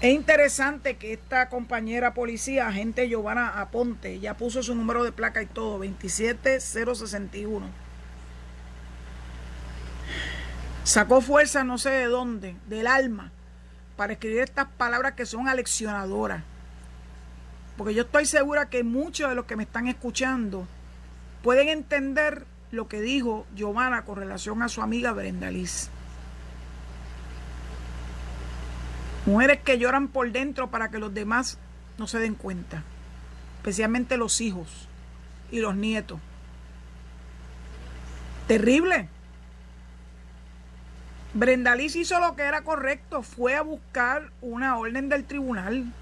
Es 0.00 0.14
interesante 0.14 0.96
que 0.96 1.12
esta 1.12 1.50
compañera 1.50 2.14
policía, 2.14 2.68
agente 2.68 3.08
Giovanna 3.08 3.60
Aponte, 3.60 4.20
ya 4.20 4.36
puso 4.36 4.62
su 4.62 4.74
número 4.74 5.04
de 5.04 5.12
placa 5.12 5.42
y 5.42 5.46
todo, 5.46 5.78
27061 5.78 7.89
Sacó 10.84 11.20
fuerza 11.20 11.62
no 11.62 11.78
sé 11.78 11.90
de 11.90 12.06
dónde, 12.06 12.56
del 12.66 12.86
alma, 12.86 13.30
para 13.96 14.14
escribir 14.14 14.40
estas 14.40 14.66
palabras 14.66 15.12
que 15.12 15.26
son 15.26 15.48
aleccionadoras. 15.48 16.42
Porque 17.76 17.94
yo 17.94 18.02
estoy 18.02 18.26
segura 18.26 18.68
que 18.68 18.82
muchos 18.82 19.28
de 19.28 19.34
los 19.34 19.44
que 19.44 19.56
me 19.56 19.62
están 19.62 19.88
escuchando 19.88 20.66
pueden 21.42 21.68
entender 21.68 22.46
lo 22.70 22.88
que 22.88 23.00
dijo 23.00 23.46
Giovanna 23.54 24.04
con 24.04 24.16
relación 24.16 24.62
a 24.62 24.68
su 24.68 24.82
amiga 24.82 25.12
Brenda 25.12 25.50
Liz. 25.50 25.90
Mujeres 29.26 29.60
que 29.60 29.78
lloran 29.78 30.08
por 30.08 30.30
dentro 30.32 30.70
para 30.70 30.90
que 30.90 30.98
los 30.98 31.12
demás 31.12 31.58
no 31.98 32.06
se 32.06 32.18
den 32.18 32.34
cuenta, 32.34 32.82
especialmente 33.58 34.16
los 34.16 34.40
hijos 34.40 34.88
y 35.50 35.60
los 35.60 35.76
nietos. 35.76 36.18
Terrible. 38.46 39.08
Brenda 41.32 41.76
Liz 41.76 41.94
hizo 41.94 42.18
lo 42.18 42.34
que 42.34 42.42
era 42.42 42.62
correcto, 42.62 43.22
fue 43.22 43.54
a 43.54 43.62
buscar 43.62 44.30
una 44.40 44.76
orden 44.78 45.08
del 45.08 45.24
tribunal. 45.24 45.92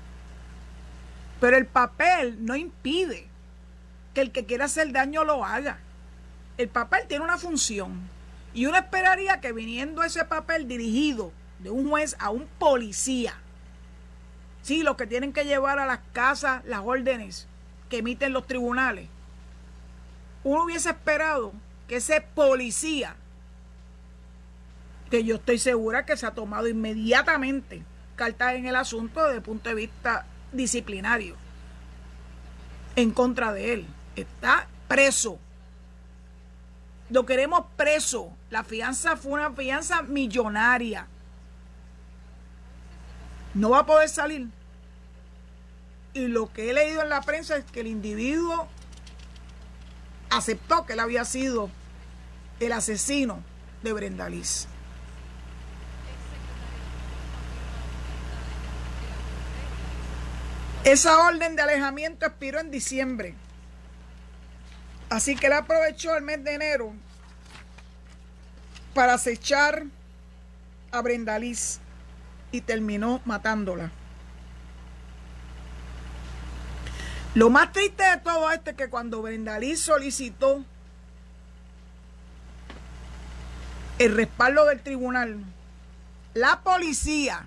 Pero 1.40 1.56
el 1.56 1.66
papel 1.66 2.44
no 2.44 2.56
impide 2.56 3.26
que 4.14 4.22
el 4.22 4.32
que 4.32 4.46
quiera 4.46 4.64
hacer 4.64 4.90
daño 4.90 5.24
lo 5.24 5.44
haga. 5.44 5.78
El 6.56 6.68
papel 6.68 7.06
tiene 7.06 7.24
una 7.24 7.38
función. 7.38 8.08
Y 8.54 8.66
uno 8.66 8.78
esperaría 8.78 9.40
que 9.40 9.52
viniendo 9.52 10.02
ese 10.02 10.24
papel 10.24 10.66
dirigido 10.66 11.30
de 11.58 11.70
un 11.70 11.88
juez 11.88 12.16
a 12.18 12.30
un 12.30 12.48
policía. 12.58 13.34
Sí, 14.62 14.82
los 14.82 14.96
que 14.96 15.06
tienen 15.06 15.32
que 15.32 15.44
llevar 15.44 15.78
a 15.78 15.86
las 15.86 16.00
casas 16.12 16.64
las 16.64 16.80
órdenes 16.80 17.46
que 17.88 17.98
emiten 17.98 18.32
los 18.32 18.46
tribunales. 18.46 19.08
Uno 20.42 20.64
hubiese 20.64 20.90
esperado 20.90 21.52
que 21.86 21.96
ese 21.96 22.20
policía, 22.20 23.14
que 25.10 25.24
yo 25.24 25.36
estoy 25.36 25.58
segura 25.58 26.04
que 26.04 26.16
se 26.16 26.26
ha 26.26 26.32
tomado 26.32 26.68
inmediatamente 26.68 27.82
cartas 28.16 28.54
en 28.54 28.66
el 28.66 28.76
asunto 28.76 29.22
desde 29.22 29.36
el 29.36 29.42
punto 29.42 29.68
de 29.68 29.76
vista 29.76 30.26
disciplinario, 30.52 31.36
en 32.96 33.12
contra 33.12 33.52
de 33.52 33.74
él, 33.74 33.86
está 34.16 34.66
preso. 34.88 35.38
Lo 37.10 37.24
queremos 37.24 37.64
preso. 37.76 38.32
La 38.50 38.64
fianza 38.64 39.16
fue 39.16 39.32
una 39.32 39.52
fianza 39.52 40.02
millonaria. 40.02 41.06
No 43.54 43.70
va 43.70 43.80
a 43.80 43.86
poder 43.86 44.08
salir. 44.08 44.48
Y 46.12 46.26
lo 46.26 46.52
que 46.52 46.70
he 46.70 46.74
leído 46.74 47.02
en 47.02 47.08
la 47.08 47.22
prensa 47.22 47.56
es 47.56 47.64
que 47.64 47.80
el 47.80 47.86
individuo 47.86 48.68
aceptó 50.30 50.84
que 50.84 50.94
él 50.94 51.00
había 51.00 51.24
sido 51.24 51.70
el 52.60 52.72
asesino 52.72 53.42
de 53.82 53.92
Brenda 53.92 54.28
Liz. 54.28 54.66
Esa 60.84 61.18
orden 61.18 61.56
de 61.56 61.62
alejamiento 61.62 62.26
expiró 62.26 62.60
en 62.60 62.70
diciembre. 62.70 63.34
Así 65.10 65.36
que 65.36 65.46
él 65.46 65.54
aprovechó 65.54 66.16
el 66.16 66.22
mes 66.22 66.42
de 66.44 66.54
enero 66.54 66.92
para 68.94 69.14
acechar 69.14 69.84
a 70.90 71.02
Brenda 71.02 71.38
Liz 71.38 71.80
y 72.52 72.60
terminó 72.60 73.20
matándola. 73.24 73.90
Lo 77.34 77.50
más 77.50 77.72
triste 77.72 78.02
de 78.02 78.16
todo 78.18 78.50
esto 78.50 78.70
es 78.70 78.76
que 78.76 78.88
cuando 78.88 79.22
Brenda 79.22 79.58
Liz 79.58 79.80
solicitó 79.80 80.64
el 83.98 84.14
respaldo 84.14 84.64
del 84.66 84.80
tribunal, 84.80 85.44
la 86.34 86.60
policía 86.60 87.46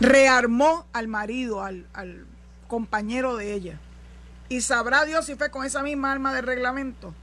rearmó 0.00 0.86
al 0.92 1.08
marido, 1.08 1.62
al, 1.62 2.26
compañero 2.68 3.36
de 3.36 3.52
ella. 3.52 3.78
Y 4.48 4.60
sabrá 4.60 5.04
Dios 5.04 5.26
si 5.26 5.36
fue 5.36 5.50
con 5.50 5.64
esa 5.64 5.82
misma 5.82 6.12
arma 6.12 6.34
de 6.34 6.42
reglamento 6.42 7.14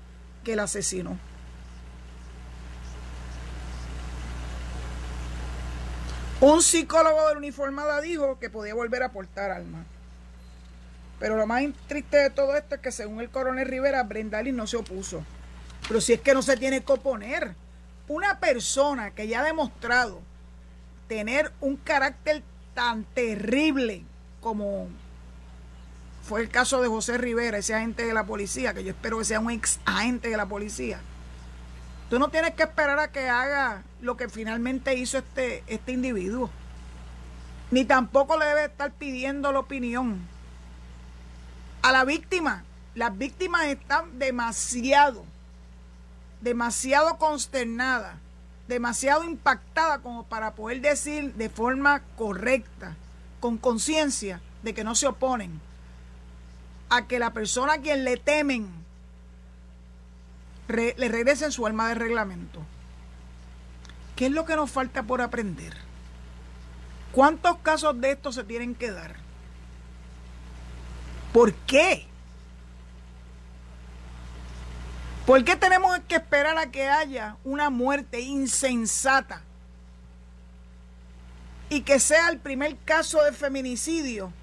que 0.44 0.56
la 0.56 0.64
asesinó. 0.64 1.18
Un 6.40 6.62
psicólogo 6.62 7.28
de 7.28 7.34
la 7.34 7.38
uniformada 7.38 8.02
dijo 8.02 8.40
que 8.40 8.50
podía 8.50 8.74
volver 8.74 9.04
a 9.04 9.12
portar 9.12 9.52
armas. 9.52 9.86
Pero 11.20 11.38
lo 11.38 11.48
más 11.48 11.64
triste 11.88 12.18
de 12.18 12.30
todo 12.30 12.56
esto 12.58 12.76
es 12.76 12.82
que 12.82 12.92
según 12.92 13.22
el 13.22 13.30
coronel 13.30 13.68
Rivera, 13.68 14.04
Brendali 14.04 14.52
no 14.52 14.68
se 14.68 14.78
opuso. 14.78 15.24
Pero 15.88 16.02
si 16.02 16.14
es 16.14 16.22
que 16.22 16.34
no 16.34 16.42
se 16.42 16.58
tiene 16.58 16.84
que 16.84 16.92
oponer. 16.92 17.56
Una 18.10 18.40
persona 18.40 19.12
que 19.12 19.30
ya 19.30 19.40
ha 19.40 19.44
demostrado 19.46 20.20
tener 21.08 21.54
un 21.62 21.78
carácter 21.78 22.44
tan 22.74 23.04
terrible 23.04 24.04
como 24.42 24.88
fue 26.24 26.42
el 26.42 26.50
caso 26.50 26.82
de 26.82 26.88
José 26.88 27.18
Rivera, 27.18 27.58
ese 27.58 27.74
agente 27.74 28.06
de 28.06 28.14
la 28.14 28.26
policía, 28.26 28.74
que 28.74 28.84
yo 28.84 28.92
espero 28.92 29.20
que 29.20 29.26
sea 29.26 29.40
un 29.40 29.52
ex 29.52 29.80
agente 29.86 30.30
de 30.30 30.38
la 30.38 30.46
policía. 30.46 31.00
Tú 32.10 32.20
no 32.20 32.30
tienes 32.30 32.54
que 32.54 32.64
esperar 32.64 33.00
a 33.00 33.12
que 33.12 33.28
haga 33.28 33.84
lo 34.02 34.16
que 34.18 34.30
finalmente 34.30 34.96
hizo 34.96 35.18
este, 35.18 35.64
este 35.68 35.92
individuo. 35.92 36.50
Ni 37.72 37.86
tampoco 37.86 38.38
le 38.38 38.46
debe 38.46 38.66
estar 38.66 38.92
pidiendo 38.92 39.52
la 39.52 39.60
opinión 39.60 40.20
a 41.82 41.92
la 41.92 42.06
víctima. 42.06 42.64
Las 42.96 43.18
víctimas 43.18 43.66
están 43.66 44.20
demasiado, 44.20 45.26
demasiado 46.42 47.18
consternadas, 47.18 48.16
demasiado 48.68 49.24
impactadas 49.24 50.00
como 50.00 50.24
para 50.24 50.56
poder 50.56 50.82
decir 50.82 51.34
de 51.34 51.50
forma 51.50 52.02
correcta, 52.18 52.96
con 53.40 53.58
conciencia, 53.58 54.42
de 54.64 54.74
que 54.74 54.84
no 54.84 54.96
se 54.96 55.08
oponen 55.08 55.60
a 56.90 57.08
que 57.08 57.20
la 57.20 57.34
persona 57.34 57.74
a 57.74 57.78
quien 57.80 58.04
le 58.06 58.18
temen 58.18 58.70
le 60.68 61.10
regrese 61.10 61.52
su 61.52 61.68
alma 61.68 61.90
de 61.90 61.96
reglamento. 61.96 62.62
¿Qué 64.16 64.28
es 64.28 64.32
lo 64.32 64.46
que 64.46 64.56
nos 64.56 64.72
falta 64.72 65.04
por 65.04 65.22
aprender? 65.22 65.74
¿Cuántos 67.12 67.58
casos 67.58 68.00
de 68.00 68.12
estos 68.12 68.36
se 68.36 68.44
tienen 68.44 68.74
que 68.74 68.92
dar? 68.92 69.16
¿Por 71.34 71.54
qué? 71.54 72.08
¿Por 75.26 75.46
qué 75.46 75.56
tenemos 75.56 75.98
que 76.08 76.16
esperar 76.16 76.58
a 76.58 76.70
que 76.70 76.90
haya 76.90 77.38
una 77.46 77.70
muerte 77.70 78.20
insensata 78.20 79.42
y 81.70 81.82
que 81.82 82.00
sea 82.00 82.28
el 82.30 82.40
primer 82.40 82.76
caso 82.80 83.24
de 83.24 83.32
feminicidio 83.32 84.34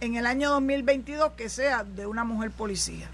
en 0.00 0.16
el 0.16 0.24
año 0.24 0.50
2022 0.50 1.32
que 1.32 1.50
sea 1.50 1.84
de 1.84 2.06
una 2.06 2.24
mujer 2.24 2.50
policía 2.50 3.08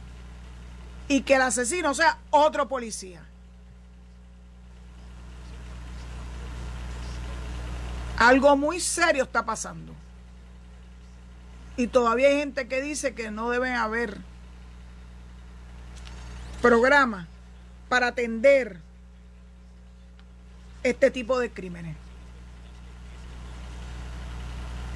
y 1.08 1.22
que 1.22 1.34
el 1.34 1.42
asesino 1.42 1.94
sea 1.94 2.18
otro 2.30 2.68
policía. 2.68 3.22
Algo 8.16 8.56
muy 8.56 8.78
serio 8.78 9.24
está 9.24 9.44
pasando. 9.44 9.94
Y 11.76 11.88
todavía 11.88 12.28
hay 12.28 12.36
gente 12.36 12.68
que 12.68 12.80
dice 12.80 13.14
que 13.14 13.32
no 13.32 13.50
deben 13.50 13.72
haber 13.72 14.18
programas 16.60 17.26
para 17.88 18.08
atender 18.08 18.78
este 20.82 21.10
tipo 21.10 21.38
de 21.38 21.50
crímenes. 21.50 21.96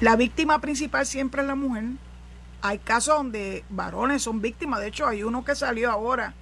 La 0.01 0.15
víctima 0.15 0.59
principal 0.59 1.05
siempre 1.05 1.41
es 1.41 1.47
la 1.47 1.55
mujer. 1.55 1.85
Hay 2.61 2.79
casos 2.79 3.17
donde 3.17 3.63
varones 3.69 4.23
son 4.23 4.41
víctimas. 4.41 4.79
De 4.79 4.87
hecho, 4.87 5.07
hay 5.07 5.23
uno 5.23 5.45
que 5.45 5.55
salió 5.55 5.91
ahora 5.91 6.33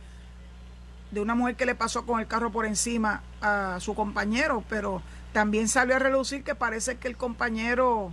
de 1.12 1.20
una 1.20 1.36
mujer 1.36 1.56
que 1.56 1.66
le 1.66 1.76
pasó 1.76 2.06
con 2.06 2.20
el 2.20 2.28
carro 2.28 2.52
por 2.52 2.66
encima 2.66 3.22
a 3.42 3.78
su 3.80 3.94
compañero, 3.94 4.64
pero 4.68 5.02
también 5.32 5.68
salió 5.68 5.96
a 5.96 6.00
relucir 6.00 6.44
que 6.44 6.56
parece 6.56 6.98
que 6.98 7.08
el 7.08 7.18
compañero, 7.18 8.12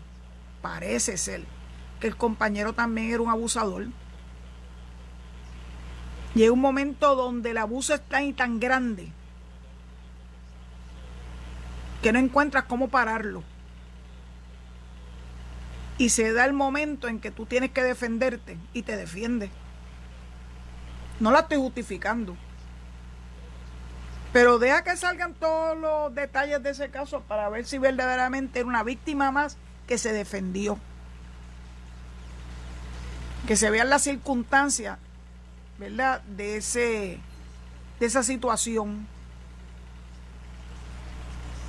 parece 0.61 1.17
ser, 1.17 1.45
que 2.01 2.09
el 2.09 2.17
compañero 2.17 2.75
también 2.75 3.11
era 3.11 3.23
un 3.23 3.31
abusador. 3.31 3.87
Y 6.35 6.43
hay 6.43 6.49
un 6.49 6.61
momento 6.61 7.17
donde 7.17 7.51
el 7.51 7.59
abuso 7.59 7.95
está 7.95 8.19
tan 8.19 8.33
tan 8.35 8.61
grande 8.61 9.09
que 12.03 12.13
no 12.13 12.19
encuentras 12.19 12.65
cómo 12.65 12.89
pararlo 12.89 13.43
y 16.01 16.09
se 16.09 16.33
da 16.33 16.47
el 16.47 16.55
momento 16.55 17.09
en 17.09 17.21
que 17.21 17.31
tú 17.31 17.45
tienes 17.45 17.73
que 17.73 17.83
defenderte 17.83 18.57
y 18.73 18.85
te 18.85 18.97
defiendes. 18.97 19.51
No 21.21 21.31
la 21.31 21.41
estoy 21.41 21.59
justificando. 21.59 22.39
Pero 24.33 24.59
deja 24.59 24.83
que 24.83 24.97
salgan 24.97 25.35
todos 25.35 25.77
los 25.77 26.15
detalles 26.15 26.63
de 26.63 26.71
ese 26.71 26.89
caso 26.89 27.21
para 27.21 27.51
ver 27.51 27.67
si 27.67 27.77
verdaderamente 27.77 28.61
era 28.61 28.69
una 28.69 28.83
víctima 28.83 29.31
más 29.31 29.59
que 29.87 29.99
se 29.99 30.15
defendió. 30.15 30.79
Que 33.47 33.57
se 33.57 33.69
vean 33.69 33.91
las 33.91 34.01
circunstancias, 34.01 34.97
¿verdad? 35.81 36.21
De, 36.25 36.59
ese, 36.59 37.19
de 37.99 38.07
esa 38.07 38.23
situación. 38.23 39.07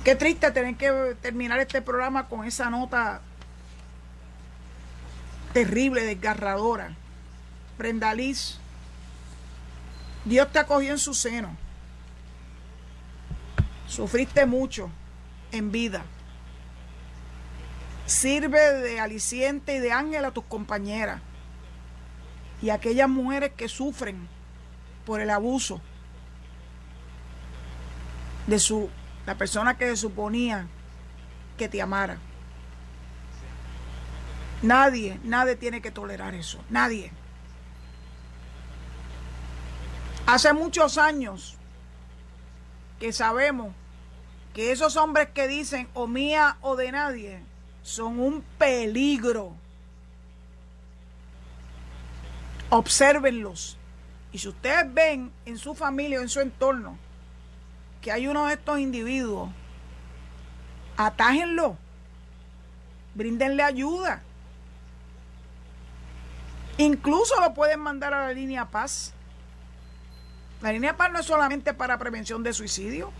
Qué 0.04 0.14
triste 0.14 0.50
tener 0.50 0.76
que 0.76 1.16
terminar 1.22 1.58
este 1.60 1.80
programa 1.80 2.28
con 2.28 2.44
esa 2.44 2.68
nota 2.68 3.22
terrible, 5.54 6.04
desgarradora. 6.04 6.94
Brenda 7.78 8.12
Liz, 8.12 8.58
Dios 10.26 10.52
te 10.52 10.58
acogió 10.58 10.90
en 10.90 10.98
su 10.98 11.14
seno. 11.14 11.56
Sufriste 13.88 14.44
mucho 14.44 14.90
en 15.52 15.72
vida. 15.72 16.02
Sirve 18.04 18.60
de 18.74 19.00
aliciente 19.00 19.76
y 19.76 19.78
de 19.78 19.92
ángel 19.92 20.26
a 20.26 20.32
tus 20.32 20.44
compañeras 20.44 21.22
y 22.62 22.70
aquellas 22.70 23.08
mujeres 23.08 23.52
que 23.56 23.68
sufren 23.68 24.28
por 25.04 25.20
el 25.20 25.30
abuso 25.30 25.80
de 28.46 28.58
su 28.58 28.88
la 29.26 29.36
persona 29.36 29.76
que 29.76 29.86
se 29.86 29.96
suponía 29.96 30.66
que 31.56 31.68
te 31.68 31.80
amara. 31.80 32.18
Nadie, 34.62 35.18
nadie 35.24 35.56
tiene 35.56 35.80
que 35.80 35.90
tolerar 35.90 36.34
eso. 36.34 36.58
Nadie. 36.70 37.12
Hace 40.26 40.52
muchos 40.52 40.98
años 40.98 41.56
que 43.00 43.12
sabemos 43.12 43.74
que 44.54 44.70
esos 44.70 44.96
hombres 44.96 45.28
que 45.30 45.48
dicen 45.48 45.88
o 45.94 46.06
mía 46.06 46.58
o 46.60 46.76
de 46.76 46.92
nadie 46.92 47.42
son 47.82 48.20
un 48.20 48.42
peligro. 48.58 49.56
Obsérvenlos. 52.74 53.76
Y 54.32 54.38
si 54.38 54.48
ustedes 54.48 54.94
ven 54.94 55.30
en 55.44 55.58
su 55.58 55.74
familia 55.74 56.18
o 56.18 56.22
en 56.22 56.30
su 56.30 56.40
entorno 56.40 56.96
que 58.00 58.10
hay 58.10 58.26
uno 58.26 58.46
de 58.46 58.54
estos 58.54 58.78
individuos, 58.78 59.50
atájenlo. 60.96 61.76
Bríndenle 63.14 63.62
ayuda. 63.62 64.22
Incluso 66.78 67.38
lo 67.42 67.52
pueden 67.52 67.78
mandar 67.78 68.14
a 68.14 68.28
la 68.28 68.32
línea 68.32 68.64
Paz. 68.64 69.12
La 70.62 70.72
línea 70.72 70.96
Paz 70.96 71.12
no 71.12 71.18
es 71.18 71.26
solamente 71.26 71.74
para 71.74 71.98
prevención 71.98 72.42
de 72.42 72.54
suicidio. 72.54 73.12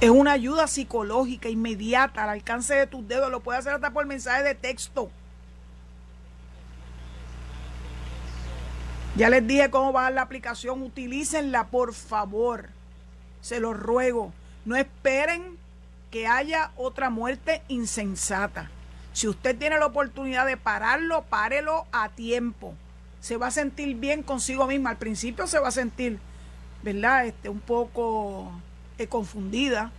Es 0.00 0.10
una 0.10 0.30
ayuda 0.30 0.68
psicológica 0.68 1.48
inmediata 1.48 2.22
al 2.22 2.30
alcance 2.30 2.76
de 2.76 2.86
tus 2.86 3.08
dedos. 3.08 3.28
Lo 3.28 3.40
puedes 3.40 3.58
hacer 3.58 3.72
hasta 3.74 3.90
por 3.90 4.06
mensaje 4.06 4.44
de 4.44 4.54
texto. 4.54 5.10
Ya 9.16 9.30
les 9.30 9.46
dije 9.46 9.70
cómo 9.70 9.94
va 9.94 10.10
la 10.10 10.20
aplicación. 10.20 10.82
Utilícenla, 10.82 11.68
por 11.68 11.94
favor. 11.94 12.68
Se 13.40 13.60
los 13.60 13.74
ruego. 13.74 14.34
No 14.66 14.76
esperen 14.76 15.56
que 16.10 16.26
haya 16.26 16.70
otra 16.76 17.08
muerte 17.08 17.62
insensata. 17.68 18.70
Si 19.14 19.26
usted 19.26 19.56
tiene 19.56 19.78
la 19.78 19.86
oportunidad 19.86 20.44
de 20.44 20.58
pararlo, 20.58 21.22
párelo 21.22 21.86
a 21.92 22.10
tiempo. 22.10 22.74
Se 23.20 23.38
va 23.38 23.46
a 23.46 23.50
sentir 23.50 23.96
bien 23.96 24.22
consigo 24.22 24.66
misma. 24.66 24.90
Al 24.90 24.98
principio 24.98 25.46
se 25.46 25.60
va 25.60 25.68
a 25.68 25.72
sentir, 25.72 26.18
¿verdad? 26.82 27.24
Este, 27.24 27.48
un 27.48 27.60
poco 27.60 28.52
eh, 28.98 29.06
confundida, 29.06 29.92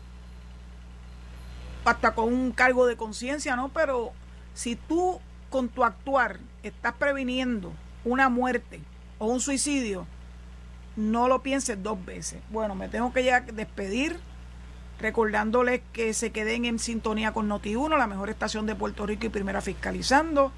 hasta 1.85 2.13
con 2.13 2.31
un 2.31 2.51
cargo 2.51 2.85
de 2.85 2.97
conciencia, 2.97 3.55
¿no? 3.55 3.69
Pero 3.69 4.11
si 4.53 4.75
tú 4.75 5.19
con 5.49 5.69
tu 5.69 5.83
actuar 5.83 6.37
estás 6.61 6.93
previniendo 6.93 7.73
una 8.05 8.29
muerte 8.29 8.79
o 9.19 9.27
un 9.27 9.39
suicidio, 9.39 10.05
no 10.95 11.27
lo 11.27 11.41
pienses 11.43 11.81
dos 11.81 12.03
veces. 12.03 12.41
Bueno, 12.49 12.75
me 12.75 12.89
tengo 12.89 13.13
que 13.13 13.23
ya 13.23 13.41
despedir 13.41 14.19
recordándoles 14.99 15.81
que 15.93 16.13
se 16.13 16.31
queden 16.31 16.65
en 16.65 16.79
sintonía 16.79 17.31
con 17.31 17.49
Noti1, 17.49 17.97
la 17.97 18.07
mejor 18.07 18.29
estación 18.29 18.65
de 18.65 18.75
Puerto 18.75 19.05
Rico 19.05 19.27
y 19.27 19.29
primera 19.29 19.61
fiscalizando. 19.61 20.51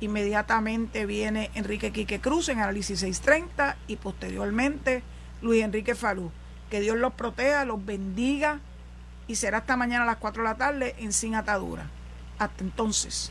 Inmediatamente 0.00 1.06
viene 1.06 1.50
Enrique 1.54 1.92
Quique 1.92 2.20
Cruz 2.20 2.48
en 2.48 2.60
Análisis 2.60 3.00
630 3.00 3.76
y 3.86 3.96
posteriormente 3.96 5.02
Luis 5.42 5.62
Enrique 5.62 5.94
Falú. 5.94 6.32
Que 6.70 6.80
Dios 6.80 6.96
los 6.96 7.12
proteja, 7.12 7.64
los 7.64 7.84
bendiga 7.84 8.60
y 9.26 9.36
será 9.36 9.58
hasta 9.58 9.76
mañana 9.76 10.04
a 10.04 10.06
las 10.06 10.16
4 10.16 10.42
de 10.42 10.48
la 10.48 10.56
tarde 10.56 10.94
en 10.98 11.12
Sin 11.12 11.34
Atadura. 11.34 11.90
Hasta 12.38 12.64
entonces. 12.64 13.30